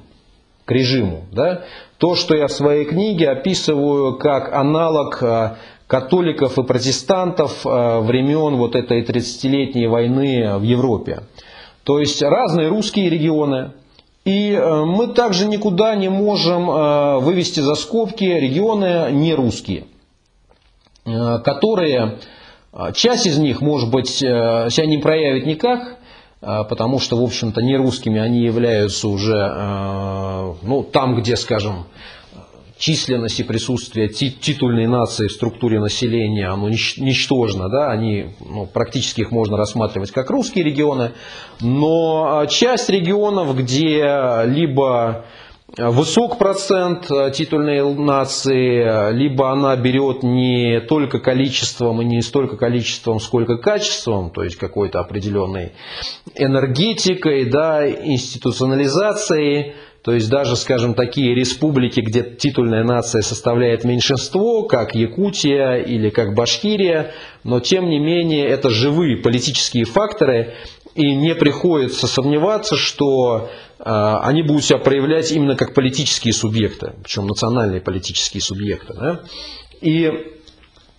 к 0.65 0.71
режиму. 0.71 1.25
Да? 1.33 1.63
То, 1.99 2.15
что 2.15 2.37
я 2.37 2.47
в 2.47 2.53
своей 2.53 2.85
книге 2.85 3.31
описываю 3.31 4.17
как 4.17 4.53
аналог 4.53 5.23
э, 5.23 5.57
католиков 5.87 6.59
и 6.59 6.63
протестантов 6.63 7.67
э, 7.67 8.01
времен 8.01 8.57
вот 8.57 8.77
этой 8.77 9.03
30-летней 9.03 9.89
войны 9.89 10.57
в 10.59 10.63
Европе. 10.63 11.23
То 11.85 11.99
есть 11.99 12.23
разные 12.23 12.69
русские 12.69 13.11
регионы, 13.11 13.73
и 14.25 14.53
э, 14.53 14.85
мы 14.85 15.09
также 15.09 15.49
никуда 15.49 15.97
не 15.97 16.09
можем 16.09 16.71
э, 16.71 17.19
вывести 17.19 17.61
за 17.61 17.75
скобки 17.75 18.25
регионы 18.25 19.11
не 19.11 19.35
русские, 19.35 19.85
э, 21.05 21.39
которые, 21.41 22.19
часть 22.95 23.27
из 23.27 23.39
них, 23.39 23.61
может 23.61 23.91
быть, 23.91 24.09
себя 24.09 24.87
не 24.87 24.97
проявит 24.97 25.45
никак, 25.45 25.99
потому 26.41 27.01
что, 27.01 27.21
в 27.21 27.23
общем-то, 27.23 27.61
не 27.61 27.77
русскими 27.77 28.19
они 28.19 28.41
являются 28.41 29.09
уже, 29.09 30.57
ну, 30.63 30.83
там, 30.83 31.17
где, 31.17 31.37
скажем, 31.37 31.85
численность 32.83 33.39
и 33.39 33.45
присутствие 33.45 34.09
титульной 34.09 34.89
нации 34.89 35.29
в 35.29 35.33
структуре 35.33 35.79
населения, 35.79 36.49
оно 36.49 36.69
ничтожно, 36.69 37.69
да, 37.69 37.93
они, 37.93 38.31
ну, 38.41 38.67
практически 38.67 39.21
их 39.21 39.31
можно 39.31 39.57
рассматривать 39.57 40.11
как 40.11 40.31
русские 40.31 40.65
регионы, 40.65 41.13
но 41.61 42.41
а, 42.41 42.47
часть 42.49 42.91
регионов, 42.91 43.57
где 43.57 44.43
либо 44.47 45.27
высок 45.79 46.39
процент 46.39 47.09
а, 47.09 47.31
титульной 47.31 47.95
нации, 47.95 49.13
либо 49.13 49.53
она 49.53 49.77
берет 49.77 50.25
не 50.25 50.81
только 50.81 51.21
количеством 51.21 52.03
и 52.03 52.05
не 52.05 52.21
столько 52.21 52.57
количеством, 52.57 53.21
сколько 53.21 53.59
качеством, 53.59 54.31
то 54.31 54.43
есть 54.43 54.57
какой-то 54.57 54.99
определенной 54.99 55.71
энергетикой, 56.35 57.49
да, 57.49 57.89
институционализацией, 57.89 59.75
то 60.03 60.13
есть 60.13 60.29
даже, 60.29 60.57
скажем, 60.57 60.95
такие 60.95 61.35
республики, 61.35 62.01
где 62.01 62.23
титульная 62.23 62.83
нация 62.83 63.23
составляет 63.23 63.85
меньшинство, 63.85 64.65
как 64.65 64.95
Якутия 64.95 65.77
или 65.77 66.11
как 66.11 66.35
Башкирия, 66.35 67.13
но 67.45 67.61
тем 67.61 67.89
не 67.89 68.01
менее 68.01 68.47
это 68.49 68.69
живые 68.71 69.17
политические 69.19 69.85
факторы, 69.85 70.55
и 70.95 71.15
не 71.15 71.35
приходится 71.35 72.07
сомневаться, 72.07 72.77
что 72.77 73.49
они 73.79 74.43
будут 74.43 74.65
себя 74.65 74.79
проявлять 74.79 75.33
именно 75.33 75.57
как 75.57 75.73
политические 75.73 76.35
субъекты, 76.35 76.93
причем 77.03 77.27
национальные 77.27 77.81
политические 77.81 78.43
субъекты. 78.43 78.93
Да? 78.93 79.21
И 79.81 80.11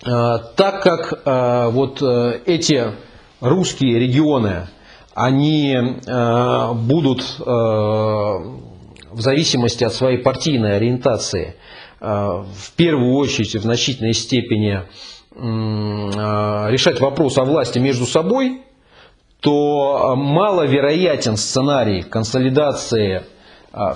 так 0.01 0.81
как 0.81 1.23
вот 1.73 2.01
эти 2.01 2.91
русские 3.39 3.99
регионы, 3.99 4.67
они 5.13 5.77
будут 6.87 7.37
в 9.13 9.21
зависимости 9.21 9.83
от 9.83 9.93
своей 9.93 10.17
партийной 10.17 10.75
ориентации 10.75 11.55
в 11.99 12.71
первую 12.75 13.15
очередь 13.15 13.55
в 13.55 13.61
значительной 13.61 14.13
степени 14.13 14.81
решать 15.35 16.99
вопрос 16.99 17.37
о 17.37 17.43
власти 17.43 17.79
между 17.79 18.05
собой, 18.05 18.61
то 19.39 20.15
маловероятен 20.15 21.37
сценарий 21.37 22.01
консолидации 22.01 23.23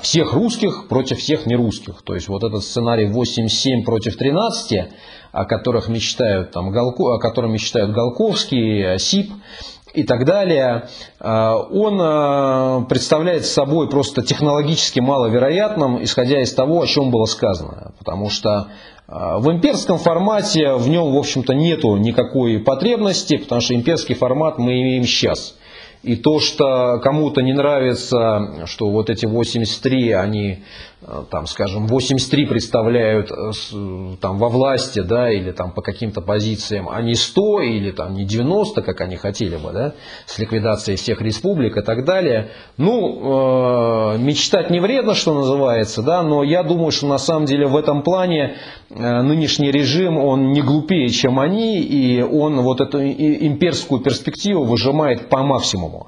всех 0.02 0.34
русских 0.34 0.88
против 0.88 1.20
всех 1.20 1.46
нерусских. 1.46 2.02
То 2.02 2.16
есть 2.16 2.28
вот 2.28 2.44
этот 2.44 2.64
сценарий 2.64 3.08
8-7 3.08 3.84
против 3.86 4.18
13, 4.18 4.90
о, 5.32 5.46
которых 5.46 5.88
мечтают, 5.88 6.52
там, 6.52 6.72
Галко, 6.72 7.14
о 7.16 7.20
котором 7.20 7.54
мечтают 7.54 7.92
Голковский, 7.92 8.98
СИП, 8.98 9.32
и 9.98 10.04
так 10.04 10.26
далее, 10.26 10.90
а, 11.20 11.56
он 11.58 11.98
а, 12.00 12.82
представляет 12.82 13.48
собой 13.48 13.90
просто 13.90 14.22
технологически 14.22 15.00
маловероятным, 15.00 16.04
исходя 16.04 16.40
из 16.40 16.54
того, 16.54 16.84
о 16.84 16.86
чем 16.86 17.10
было 17.10 17.26
сказано. 17.26 17.94
Потому 17.98 18.30
что 18.30 18.68
а, 19.08 19.40
в 19.40 19.52
имперском 19.52 19.98
формате 19.98 20.76
в 20.76 20.88
нем, 20.88 21.12
в 21.12 21.18
общем-то, 21.18 21.54
нету 21.54 21.98
никакой 21.98 22.60
потребности, 22.60 23.38
потому 23.38 23.60
что 23.62 23.74
имперский 23.74 24.14
формат 24.14 24.60
мы 24.60 24.74
имеем 24.74 25.04
сейчас. 25.04 25.56
И 26.04 26.16
то, 26.16 26.40
что 26.40 27.00
кому-то 27.02 27.42
не 27.42 27.54
нравится, 27.54 28.68
что 28.68 28.92
вот 28.92 29.10
эти 29.10 29.26
83, 29.26 30.12
они, 30.12 30.60
э, 30.97 30.97
там, 31.30 31.48
скажем, 31.48 31.88
83 31.88 32.46
представляют 32.48 33.32
э, 33.32 33.52
там, 34.20 34.38
во 34.38 34.50
власти, 34.50 35.00
да, 35.00 35.32
или 35.32 35.52
там 35.52 35.72
по 35.72 35.82
каким-то 35.82 36.22
позициям, 36.22 36.90
а 36.90 37.02
не 37.02 37.16
100 37.16 37.62
или 37.62 37.92
там 37.92 38.14
не 38.14 38.26
90, 38.26 38.82
как 38.82 39.00
они 39.00 39.16
хотели 39.16 39.56
бы, 39.56 39.72
да, 39.72 39.94
с 40.26 40.38
ликвидацией 40.38 40.98
всех 40.98 41.22
республик 41.22 41.78
и 41.78 41.82
так 41.82 42.04
далее. 42.04 42.50
Ну, 42.76 44.16
э, 44.16 44.18
мечтать 44.18 44.70
не 44.70 44.82
вредно, 44.82 45.14
что 45.14 45.34
называется, 45.34 46.02
да, 46.02 46.24
но 46.24 46.44
я 46.44 46.64
думаю, 46.64 46.92
что 46.92 47.08
на 47.08 47.20
самом 47.20 47.46
деле 47.46 47.68
в 47.68 47.78
этом 47.78 48.04
плане 48.04 48.58
э, 48.90 49.22
нынешний 49.22 49.72
режим, 49.72 50.18
он 50.18 50.52
не 50.52 50.62
глупее, 50.62 51.08
чем 51.10 51.40
они, 51.40 51.80
и 51.80 52.22
он 52.22 52.60
вот 52.62 52.82
эту 52.82 53.02
имперскую 53.02 54.02
перспективу 54.02 54.66
выжимает 54.66 55.30
по 55.30 55.42
максимуму. 55.44 56.08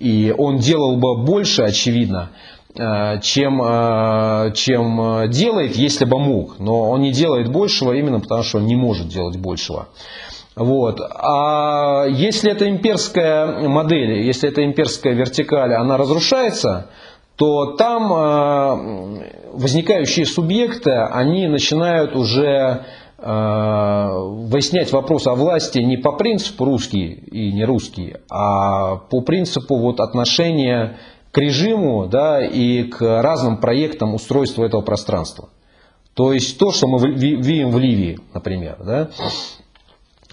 И 0.00 0.34
он 0.36 0.56
делал 0.56 0.96
бы 0.96 1.22
больше, 1.24 1.62
очевидно, 1.62 2.30
э, 2.32 2.61
чем, 2.74 3.62
э, 3.62 4.52
чем 4.54 5.30
делает, 5.30 5.76
если 5.76 6.04
бы 6.04 6.18
мог. 6.18 6.58
Но 6.58 6.90
он 6.90 7.02
не 7.02 7.12
делает 7.12 7.50
большего 7.50 7.92
именно 7.92 8.20
потому, 8.20 8.42
что 8.42 8.58
он 8.58 8.66
не 8.66 8.76
может 8.76 9.08
делать 9.08 9.36
большего. 9.36 9.88
Вот. 10.56 11.00
А 11.00 12.06
если 12.08 12.52
это 12.52 12.68
имперская 12.68 13.68
модель, 13.68 14.22
если 14.22 14.48
это 14.48 14.64
имперская 14.64 15.14
вертикаль, 15.14 15.74
она 15.74 15.96
разрушается, 15.96 16.90
то 17.36 17.76
там 17.76 18.12
э, 18.12 19.50
возникающие 19.52 20.26
субъекты, 20.26 20.92
они 20.92 21.48
начинают 21.48 22.14
уже 22.14 22.84
Э, 23.24 24.08
выяснять 24.18 24.90
вопрос 24.90 25.28
о 25.28 25.36
власти 25.36 25.78
не 25.78 25.96
по 25.96 26.10
принципу 26.10 26.64
русский 26.64 27.12
и 27.30 27.52
не 27.52 27.64
русский, 27.64 28.16
а 28.28 28.96
по 28.96 29.20
принципу 29.20 29.76
вот 29.76 30.00
отношения 30.00 30.98
к 31.32 31.38
режиму 31.38 32.06
да, 32.06 32.44
и 32.44 32.84
к 32.84 33.00
разным 33.22 33.56
проектам 33.56 34.14
устройства 34.14 34.64
этого 34.64 34.82
пространства. 34.82 35.48
То 36.14 36.32
есть 36.32 36.58
то, 36.58 36.72
что 36.72 36.86
мы 36.86 37.14
видим 37.14 37.70
в 37.70 37.78
Ливии, 37.78 38.20
например. 38.34 38.76
Да? 38.84 39.10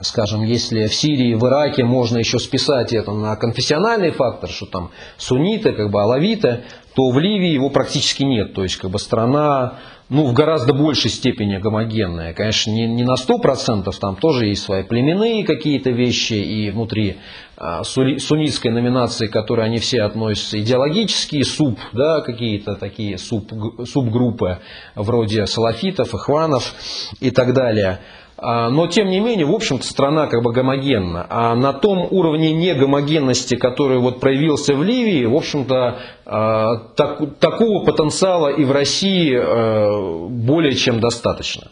Скажем, 0.01 0.43
если 0.43 0.87
в 0.87 0.93
Сирии, 0.93 1.33
в 1.35 1.45
Ираке 1.45 1.83
можно 1.83 2.17
еще 2.17 2.39
списать 2.39 2.93
это 2.93 3.11
на 3.11 3.35
конфессиональный 3.35 4.11
фактор, 4.11 4.49
что 4.49 4.65
там 4.65 4.91
сунниты, 5.17 5.73
как 5.73 5.89
бы 5.89 6.01
алавиты, 6.01 6.63
то 6.95 7.09
в 7.09 7.19
Ливии 7.19 7.53
его 7.53 7.69
практически 7.69 8.23
нет. 8.23 8.53
То 8.53 8.63
есть 8.63 8.77
как 8.77 8.91
бы 8.91 8.99
страна 8.99 9.79
ну, 10.09 10.25
в 10.25 10.33
гораздо 10.33 10.73
большей 10.73 11.11
степени 11.11 11.57
гомогенная. 11.57 12.33
Конечно, 12.33 12.71
не, 12.71 12.87
не 12.87 13.03
на 13.03 13.13
100%, 13.13 13.91
там 13.99 14.15
тоже 14.15 14.47
есть 14.47 14.63
свои 14.63 14.83
племенные 14.83 15.45
какие-то 15.45 15.91
вещи, 15.91 16.33
и 16.33 16.71
внутри 16.71 17.17
а, 17.57 17.83
суннитской 17.83 18.71
номинации, 18.71 19.27
к 19.27 19.33
которой 19.33 19.67
они 19.67 19.77
все 19.77 20.01
относятся, 20.01 20.59
идеологические 20.59 21.45
суб, 21.45 21.79
да, 21.93 22.21
какие-то 22.21 22.75
такие 22.75 23.19
суб, 23.19 23.51
субгруппы, 23.85 24.59
вроде 24.95 25.45
салафитов, 25.45 26.13
ихванов 26.13 26.73
и 27.19 27.29
так 27.29 27.53
далее. 27.53 27.99
А, 28.41 28.69
но, 28.69 28.87
тем 28.87 29.09
не 29.09 29.19
менее, 29.19 29.45
в 29.45 29.53
общем-то, 29.53 29.85
страна 29.85 30.27
как 30.27 30.41
бы 30.43 30.53
гомогенна. 30.53 31.25
А 31.29 31.55
на 31.55 31.73
том 31.73 32.07
уровне 32.09 32.53
негомогенности, 32.53 33.55
который 33.55 33.99
вот 33.99 34.19
проявился 34.19 34.75
в 34.75 34.83
Ливии, 34.83 35.25
в 35.25 35.35
общем-то, 35.35 35.97
а, 36.25 36.77
так, 36.95 37.19
такого 37.39 37.83
потенциала 37.83 38.47
и 38.47 38.63
в 38.63 38.71
России 38.71 39.35
а, 39.35 40.27
более 40.29 40.73
чем 40.73 41.01
достаточно. 41.01 41.67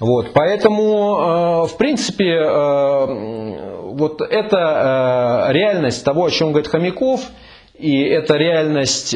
Вот, 0.00 0.32
поэтому, 0.32 1.66
в 1.66 1.76
принципе, 1.76 2.40
вот 2.40 4.20
это 4.20 5.48
реальность 5.50 6.04
того, 6.04 6.26
о 6.26 6.30
чем 6.30 6.52
говорит 6.52 6.68
Хомяков, 6.70 7.20
и 7.76 8.00
это 8.02 8.34
реальность 8.34 9.10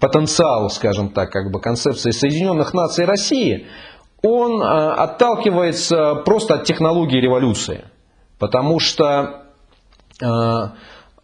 потенциал, 0.00 0.70
скажем 0.70 1.10
так, 1.10 1.30
как 1.30 1.52
бы 1.52 1.60
концепции 1.60 2.10
Соединенных 2.10 2.72
Наций 2.72 3.04
России– 3.04 3.66
он 4.22 4.62
э, 4.62 4.64
отталкивается 4.64 6.14
просто 6.24 6.54
от 6.54 6.64
технологии 6.64 7.20
революции. 7.20 7.84
Потому 8.38 8.78
что 8.78 9.42
э, 10.20 10.26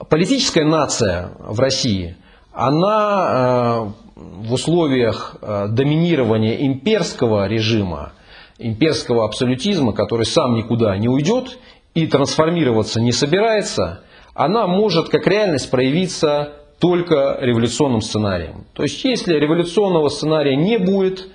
политическая 0.09 0.65
нация 0.65 1.31
в 1.39 1.59
России, 1.61 2.17
она 2.53 3.29
э, 3.31 4.17
в 4.17 4.53
условиях 4.53 5.37
доминирования 5.41 6.67
имперского 6.67 7.47
режима, 7.47 8.13
имперского 8.59 9.25
абсолютизма, 9.25 9.93
который 9.93 10.27
сам 10.27 10.55
никуда 10.55 10.97
не 10.97 11.09
уйдет 11.09 11.57
и 11.95 12.05
трансформироваться 12.09 13.01
не 13.01 13.13
собирается, 13.13 14.03
она 14.35 14.67
может 14.67 15.09
как 15.09 15.25
реальность 15.29 15.71
проявиться 15.71 16.53
только 16.81 17.39
революционным 17.41 18.01
сценарием. 18.01 18.67
То 18.73 18.83
есть, 18.83 19.05
если 19.05 19.35
революционного 19.35 20.09
сценария 20.09 20.57
не 20.57 20.79
будет, 20.79 21.29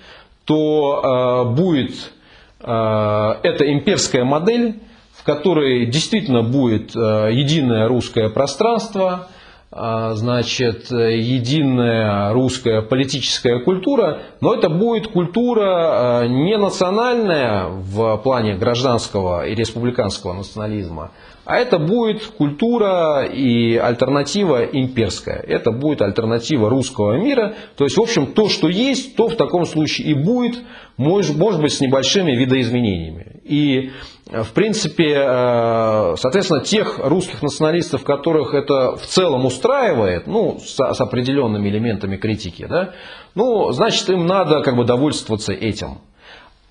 то 0.46 1.46
э, 1.46 1.56
будет 1.56 2.12
э, 2.60 3.36
эта 3.44 3.72
имперская 3.72 4.24
модель, 4.24 4.80
в 5.14 5.24
которой 5.24 5.86
действительно 5.86 6.44
будет 6.44 6.96
э, 6.96 7.30
единое 7.32 7.88
русское 7.88 8.30
пространство, 8.30 9.28
значит, 9.76 10.91
единая 10.91 12.32
русская 12.32 12.84
политическая 12.84 13.58
культура, 13.58 14.20
но 14.39 14.54
это 14.54 14.70
будет 14.70 15.08
культура 15.08 16.28
не 16.28 16.60
национальная 16.60 17.70
в 17.70 18.18
плане 18.18 18.54
гражданского 18.54 19.48
и 19.48 19.56
республиканского 19.56 20.34
национализма, 20.34 21.10
а 21.46 21.58
это 21.58 21.78
будет 21.78 22.26
культура 22.26 23.26
и 23.26 23.76
альтернатива 23.76 24.64
имперская. 24.64 25.39
Это 25.39 25.72
будет 25.72 26.02
альтернатива 26.02 26.70
русского 26.70 27.18
мира. 27.18 27.56
То 27.76 27.84
есть, 27.84 27.98
в 27.98 28.02
общем, 28.02 28.28
то, 28.28 28.48
что 28.48 28.70
есть, 28.70 29.16
то 29.16 29.28
в 29.28 29.36
таком 29.36 29.66
случае 29.66 30.08
и 30.08 30.14
будет, 30.14 30.62
может, 30.96 31.36
может 31.36 31.62
быть, 31.62 31.74
с 31.74 31.82
небольшими 31.82 32.32
видоизменениями. 32.32 33.41
И, 33.44 33.91
в 34.32 34.54
принципе, 34.54 35.16
э, 35.16 36.16
соответственно, 36.18 36.62
тех 36.62 37.00
русских 37.00 37.41
националистов, 37.41 38.06
которых 38.06 38.54
это 38.54 38.96
в 38.96 39.06
целом 39.06 39.46
устраивает, 39.46 40.28
ну, 40.28 40.60
с, 40.60 40.76
с 40.76 41.02
определенными 41.02 41.68
элементами 41.68 42.16
критики, 42.16 42.66
да, 42.70 42.91
ну, 43.36 43.72
значит, 43.74 44.10
им 44.10 44.26
надо 44.26 44.62
как 44.62 44.78
бы 44.78 44.86
довольствоваться 44.86 45.52
этим. 45.52 45.98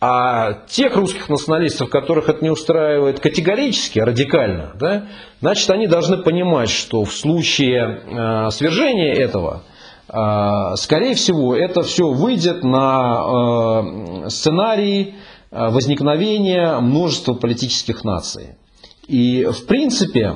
А 0.04 0.54
тех 0.66 0.96
русских 0.96 1.28
националистов, 1.28 1.88
которых 1.88 2.28
это 2.28 2.42
не 2.42 2.50
устраивает 2.50 3.20
категорически, 3.20 4.00
радикально, 4.00 4.72
да, 4.74 5.04
значит, 5.40 5.70
они 5.70 5.86
должны 5.86 6.16
понимать, 6.16 6.70
что 6.70 7.04
в 7.04 7.14
случае 7.14 8.02
э, 8.04 8.50
свержения 8.50 9.14
этого, 9.14 9.62
э, 10.08 10.74
скорее 10.74 11.14
всего, 11.14 11.54
это 11.54 11.82
все 11.82 12.10
выйдет 12.10 12.64
на 12.64 14.24
э, 14.24 14.28
сценарий 14.30 15.14
э, 15.52 15.68
возникновения 15.70 16.80
множества 16.80 17.34
политических 17.34 18.02
наций. 18.02 18.56
И, 19.06 19.44
в 19.44 19.66
принципе, 19.66 20.34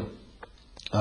э, 0.92 0.96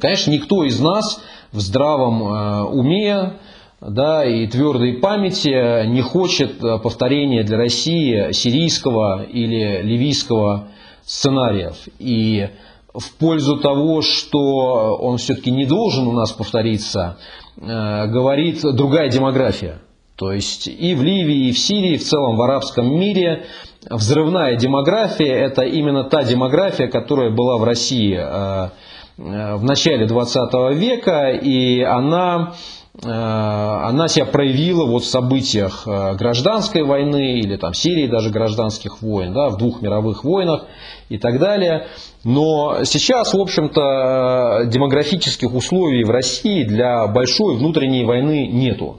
конечно, 0.00 0.32
никто 0.32 0.64
из 0.64 0.80
нас 0.80 1.20
в 1.52 1.60
здравом 1.60 2.22
э, 2.24 2.62
уме 2.64 3.34
да, 3.80 4.24
и 4.24 4.46
твердой 4.46 4.94
памяти 4.94 5.86
не 5.86 6.00
хочет 6.00 6.62
э, 6.62 6.78
повторения 6.78 7.44
для 7.44 7.58
России 7.58 8.32
сирийского 8.32 9.22
или 9.22 9.82
ливийского 9.82 10.68
сценариев. 11.04 11.76
И 11.98 12.48
в 12.92 13.12
пользу 13.18 13.58
того, 13.58 14.02
что 14.02 14.96
он 14.96 15.18
все-таки 15.18 15.50
не 15.50 15.64
должен 15.64 16.08
у 16.08 16.12
нас 16.12 16.32
повториться, 16.32 17.18
э, 17.56 18.06
говорит 18.08 18.62
другая 18.62 19.08
демография. 19.10 19.80
То 20.16 20.32
есть 20.32 20.66
и 20.66 20.94
в 20.96 21.02
Ливии, 21.02 21.48
и 21.48 21.52
в 21.52 21.58
Сирии, 21.58 21.96
в 21.96 22.04
целом 22.04 22.36
в 22.36 22.42
арабском 22.42 22.92
мире 22.98 23.44
взрывная 23.88 24.56
демография– 24.56 25.34
это 25.46 25.62
именно 25.62 26.02
та 26.02 26.24
демография, 26.24 26.88
которая 26.88 27.30
была 27.30 27.56
в 27.56 27.62
России 27.62 28.18
э, 28.18 28.70
э, 29.18 29.54
в 29.54 29.62
начале 29.62 30.06
20 30.06 30.74
века, 30.74 31.30
и 31.30 31.82
она 31.82 32.54
она 33.00 34.08
себя 34.08 34.26
проявила 34.26 34.84
вот 34.84 35.04
в 35.04 35.06
событиях 35.06 35.86
гражданской 35.86 36.82
войны 36.82 37.38
или 37.38 37.56
там 37.56 37.72
Сирии 37.72 38.08
даже 38.08 38.30
гражданских 38.30 39.02
войн, 39.02 39.32
да, 39.32 39.50
в 39.50 39.56
двух 39.56 39.82
мировых 39.82 40.24
войнах 40.24 40.64
и 41.08 41.16
так 41.16 41.38
далее. 41.38 41.86
Но 42.24 42.84
сейчас, 42.84 43.34
в 43.34 43.40
общем-то, 43.40 44.64
демографических 44.66 45.54
условий 45.54 46.02
в 46.02 46.10
России 46.10 46.64
для 46.64 47.06
большой 47.06 47.56
внутренней 47.56 48.04
войны 48.04 48.48
нету. 48.48 48.98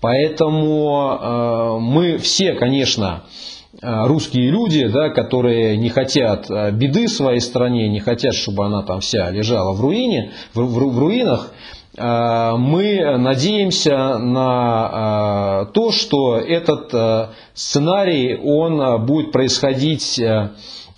Поэтому 0.00 1.18
э, 1.20 1.78
мы 1.80 2.18
все, 2.18 2.52
конечно, 2.52 3.22
э, 3.80 4.06
русские 4.06 4.50
люди, 4.50 4.86
да, 4.86 5.08
которые 5.08 5.76
не 5.76 5.88
хотят 5.88 6.50
э, 6.50 6.70
беды 6.70 7.08
своей 7.08 7.40
стране, 7.40 7.88
не 7.88 8.00
хотят, 8.00 8.34
чтобы 8.34 8.66
она 8.66 8.82
там 8.82 9.00
вся 9.00 9.30
лежала 9.30 9.72
в, 9.72 9.80
руине, 9.80 10.32
в, 10.54 10.60
в, 10.60 10.94
в 10.94 10.98
руинах, 10.98 11.50
мы 11.98 13.16
надеемся 13.18 14.18
на 14.18 15.64
то, 15.72 15.92
что 15.92 16.36
этот 16.36 16.92
сценарий 17.54 18.36
он 18.36 19.06
будет 19.06 19.32
происходить 19.32 20.20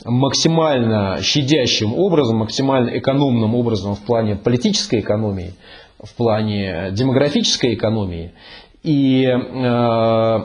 максимально 0.05 1.19
щадящим 1.23 1.95
образом, 1.95 2.39
максимально 2.39 2.99
экономным 2.99 3.55
образом 3.55 3.95
в 3.95 4.01
плане 4.01 4.37
политической 4.37 5.01
экономии, 5.01 5.55
в 6.03 6.15
плане 6.15 6.91
демографической 6.93 7.75
экономии. 7.75 8.33
И 8.83 9.25
э, 9.25 10.41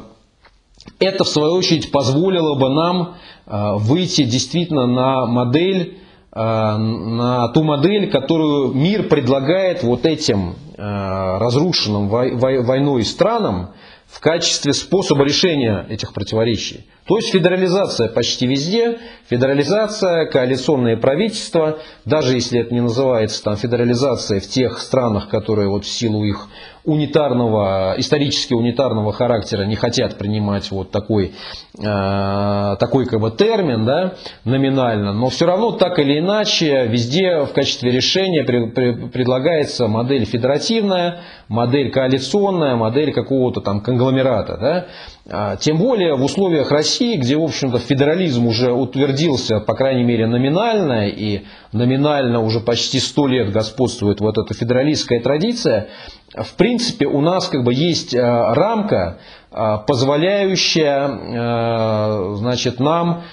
это, 0.99 1.23
в 1.23 1.27
свою 1.27 1.53
очередь, 1.53 1.91
позволило 1.91 2.55
бы 2.55 2.69
нам 2.69 3.15
э, 3.45 3.73
выйти 3.77 4.23
действительно 4.23 4.87
на 4.87 5.25
модель, 5.27 5.97
э, 5.97 6.02
на 6.35 7.47
ту 7.49 7.63
модель, 7.63 8.09
которую 8.09 8.73
мир 8.73 9.03
предлагает 9.07 9.83
вот 9.83 10.05
этим 10.05 10.55
разрушенным 10.77 12.07
войной 12.07 13.03
странам, 13.03 13.69
в 14.07 14.19
качестве 14.19 14.73
способа 14.73 15.23
решения 15.23 15.85
этих 15.89 16.13
противоречий. 16.13 16.85
То 17.07 17.17
есть 17.17 17.31
федерализация 17.31 18.07
почти 18.09 18.45
везде, 18.45 18.99
федерализация, 19.27 20.27
коалиционные 20.27 20.97
правительства, 20.97 21.79
даже 22.05 22.35
если 22.35 22.59
это 22.59 22.73
не 22.73 22.81
называется 22.81 23.43
там, 23.43 23.57
федерализацией 23.57 24.39
в 24.39 24.47
тех 24.47 24.79
странах, 24.79 25.29
которые 25.29 25.67
вот 25.67 25.83
в 25.83 25.89
силу 25.89 26.23
их 26.23 26.47
унитарного, 26.85 27.95
исторически 27.97 28.53
унитарного 28.53 29.13
характера 29.13 29.63
не 29.63 29.75
хотят 29.75 30.17
принимать 30.17 30.69
вот 30.71 30.91
такой, 30.91 31.33
э, 31.77 32.75
такой 32.79 33.05
как 33.05 33.21
бы 33.21 33.31
термин 33.31 33.85
да, 33.85 34.15
номинально, 34.43 35.13
но 35.13 35.29
все 35.29 35.45
равно 35.45 35.71
так 35.71 35.97
или 35.99 36.19
иначе 36.19 36.85
везде 36.87 37.45
в 37.45 37.53
качестве 37.53 37.91
решения 37.91 38.43
при, 38.43 38.69
при, 38.69 39.07
предлагается 39.07 39.87
модель 39.87 40.25
федеративная, 40.25 41.21
модель 41.47 41.89
коалиционная, 41.89 42.75
модель 42.75 43.13
какого-то 43.13 43.61
там 43.61 43.79
конгломерата. 43.79 44.57
Да? 44.57 44.85
А, 45.29 45.55
тем 45.55 45.77
более 45.77 46.15
в 46.15 46.23
условиях 46.23 46.69
России, 46.69 47.15
где, 47.15 47.37
в 47.37 47.43
общем-то, 47.43 47.79
федерализм 47.79 48.45
уже 48.45 48.73
утвердился, 48.73 49.61
по 49.61 49.73
крайней 49.73 50.03
мере, 50.03 50.27
номинально, 50.27 51.07
и 51.07 51.43
номинально 51.73 52.39
уже 52.39 52.59
почти 52.59 52.99
сто 52.99 53.27
лет 53.27 53.51
господствует 53.51 54.19
вот 54.19 54.37
эта 54.37 54.53
федералистская 54.53 55.21
традиция, 55.21 55.87
в 56.35 56.53
принципе, 56.55 57.05
у 57.05 57.21
нас 57.21 57.47
как 57.47 57.63
бы 57.63 57.73
есть 57.73 58.15
а, 58.15 58.55
рамка, 58.55 59.19
а, 59.51 59.77
позволяющая 59.77 62.35
значит, 62.35 62.79
нам 62.79 63.23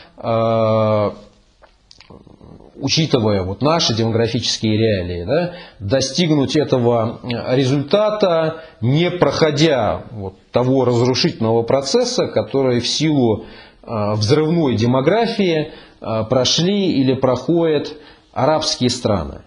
учитывая 2.80 3.42
вот 3.42 3.62
наши 3.62 3.94
демографические 3.94 4.78
реалии, 4.78 5.24
да, 5.24 5.52
достигнуть 5.78 6.56
этого 6.56 7.20
э, 7.22 7.56
результата, 7.56 8.62
не 8.80 9.10
проходя 9.10 10.02
вот 10.10 10.34
того 10.50 10.84
разрушительного 10.84 11.62
процесса, 11.62 12.26
который 12.26 12.80
в 12.80 12.88
силу 12.88 13.44
э, 13.82 14.12
взрывной 14.14 14.76
демографии 14.76 15.72
э, 16.00 16.24
прошли 16.28 16.92
или 16.92 17.14
проходят 17.14 17.92
арабские 18.32 18.90
страны. 18.90 19.42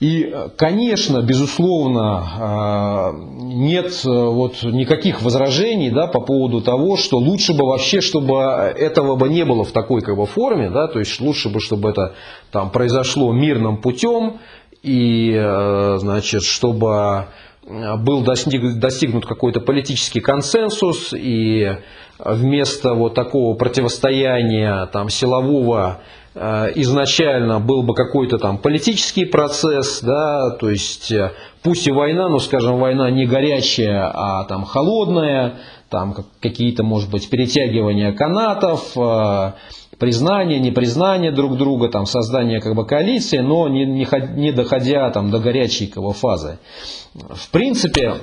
И, 0.00 0.34
конечно, 0.56 1.20
безусловно, 1.20 3.12
нет 3.38 3.92
вот 4.04 4.62
никаких 4.62 5.20
возражений 5.20 5.90
да, 5.90 6.06
по 6.06 6.22
поводу 6.22 6.62
того, 6.62 6.96
что 6.96 7.18
лучше 7.18 7.52
бы 7.52 7.66
вообще, 7.66 8.00
чтобы 8.00 8.34
этого 8.34 9.16
бы 9.16 9.28
не 9.28 9.44
было 9.44 9.62
в 9.62 9.72
такой 9.72 10.00
как 10.00 10.16
бы, 10.16 10.24
форме, 10.24 10.70
да, 10.70 10.88
то 10.88 11.00
есть 11.00 11.20
лучше 11.20 11.50
бы, 11.50 11.60
чтобы 11.60 11.90
это 11.90 12.14
там, 12.50 12.70
произошло 12.70 13.30
мирным 13.32 13.76
путем, 13.76 14.38
и, 14.82 15.34
э, 15.34 15.96
значит, 15.98 16.44
чтобы 16.44 17.26
был 17.98 18.22
достигнут 18.22 19.26
какой-то 19.26 19.60
политический 19.60 20.20
консенсус, 20.20 21.12
и 21.12 21.76
вместо 22.18 22.94
вот 22.94 23.12
такого 23.12 23.54
противостояния 23.54 24.86
там, 24.86 25.10
силового 25.10 25.98
Э, 25.98 26.19
изначально 26.34 27.58
был 27.58 27.82
бы 27.82 27.94
какой-то 27.94 28.38
там 28.38 28.58
политический 28.58 29.24
процесс, 29.24 30.00
да, 30.00 30.50
то 30.50 30.70
есть 30.70 31.10
э, 31.10 31.32
пусть 31.62 31.88
и 31.88 31.90
война, 31.90 32.28
но, 32.28 32.38
скажем, 32.38 32.78
война 32.78 33.10
не 33.10 33.26
горячая, 33.26 34.10
а 34.14 34.44
там 34.44 34.64
холодная, 34.64 35.54
там 35.88 36.14
какие-то, 36.40 36.84
может 36.84 37.10
быть, 37.10 37.28
перетягивания 37.28 38.12
канатов, 38.12 38.92
э, 38.96 39.52
признание, 39.98 40.60
непризнание 40.60 41.32
друг 41.32 41.56
друга, 41.56 41.88
там, 41.88 42.06
создание 42.06 42.60
как 42.60 42.76
бы 42.76 42.86
коалиции, 42.86 43.38
но 43.38 43.68
не, 43.68 43.84
не, 43.84 44.06
не 44.36 44.52
доходя 44.52 45.10
там, 45.10 45.32
до 45.32 45.40
горячей 45.40 45.88
как 45.88 46.04
фазы. 46.14 46.58
В 47.12 47.50
принципе, 47.50 48.14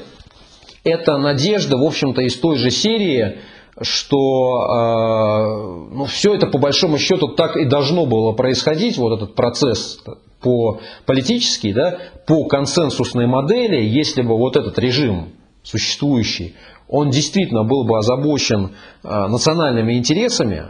эта 0.86 1.18
надежда, 1.18 1.78
в 1.78 1.84
общем-то, 1.84 2.22
из 2.22 2.40
той 2.40 2.56
же 2.56 2.72
серии, 2.72 3.40
что 3.82 5.90
э, 5.90 5.96
ну, 5.96 6.06
все 6.06 6.34
это 6.34 6.48
по 6.48 6.58
большому 6.58 6.98
счету 6.98 7.30
так 7.30 7.58
и 7.58 7.66
должно 7.66 8.06
было 8.06 8.34
происходить, 8.34 8.98
вот 8.98 9.18
этот 9.18 9.36
процесс 9.36 10.00
по 10.42 10.80
политический, 11.06 11.74
да, 11.74 11.98
по 12.26 12.46
консенсусной 12.46 13.28
модели, 13.28 13.84
если 13.84 14.22
бы 14.22 14.38
вот 14.38 14.56
этот 14.56 14.78
режим 14.80 15.30
существующий, 15.64 16.56
он 16.88 17.10
действительно 17.10 17.64
был 17.64 17.84
бы 17.84 17.98
озабочен 17.98 18.76
э, 19.04 19.28
национальными 19.28 19.94
интересами 19.94 20.68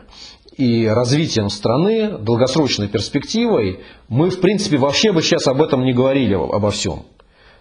и 0.58 0.88
развитием 0.88 1.50
страны, 1.50 2.18
долгосрочной 2.18 2.88
перспективой, 2.88 3.82
мы, 4.10 4.32
в 4.32 4.42
принципе, 4.42 4.78
вообще 4.78 5.12
бы 5.12 5.22
сейчас 5.22 5.48
об 5.48 5.62
этом 5.62 5.84
не 5.84 5.94
говорили, 5.94 6.34
обо 6.34 6.72
всем. 6.72 7.04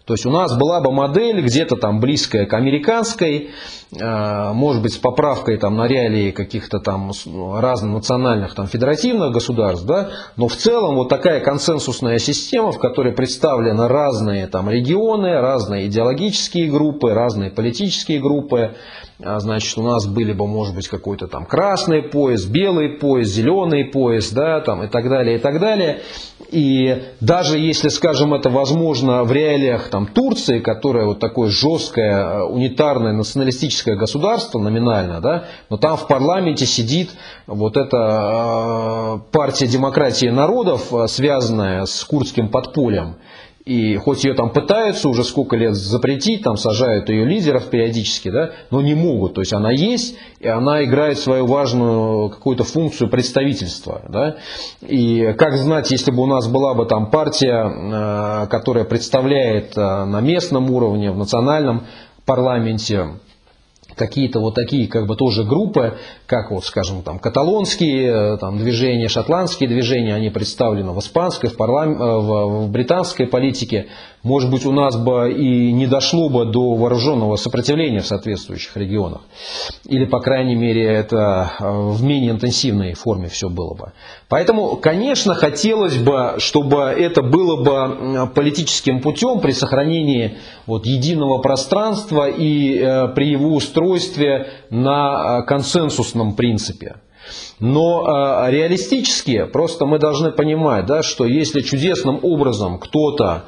То 0.06 0.14
есть 0.14 0.24
у 0.24 0.30
нас 0.30 0.56
была 0.56 0.80
бы 0.80 0.92
модель 0.92 1.42
где-то 1.42 1.74
там 1.74 1.98
близкая 1.98 2.46
к 2.46 2.54
американской, 2.54 3.50
э, 3.90 4.52
может 4.52 4.80
быть 4.80 4.92
с 4.92 4.98
поправкой 4.98 5.56
там 5.56 5.76
на 5.76 5.88
реалии 5.88 6.30
каких-то 6.30 6.78
там 6.78 7.10
разных 7.58 7.92
национальных 7.92 8.54
там 8.54 8.68
федеративных 8.68 9.32
государств, 9.32 9.84
да, 9.84 10.10
но 10.36 10.46
в 10.46 10.54
целом 10.54 10.94
вот 10.94 11.08
такая 11.08 11.40
консенсусная 11.40 12.18
система, 12.20 12.70
в 12.70 12.78
которой 12.78 13.12
представлены 13.14 13.88
разные 13.88 14.46
там 14.46 14.70
регионы, 14.70 15.40
разные 15.40 15.88
идеологические 15.88 16.70
группы, 16.70 17.12
разные 17.12 17.50
политические 17.50 18.20
группы, 18.20 18.76
значит, 19.18 19.78
у 19.78 19.82
нас 19.82 20.06
были 20.06 20.32
бы, 20.32 20.46
может 20.46 20.74
быть, 20.74 20.88
какой-то 20.88 21.26
там 21.26 21.46
красный 21.46 22.02
пояс, 22.02 22.44
белый 22.44 22.90
пояс, 22.90 23.28
зеленый 23.28 23.84
пояс, 23.86 24.30
да, 24.30 24.60
там 24.60 24.82
и 24.82 24.88
так 24.88 25.08
далее, 25.08 25.36
и 25.36 25.38
так 25.38 25.58
далее. 25.58 26.00
И 26.50 27.02
даже 27.20 27.58
если, 27.58 27.88
скажем, 27.88 28.34
это 28.34 28.50
возможно 28.50 29.24
в 29.24 29.32
реалиях 29.32 29.88
там, 29.88 30.06
Турции, 30.06 30.60
которая 30.60 31.06
вот 31.06 31.18
такое 31.18 31.48
жесткое, 31.48 32.12
э, 32.12 32.42
унитарное, 32.42 33.12
националистическое 33.12 33.96
государство 33.96 34.58
номинально, 34.58 35.20
да, 35.20 35.44
но 35.70 35.76
там 35.76 35.96
в 35.96 36.06
парламенте 36.06 36.66
сидит 36.66 37.10
вот 37.46 37.76
эта 37.76 37.96
э, 37.96 39.32
партия 39.32 39.66
демократии 39.66 40.26
народов, 40.26 40.92
э, 40.92 41.08
связанная 41.08 41.86
с 41.86 42.04
курдским 42.04 42.48
подпольем. 42.48 43.16
И 43.66 43.96
хоть 43.96 44.22
ее 44.22 44.34
там 44.34 44.50
пытаются 44.50 45.08
уже 45.08 45.24
сколько 45.24 45.56
лет 45.56 45.74
запретить, 45.74 46.44
там 46.44 46.56
сажают 46.56 47.08
ее 47.08 47.24
лидеров 47.24 47.68
периодически, 47.68 48.30
да, 48.30 48.52
но 48.70 48.80
не 48.80 48.94
могут. 48.94 49.34
То 49.34 49.40
есть 49.40 49.52
она 49.52 49.72
есть, 49.72 50.16
и 50.38 50.46
она 50.46 50.84
играет 50.84 51.18
свою 51.18 51.46
важную 51.46 52.30
какую-то 52.30 52.62
функцию 52.62 53.10
представительства. 53.10 54.02
Да. 54.08 54.36
И 54.82 55.34
как 55.36 55.56
знать, 55.56 55.90
если 55.90 56.12
бы 56.12 56.22
у 56.22 56.26
нас 56.26 56.46
была 56.46 56.74
бы 56.74 56.86
там 56.86 57.10
партия, 57.10 58.44
э, 58.44 58.46
которая 58.46 58.84
представляет 58.84 59.76
э, 59.76 59.80
на 59.80 60.20
местном 60.20 60.70
уровне, 60.70 61.10
в 61.10 61.18
национальном 61.18 61.86
парламенте 62.24 63.18
какие-то 63.96 64.40
вот 64.40 64.54
такие 64.54 64.86
как 64.86 65.06
бы 65.06 65.16
тоже 65.16 65.42
группы, 65.42 65.98
как 66.26 66.50
вот, 66.50 66.64
скажем, 66.64 67.02
там 67.02 67.18
каталонские 67.18 68.34
э, 68.34 68.36
там, 68.38 68.58
движения, 68.58 69.08
шотландские 69.08 69.68
движения, 69.68 70.14
они 70.14 70.30
представлены 70.30 70.92
в 70.92 70.98
испанской, 71.00 71.50
в, 71.50 71.56
парлам... 71.56 72.00
Э, 72.00 72.18
в, 72.20 72.66
в 72.66 72.70
британской 72.70 73.26
политике. 73.26 73.86
Может 74.22 74.50
быть, 74.50 74.66
у 74.66 74.72
нас 74.72 74.96
бы 74.96 75.32
и 75.32 75.72
не 75.72 75.86
дошло 75.86 76.28
бы 76.28 76.44
до 76.44 76.74
вооруженного 76.74 77.36
сопротивления 77.36 78.00
в 78.00 78.06
соответствующих 78.06 78.76
регионах. 78.76 79.20
Или, 79.84 80.04
по 80.04 80.20
крайней 80.20 80.56
мере, 80.56 80.84
это 80.84 81.52
э, 81.58 81.64
в 81.64 82.02
менее 82.02 82.32
интенсивной 82.32 82.94
форме 82.94 83.28
все 83.28 83.48
было 83.48 83.74
бы. 83.74 83.92
Поэтому, 84.28 84.76
конечно, 84.76 85.34
хотелось 85.34 85.96
бы, 85.96 86.34
чтобы 86.38 86.82
это 86.82 87.22
было 87.22 87.62
бы 87.62 88.28
политическим 88.34 89.00
путем 89.00 89.40
при 89.40 89.52
сохранении 89.52 90.36
вот, 90.66 90.84
единого 90.84 91.38
пространства 91.38 92.28
и 92.28 92.78
э, 92.78 93.08
при 93.14 93.30
его 93.30 93.54
устройстве 93.54 93.85
на 94.70 95.40
э, 95.40 95.46
консенсусном 95.46 96.34
принципе. 96.34 96.96
Но 97.58 98.04
э, 98.06 98.50
реалистически 98.50 99.46
просто 99.46 99.86
мы 99.86 99.98
должны 99.98 100.30
понимать, 100.30 100.86
да, 100.86 101.02
что 101.02 101.24
если 101.24 101.60
чудесным 101.60 102.20
образом 102.22 102.78
кто-то 102.78 103.44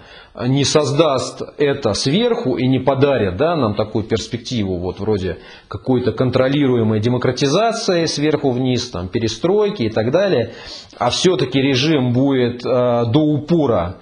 не 0.47 0.64
создаст 0.64 1.43
это 1.59 1.95
сверху 1.95 2.57
и 2.57 2.66
не 2.68 2.78
подарит 2.78 3.36
да, 3.36 3.57
нам 3.57 3.74
такую 3.74 4.05
перспективу, 4.05 4.78
вот 4.78 5.01
вроде 5.01 5.39
какой-то 5.68 6.12
контролируемой 6.12 7.01
демократизации 7.01 8.07
сверху 8.07 8.51
вниз, 8.51 8.89
там, 8.91 9.09
перестройки 9.09 9.82
и 9.82 9.91
так 9.91 10.11
далее, 10.11 10.53
а 10.97 11.11
все-таки 11.11 11.61
режим 11.61 12.12
будет 12.12 12.64
э, 12.64 13.05
до 13.07 13.20
упора 13.20 13.97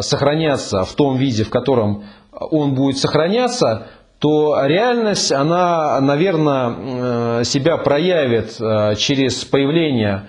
сохраняться 0.00 0.84
в 0.84 0.94
том 0.94 1.16
виде, 1.16 1.44
в 1.44 1.50
котором 1.50 2.04
он 2.32 2.74
будет 2.74 2.98
сохраняться, 2.98 3.88
то 4.22 4.64
реальность, 4.66 5.32
она, 5.32 6.00
наверное, 6.00 7.40
э, 7.40 7.44
себя 7.44 7.76
проявит 7.76 8.54
э, 8.60 8.94
через 8.94 9.44
появление 9.44 10.28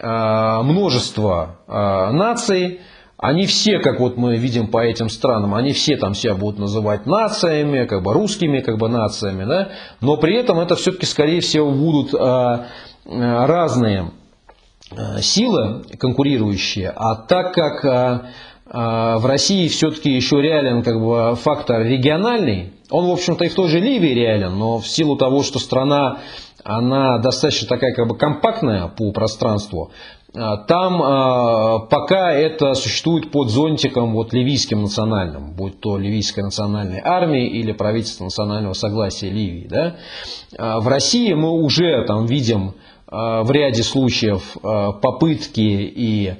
э, 0.00 0.62
множества 0.62 1.58
наций. 1.68 2.80
Они 3.18 3.44
все, 3.44 3.80
как 3.80 4.00
вот 4.00 4.16
мы 4.16 4.38
видим 4.38 4.68
по 4.68 4.78
этим 4.78 5.10
странам, 5.10 5.54
они 5.54 5.74
все 5.74 5.98
там 5.98 6.14
себя 6.14 6.34
будут 6.34 6.58
называть 6.58 7.04
нациями, 7.04 7.84
как 7.84 8.02
бы 8.02 8.14
русскими 8.14 8.60
как 8.60 8.78
бы 8.78 8.88
нациями, 8.88 9.44
да? 9.44 9.68
но 10.00 10.16
при 10.16 10.36
этом 10.36 10.58
это 10.58 10.74
все-таки, 10.74 11.04
скорее 11.04 11.40
всего, 11.40 11.70
будут 11.70 12.14
разные 13.04 14.10
силы 15.20 15.84
конкурирующие, 15.98 16.92
а 16.94 17.14
так 17.14 17.54
как 17.54 18.30
в 18.74 19.26
России 19.26 19.68
все-таки 19.68 20.10
еще 20.10 20.42
реален 20.42 20.82
как 20.82 21.00
бы 21.00 21.36
фактор 21.36 21.82
региональный, 21.82 22.72
он, 22.90 23.06
в 23.06 23.12
общем-то, 23.12 23.44
и 23.44 23.48
в 23.48 23.54
той 23.54 23.68
же 23.68 23.78
Ливии 23.78 24.14
реален, 24.14 24.58
но 24.58 24.78
в 24.78 24.88
силу 24.88 25.16
того, 25.16 25.42
что 25.44 25.60
страна, 25.60 26.18
она 26.64 27.18
достаточно 27.18 27.68
такая 27.68 27.94
как 27.94 28.08
бы 28.08 28.16
компактная 28.16 28.88
по 28.88 29.12
пространству, 29.12 29.92
а, 30.36 30.56
там 30.56 31.00
э, 31.00 31.86
пока 31.88 32.32
это 32.32 32.74
существует 32.74 33.30
под 33.30 33.50
зонтиком 33.50 34.12
вот, 34.14 34.32
ливийским 34.32 34.82
национальным, 34.82 35.52
будь 35.52 35.78
то 35.80 35.96
ливийская 35.96 36.44
национальная 36.44 37.02
армия 37.04 37.46
или 37.46 37.70
правительство 37.70 38.24
национального 38.24 38.72
согласия 38.72 39.30
Ливии. 39.30 39.68
Да? 39.68 39.96
А 40.58 40.80
в 40.80 40.88
России 40.88 41.32
мы 41.34 41.52
уже 41.52 42.04
там 42.06 42.26
видим 42.26 42.74
в 43.06 43.48
ряде 43.52 43.84
случаев 43.84 44.56
попытки 44.60 45.60
и 45.60 46.34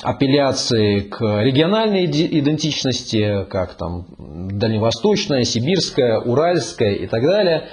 апелляции 0.00 1.00
к 1.00 1.20
региональной 1.42 2.06
идентичности, 2.06 3.44
как 3.50 3.74
там 3.74 4.06
дальневосточная, 4.18 5.44
сибирская, 5.44 6.18
уральская 6.20 6.92
и 6.92 7.06
так 7.06 7.22
далее, 7.22 7.68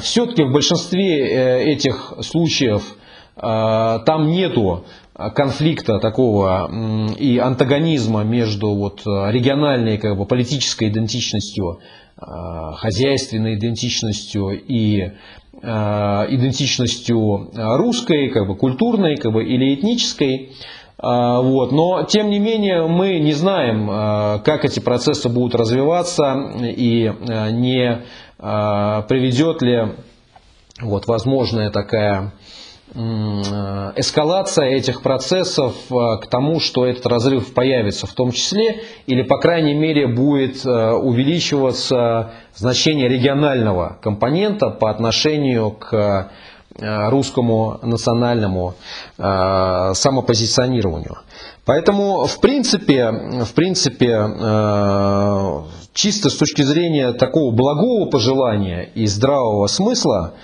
все-таки 0.00 0.42
в 0.44 0.52
большинстве 0.52 1.26
э, 1.26 1.64
этих 1.72 2.14
случаев 2.20 2.96
э, 3.36 3.40
там 3.40 4.28
нету 4.28 4.84
конфликта 5.36 6.00
такого 6.00 6.68
и 7.16 7.38
антагонизма 7.38 8.24
между 8.24 8.74
вот 8.74 9.02
региональной 9.06 9.96
как 9.96 10.16
бы, 10.18 10.26
политической 10.26 10.88
идентичностью, 10.88 11.78
э, 12.16 12.22
хозяйственной 12.76 13.54
идентичностью 13.56 14.50
и 14.50 15.12
идентичностью 15.62 17.50
русской, 17.54 18.28
как 18.28 18.46
бы 18.46 18.54
культурной 18.54 19.16
как 19.16 19.32
бы, 19.32 19.44
или 19.44 19.74
этнической. 19.74 20.52
А, 21.06 21.40
вот. 21.42 21.70
Но, 21.70 22.04
тем 22.04 22.30
не 22.30 22.38
менее, 22.38 22.86
мы 22.86 23.18
не 23.18 23.32
знаем, 23.32 23.88
а, 23.90 24.38
как 24.38 24.64
эти 24.64 24.80
процессы 24.80 25.28
будут 25.28 25.54
развиваться 25.54 26.50
и 26.60 27.06
а, 27.08 27.50
не 27.50 28.02
приведет 28.38 29.62
ли 29.62 29.94
вот, 30.80 31.06
возможная 31.06 31.70
такая 31.70 32.32
эскалация 32.92 34.66
этих 34.66 35.02
процессов 35.02 35.74
к 35.88 36.26
тому, 36.28 36.60
что 36.60 36.84
этот 36.84 37.06
разрыв 37.06 37.54
появится 37.54 38.06
в 38.06 38.12
том 38.12 38.32
числе, 38.32 38.82
или, 39.06 39.22
по 39.22 39.38
крайней 39.38 39.74
мере, 39.74 40.06
будет 40.06 40.64
увеличиваться 40.66 42.32
значение 42.54 43.08
регионального 43.08 43.98
компонента 44.02 44.68
по 44.68 44.90
отношению 44.90 45.70
к 45.70 46.30
русскому 46.78 47.78
национальному 47.82 48.74
э, 49.16 49.92
самопозиционированию. 49.94 51.18
Поэтому, 51.64 52.26
в 52.26 52.40
принципе, 52.40 53.10
в 53.44 53.54
принципе 53.54 54.08
э, 54.08 55.62
чисто 55.92 56.30
с 56.30 56.36
точки 56.36 56.62
зрения 56.62 57.12
такого 57.12 57.54
благого 57.54 58.10
пожелания 58.10 58.90
и 58.94 59.06
здравого 59.06 59.68
смысла, 59.68 60.34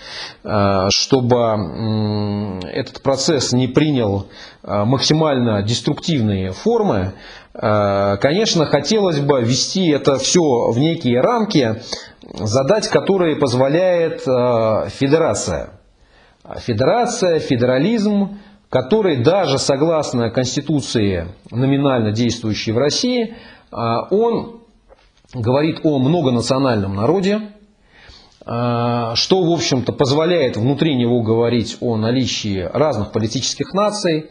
чтобы 0.91 2.61
этот 2.73 3.03
процесс 3.03 3.53
не 3.53 3.67
принял 3.67 4.29
максимально 4.63 5.63
деструктивные 5.63 6.53
формы, 6.53 7.15
конечно, 7.53 8.65
хотелось 8.67 9.19
бы 9.19 9.43
ввести 9.43 9.89
это 9.89 10.19
все 10.19 10.71
в 10.71 10.79
некие 10.79 11.21
рамки, 11.21 11.83
задать 12.23 12.87
которые 12.89 13.35
позволяет 13.35 14.21
федерация. 14.21 15.80
Федерация, 16.59 17.39
федерализм, 17.39 18.39
который 18.69 19.23
даже 19.23 19.59
согласно 19.59 20.31
Конституции, 20.31 21.29
номинально 21.51 22.13
действующей 22.13 22.73
в 22.73 22.79
России, 22.79 23.35
а, 23.71 24.03
он 24.11 24.61
говорит 25.35 25.81
о 25.85 25.99
многонациональном 25.99 26.95
народе, 26.95 27.41
а, 28.47 29.15
что, 29.15 29.43
в 29.43 29.53
общем-то, 29.53 29.93
позволяет 29.93 30.57
внутри 30.57 30.97
него 30.97 31.23
говорить 31.23 31.77
о 31.81 31.97
наличии 31.97 32.69
разных 32.73 33.13
политических 33.13 33.73
наций. 33.75 34.31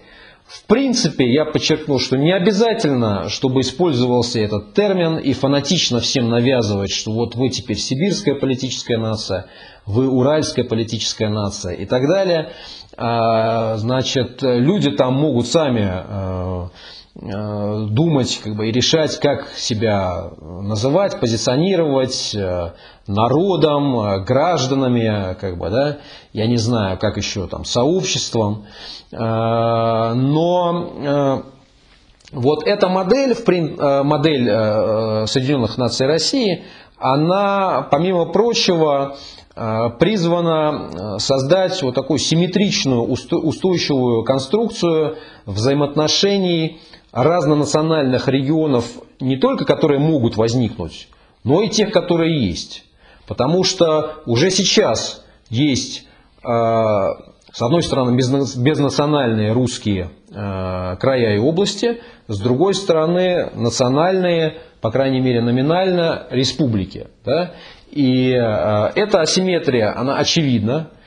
В 0.50 0.66
принципе, 0.66 1.32
я 1.32 1.46
подчеркну, 1.46 2.00
что 2.00 2.18
не 2.18 2.32
обязательно, 2.32 3.30
чтобы 3.30 3.62
использовался 3.62 4.40
этот 4.40 4.74
термин 4.74 5.18
и 5.18 5.34
фанатично 5.34 6.00
всем 6.00 6.28
навязывать, 6.30 6.90
что 6.90 7.12
вот 7.12 7.36
вы 7.36 7.50
теперь 7.50 7.78
сибирская 7.78 8.34
политическая 8.34 8.98
нация, 8.98 9.46
вы 9.86 10.10
уральская 10.10 10.66
политическая 10.66 11.30
нация 11.30 11.76
и 11.76 11.86
так 11.86 12.02
далее. 12.08 12.50
А, 12.98 13.78
значит, 13.78 14.40
люди 14.42 14.90
там 14.90 15.14
могут 15.14 15.46
сами 15.46 15.88
э, 15.88 16.70
думать 17.16 18.40
как 18.44 18.56
бы, 18.56 18.70
и 18.70 18.72
решать, 18.72 19.20
как 19.20 19.50
себя 19.56 20.32
называть, 20.40 21.20
позиционировать 21.20 22.34
э, 22.36 22.72
народом, 23.08 24.24
гражданами, 24.24 25.36
как 25.40 25.58
бы, 25.58 25.70
да, 25.70 25.98
я 26.34 26.48
не 26.48 26.58
знаю, 26.58 26.98
как 26.98 27.18
еще 27.18 27.48
там, 27.48 27.66
сообществом. 27.66 28.66
Но 29.12 30.24
вот 32.32 32.64
эта 32.68 32.88
модель, 32.90 33.36
модель 34.04 34.46
Соединенных 35.28 35.80
Наций 35.80 36.06
России, 36.06 36.64
она, 37.00 37.88
помимо 37.90 38.26
прочего, 38.26 39.18
Э, 39.62 39.90
призвана 40.00 40.90
э, 41.18 41.20
создать 41.20 41.82
вот 41.84 41.94
такую 41.94 42.18
симметричную, 42.18 43.02
устойчивую 43.02 44.24
конструкцию 44.24 45.18
взаимоотношений 45.46 46.80
разнонациональных 47.12 48.28
регионов, 48.28 48.86
не 49.20 49.38
только 49.38 49.66
которые 49.66 50.00
могут 50.00 50.38
возникнуть, 50.38 51.10
но 51.44 51.62
и 51.62 51.70
тех, 51.70 51.92
которые 51.92 52.48
есть. 52.48 52.86
Потому 53.28 53.64
что 53.64 54.22
уже 54.26 54.50
сейчас 54.52 55.26
есть, 55.50 56.08
э, 56.44 56.48
с 56.48 57.62
одной 57.62 57.84
стороны, 57.84 58.16
безнациональные 58.16 59.52
русские 59.54 60.12
края 60.32 61.36
и 61.36 61.40
области, 61.40 62.02
с 62.28 62.40
другой 62.40 62.76
стороны, 62.76 63.50
национальные, 63.56 64.58
по 64.82 64.92
крайней 64.92 65.20
мере 65.20 65.42
номинально, 65.42 66.28
республики. 66.30 67.08
Да? 67.26 67.54
И 67.92 68.32
э, 68.32 68.92
эта 68.96 69.22
асимметрия, 69.22 69.98
она 69.98 70.18
очевидна, 70.18 70.90
э, 70.92 70.99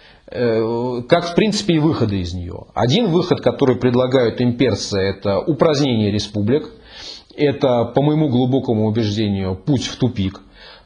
как 1.09 1.27
в 1.27 1.35
принципе 1.35 1.75
и 1.75 1.79
выходы 1.79 2.21
из 2.21 2.33
нее. 2.35 2.67
Один 2.75 3.07
выход, 3.09 3.41
который 3.41 3.77
предлагают 3.77 4.41
имперцы, 4.41 4.99
это 4.99 5.39
упразднение 5.39 6.11
республик. 6.11 6.71
Это, 7.37 7.85
по 7.85 8.03
моему 8.03 8.29
глубокому 8.29 8.87
убеждению, 8.87 9.55
путь 9.57 9.85
в 9.85 9.97
тупик. 9.97 10.41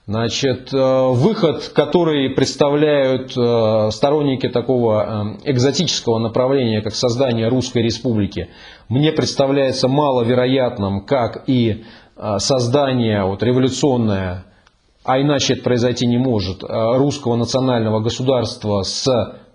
Значит, 0.09 0.72
э, 0.72 1.09
выход, 1.11 1.72
который 1.74 2.30
представляют 2.30 3.36
э, 3.36 3.90
сторонники 3.90 4.49
такого 4.49 5.34
э, 5.44 5.51
экзотического 5.51 6.20
направления, 6.20 6.80
как 6.80 6.94
создание 6.94 7.49
Русской 7.49 7.82
Республики, 7.82 8.49
мне 8.88 9.11
представляется 9.11 9.88
маловероятным, 9.88 11.05
как 11.05 11.42
и 11.49 11.84
создание 12.38 13.24
вот, 13.24 13.42
революционное, 13.42 14.45
а 15.07 15.21
иначе 15.21 15.55
это 15.55 15.63
произойти 15.63 16.07
не 16.07 16.19
может, 16.19 16.63
русского 16.63 17.37
национального 17.37 18.01
государства 18.01 18.83
с 18.83 19.07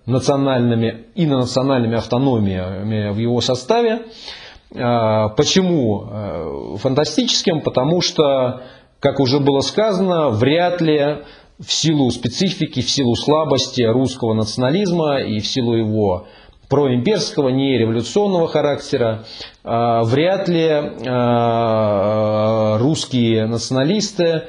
национальными 0.06 1.06
и 1.16 1.26
национальными 1.26 1.98
автономиями 1.98 3.12
в 3.12 3.18
его 3.18 3.42
составе. 3.42 4.04
Почему 4.74 6.78
фантастическим? 6.78 7.62
Потому 7.62 8.02
что 8.02 8.62
как 9.00 9.20
уже 9.20 9.40
было 9.40 9.62
сказано, 9.62 10.30
вряд 10.30 10.82
ли 10.82 11.24
в 11.60 11.72
силу 11.72 12.10
специфики, 12.12 12.82
в 12.82 12.90
силу 12.90 13.16
слабости 13.16 13.82
русского 13.82 14.34
национализма 14.34 15.22
и 15.22 15.40
в 15.40 15.48
силу 15.48 15.76
его 15.76 16.28
проимперского, 16.70 17.50
не 17.50 17.78
революционного 17.78 18.48
характера, 18.48 19.26
вряд 19.64 20.48
ли 20.48 20.70
русские 22.80 23.48
националисты, 23.48 24.44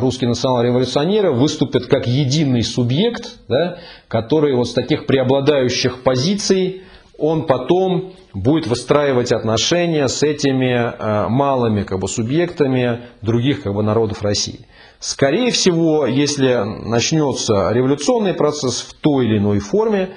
русские 0.00 0.28
национал-революционеры 0.28 1.32
выступят 1.32 1.86
как 1.86 2.06
единый 2.06 2.62
субъект, 2.62 3.38
да, 3.48 3.78
который 4.08 4.54
вот 4.54 4.68
с 4.68 4.72
таких 4.72 5.06
преобладающих 5.06 6.02
позиций 6.02 6.82
он 7.22 7.46
потом 7.46 8.14
будет 8.34 8.66
выстраивать 8.66 9.32
отношения 9.32 10.08
с 10.08 10.22
этими 10.22 10.74
э, 10.74 11.28
малыми 11.28 11.84
как 11.84 12.00
бы, 12.00 12.08
субъектами 12.08 13.02
других 13.20 13.62
как 13.62 13.74
бы, 13.74 13.82
народов 13.82 14.22
России. 14.22 14.66
Скорее 14.98 15.50
всего, 15.50 16.06
если 16.06 16.62
начнется 16.64 17.70
революционный 17.70 18.34
процесс 18.34 18.80
в 18.80 18.94
той 18.94 19.26
или 19.26 19.38
иной 19.38 19.58
форме, 19.60 20.10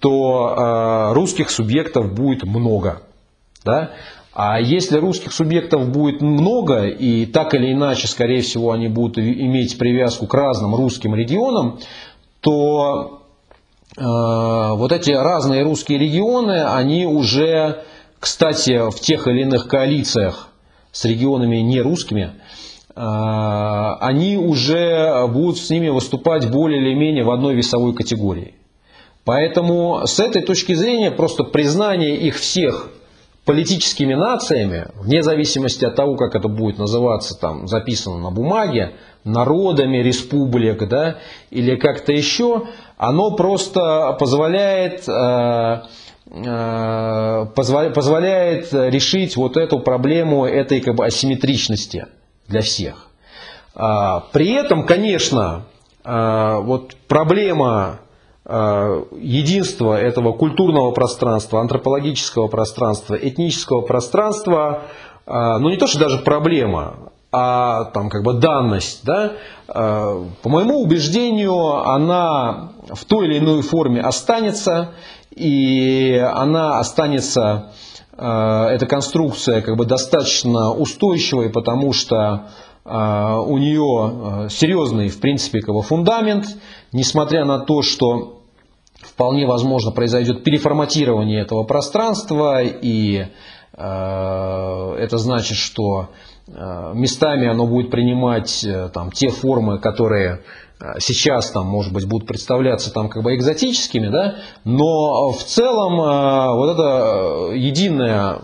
то 0.00 0.54
э, 0.56 1.14
русских 1.14 1.50
субъектов 1.50 2.14
будет 2.14 2.44
много. 2.44 3.02
Да? 3.64 3.90
А 4.38 4.60
если 4.60 4.98
русских 4.98 5.32
субъектов 5.32 5.88
будет 5.88 6.20
много, 6.20 6.86
и 6.86 7.24
так 7.26 7.54
или 7.54 7.72
иначе, 7.72 8.06
скорее 8.06 8.42
всего, 8.42 8.72
они 8.72 8.88
будут 8.88 9.18
иметь 9.18 9.78
привязку 9.78 10.26
к 10.26 10.34
разным 10.34 10.74
русским 10.74 11.14
регионам, 11.14 11.78
то 12.40 13.22
Э, 13.96 14.72
вот 14.74 14.92
эти 14.92 15.10
разные 15.10 15.62
русские 15.62 15.98
регионы, 15.98 16.64
они 16.64 17.06
уже, 17.06 17.82
кстати, 18.20 18.90
в 18.90 19.00
тех 19.00 19.26
или 19.26 19.42
иных 19.42 19.68
коалициях 19.68 20.48
с 20.92 21.04
регионами 21.06 21.56
не 21.58 21.80
русскими, 21.80 22.32
э, 22.94 23.00
они 24.00 24.36
уже 24.36 25.26
будут 25.28 25.58
с 25.58 25.70
ними 25.70 25.88
выступать 25.88 26.50
более 26.50 26.80
или 26.80 26.94
менее 26.94 27.24
в 27.24 27.30
одной 27.30 27.54
весовой 27.54 27.94
категории. 27.94 28.54
Поэтому 29.24 30.02
с 30.04 30.20
этой 30.20 30.42
точки 30.42 30.74
зрения 30.74 31.10
просто 31.10 31.42
признание 31.42 32.16
их 32.16 32.36
всех 32.36 32.90
политическими 33.46 34.14
нациями, 34.14 34.88
вне 34.96 35.22
зависимости 35.22 35.84
от 35.84 35.94
того, 35.94 36.16
как 36.16 36.34
это 36.34 36.48
будет 36.48 36.78
называться, 36.78 37.38
там, 37.40 37.68
записано 37.68 38.18
на 38.18 38.30
бумаге, 38.32 38.96
народами 39.22 39.98
республик, 39.98 40.86
да, 40.88 41.18
или 41.50 41.76
как-то 41.76 42.12
еще, 42.12 42.64
оно 42.96 43.30
просто 43.36 44.16
позволяет, 44.18 45.08
э, 45.08 45.82
э, 46.26 47.46
позволяет 47.54 48.72
решить 48.72 49.36
вот 49.36 49.56
эту 49.56 49.78
проблему 49.78 50.44
этой 50.44 50.80
как 50.80 50.96
бы 50.96 51.06
асимметричности 51.06 52.06
для 52.48 52.62
всех. 52.62 53.10
А, 53.76 54.24
при 54.32 54.54
этом, 54.54 54.84
конечно, 54.84 55.66
э, 56.04 56.58
вот 56.62 56.96
проблема 57.06 58.00
единства 58.48 59.98
этого 59.98 60.32
культурного 60.32 60.92
пространства, 60.92 61.60
антропологического 61.60 62.46
пространства, 62.46 63.16
этнического 63.16 63.80
пространства, 63.80 64.84
ну 65.26 65.68
не 65.68 65.76
то, 65.76 65.88
что 65.88 65.98
даже 65.98 66.18
проблема, 66.18 67.10
а 67.32 67.84
там 67.92 68.08
как 68.08 68.22
бы 68.22 68.34
данность, 68.34 69.04
да, 69.04 69.32
э, 69.68 70.24
по 70.42 70.48
моему 70.48 70.80
убеждению, 70.80 71.86
она 71.86 72.72
в 72.88 73.04
той 73.04 73.26
или 73.26 73.38
иной 73.38 73.62
форме 73.62 74.00
останется, 74.00 74.92
и 75.30 76.16
она 76.16 76.78
останется, 76.78 77.72
э, 78.16 78.68
эта 78.70 78.86
конструкция 78.86 79.60
как 79.60 79.76
бы 79.76 79.84
достаточно 79.84 80.72
устойчивой, 80.72 81.50
потому 81.50 81.92
что 81.92 82.16
э, 82.16 82.65
у 82.88 83.58
нее 83.58 84.48
серьезный, 84.48 85.08
в 85.08 85.18
принципе, 85.20 85.60
как 85.60 85.74
бы 85.74 85.82
фундамент, 85.82 86.46
несмотря 86.92 87.44
на 87.44 87.58
то, 87.58 87.82
что 87.82 88.42
вполне 89.00 89.46
возможно 89.46 89.90
произойдет 89.90 90.44
переформатирование 90.44 91.40
этого 91.42 91.64
пространства, 91.64 92.62
и 92.62 93.26
это 93.72 95.18
значит, 95.18 95.58
что 95.58 96.10
Э, 96.48 96.92
местами 96.94 97.48
оно 97.48 97.66
будет 97.66 97.90
принимать 97.90 98.64
э, 98.64 98.88
там, 98.94 99.10
те 99.10 99.30
формы, 99.30 99.80
которые 99.80 100.42
э, 100.78 100.94
сейчас 101.00 101.50
там, 101.50 101.66
может 101.66 101.92
быть, 101.92 102.06
будут 102.06 102.28
представляться 102.28 102.92
там 102.92 103.08
как 103.08 103.24
бы 103.24 103.34
экзотическими, 103.34 104.08
да, 104.08 104.36
но 104.62 105.32
в 105.32 105.42
целом 105.42 105.96
вот 106.56 106.74
эта 106.74 107.52
единая 107.52 108.42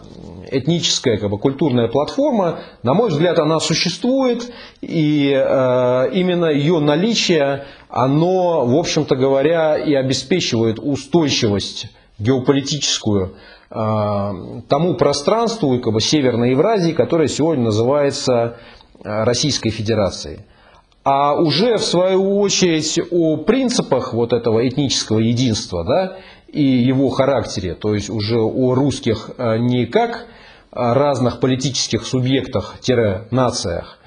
этническая 0.53 1.19
как 1.19 1.31
бы, 1.31 1.39
культурная 1.39 1.89
платформа, 1.89 2.61
на 2.83 2.95
мой 2.95 3.11
взгляд, 3.11 3.39
она 3.39 3.61
существует, 3.61 4.53
и 4.81 5.29
именно 5.31 6.47
ее 6.47 6.81
наличие, 6.81 7.65
оно, 7.89 8.67
в 8.67 8.77
общем-то 8.77 9.17
говоря, 9.17 9.77
и 9.77 9.95
обеспечивает 9.95 10.79
устойчивость 10.79 11.89
геополитическую 12.19 13.35
а, 13.75 14.35
тому 14.69 14.95
пространству 14.95 15.79
как 15.81 15.95
бы, 15.95 16.01
Северной 16.01 16.51
Евразии, 16.51 16.93
которое 16.93 17.29
сегодня 17.29 17.65
называется 17.65 18.59
а, 19.03 19.25
Российской 19.25 19.71
Федерацией. 19.71 20.41
А 21.05 21.35
уже 21.35 21.79
в 21.79 21.83
свою 21.83 22.39
очередь 22.39 23.01
о 23.11 23.39
принципах 23.39 24.13
вот 24.13 24.33
этого 24.33 24.67
этнического 24.69 25.19
единства 25.19 25.85
да, 25.85 26.19
и 26.49 26.63
его 26.63 27.09
характере, 27.09 27.75
то 27.75 27.95
есть 27.95 28.11
уже 28.11 28.39
о 28.39 28.75
русских 28.75 29.31
а, 29.39 29.57
не 29.57 29.87
как 29.87 30.27
разных 30.73 31.39
политических 31.41 32.05
субъектах-нациях 32.07 33.99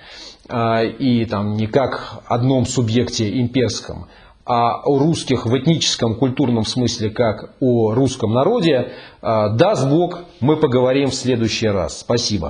и 1.00 1.26
там 1.30 1.54
не 1.56 1.68
как 1.68 2.24
одном 2.28 2.66
субъекте 2.66 3.40
имперском, 3.40 4.08
а 4.46 4.82
о 4.84 5.00
русских 5.00 5.46
в 5.46 5.58
этническом, 5.58 6.16
культурном 6.16 6.66
смысле, 6.66 7.10
как 7.10 7.56
о 7.60 7.94
русском 7.94 8.32
народе, 8.32 8.92
а, 9.22 9.50
даст 9.50 9.90
Бог, 9.90 10.20
мы 10.40 10.58
поговорим 10.58 11.10
в 11.10 11.16
следующий 11.16 11.68
раз. 11.68 12.02
Спасибо. 12.02 12.44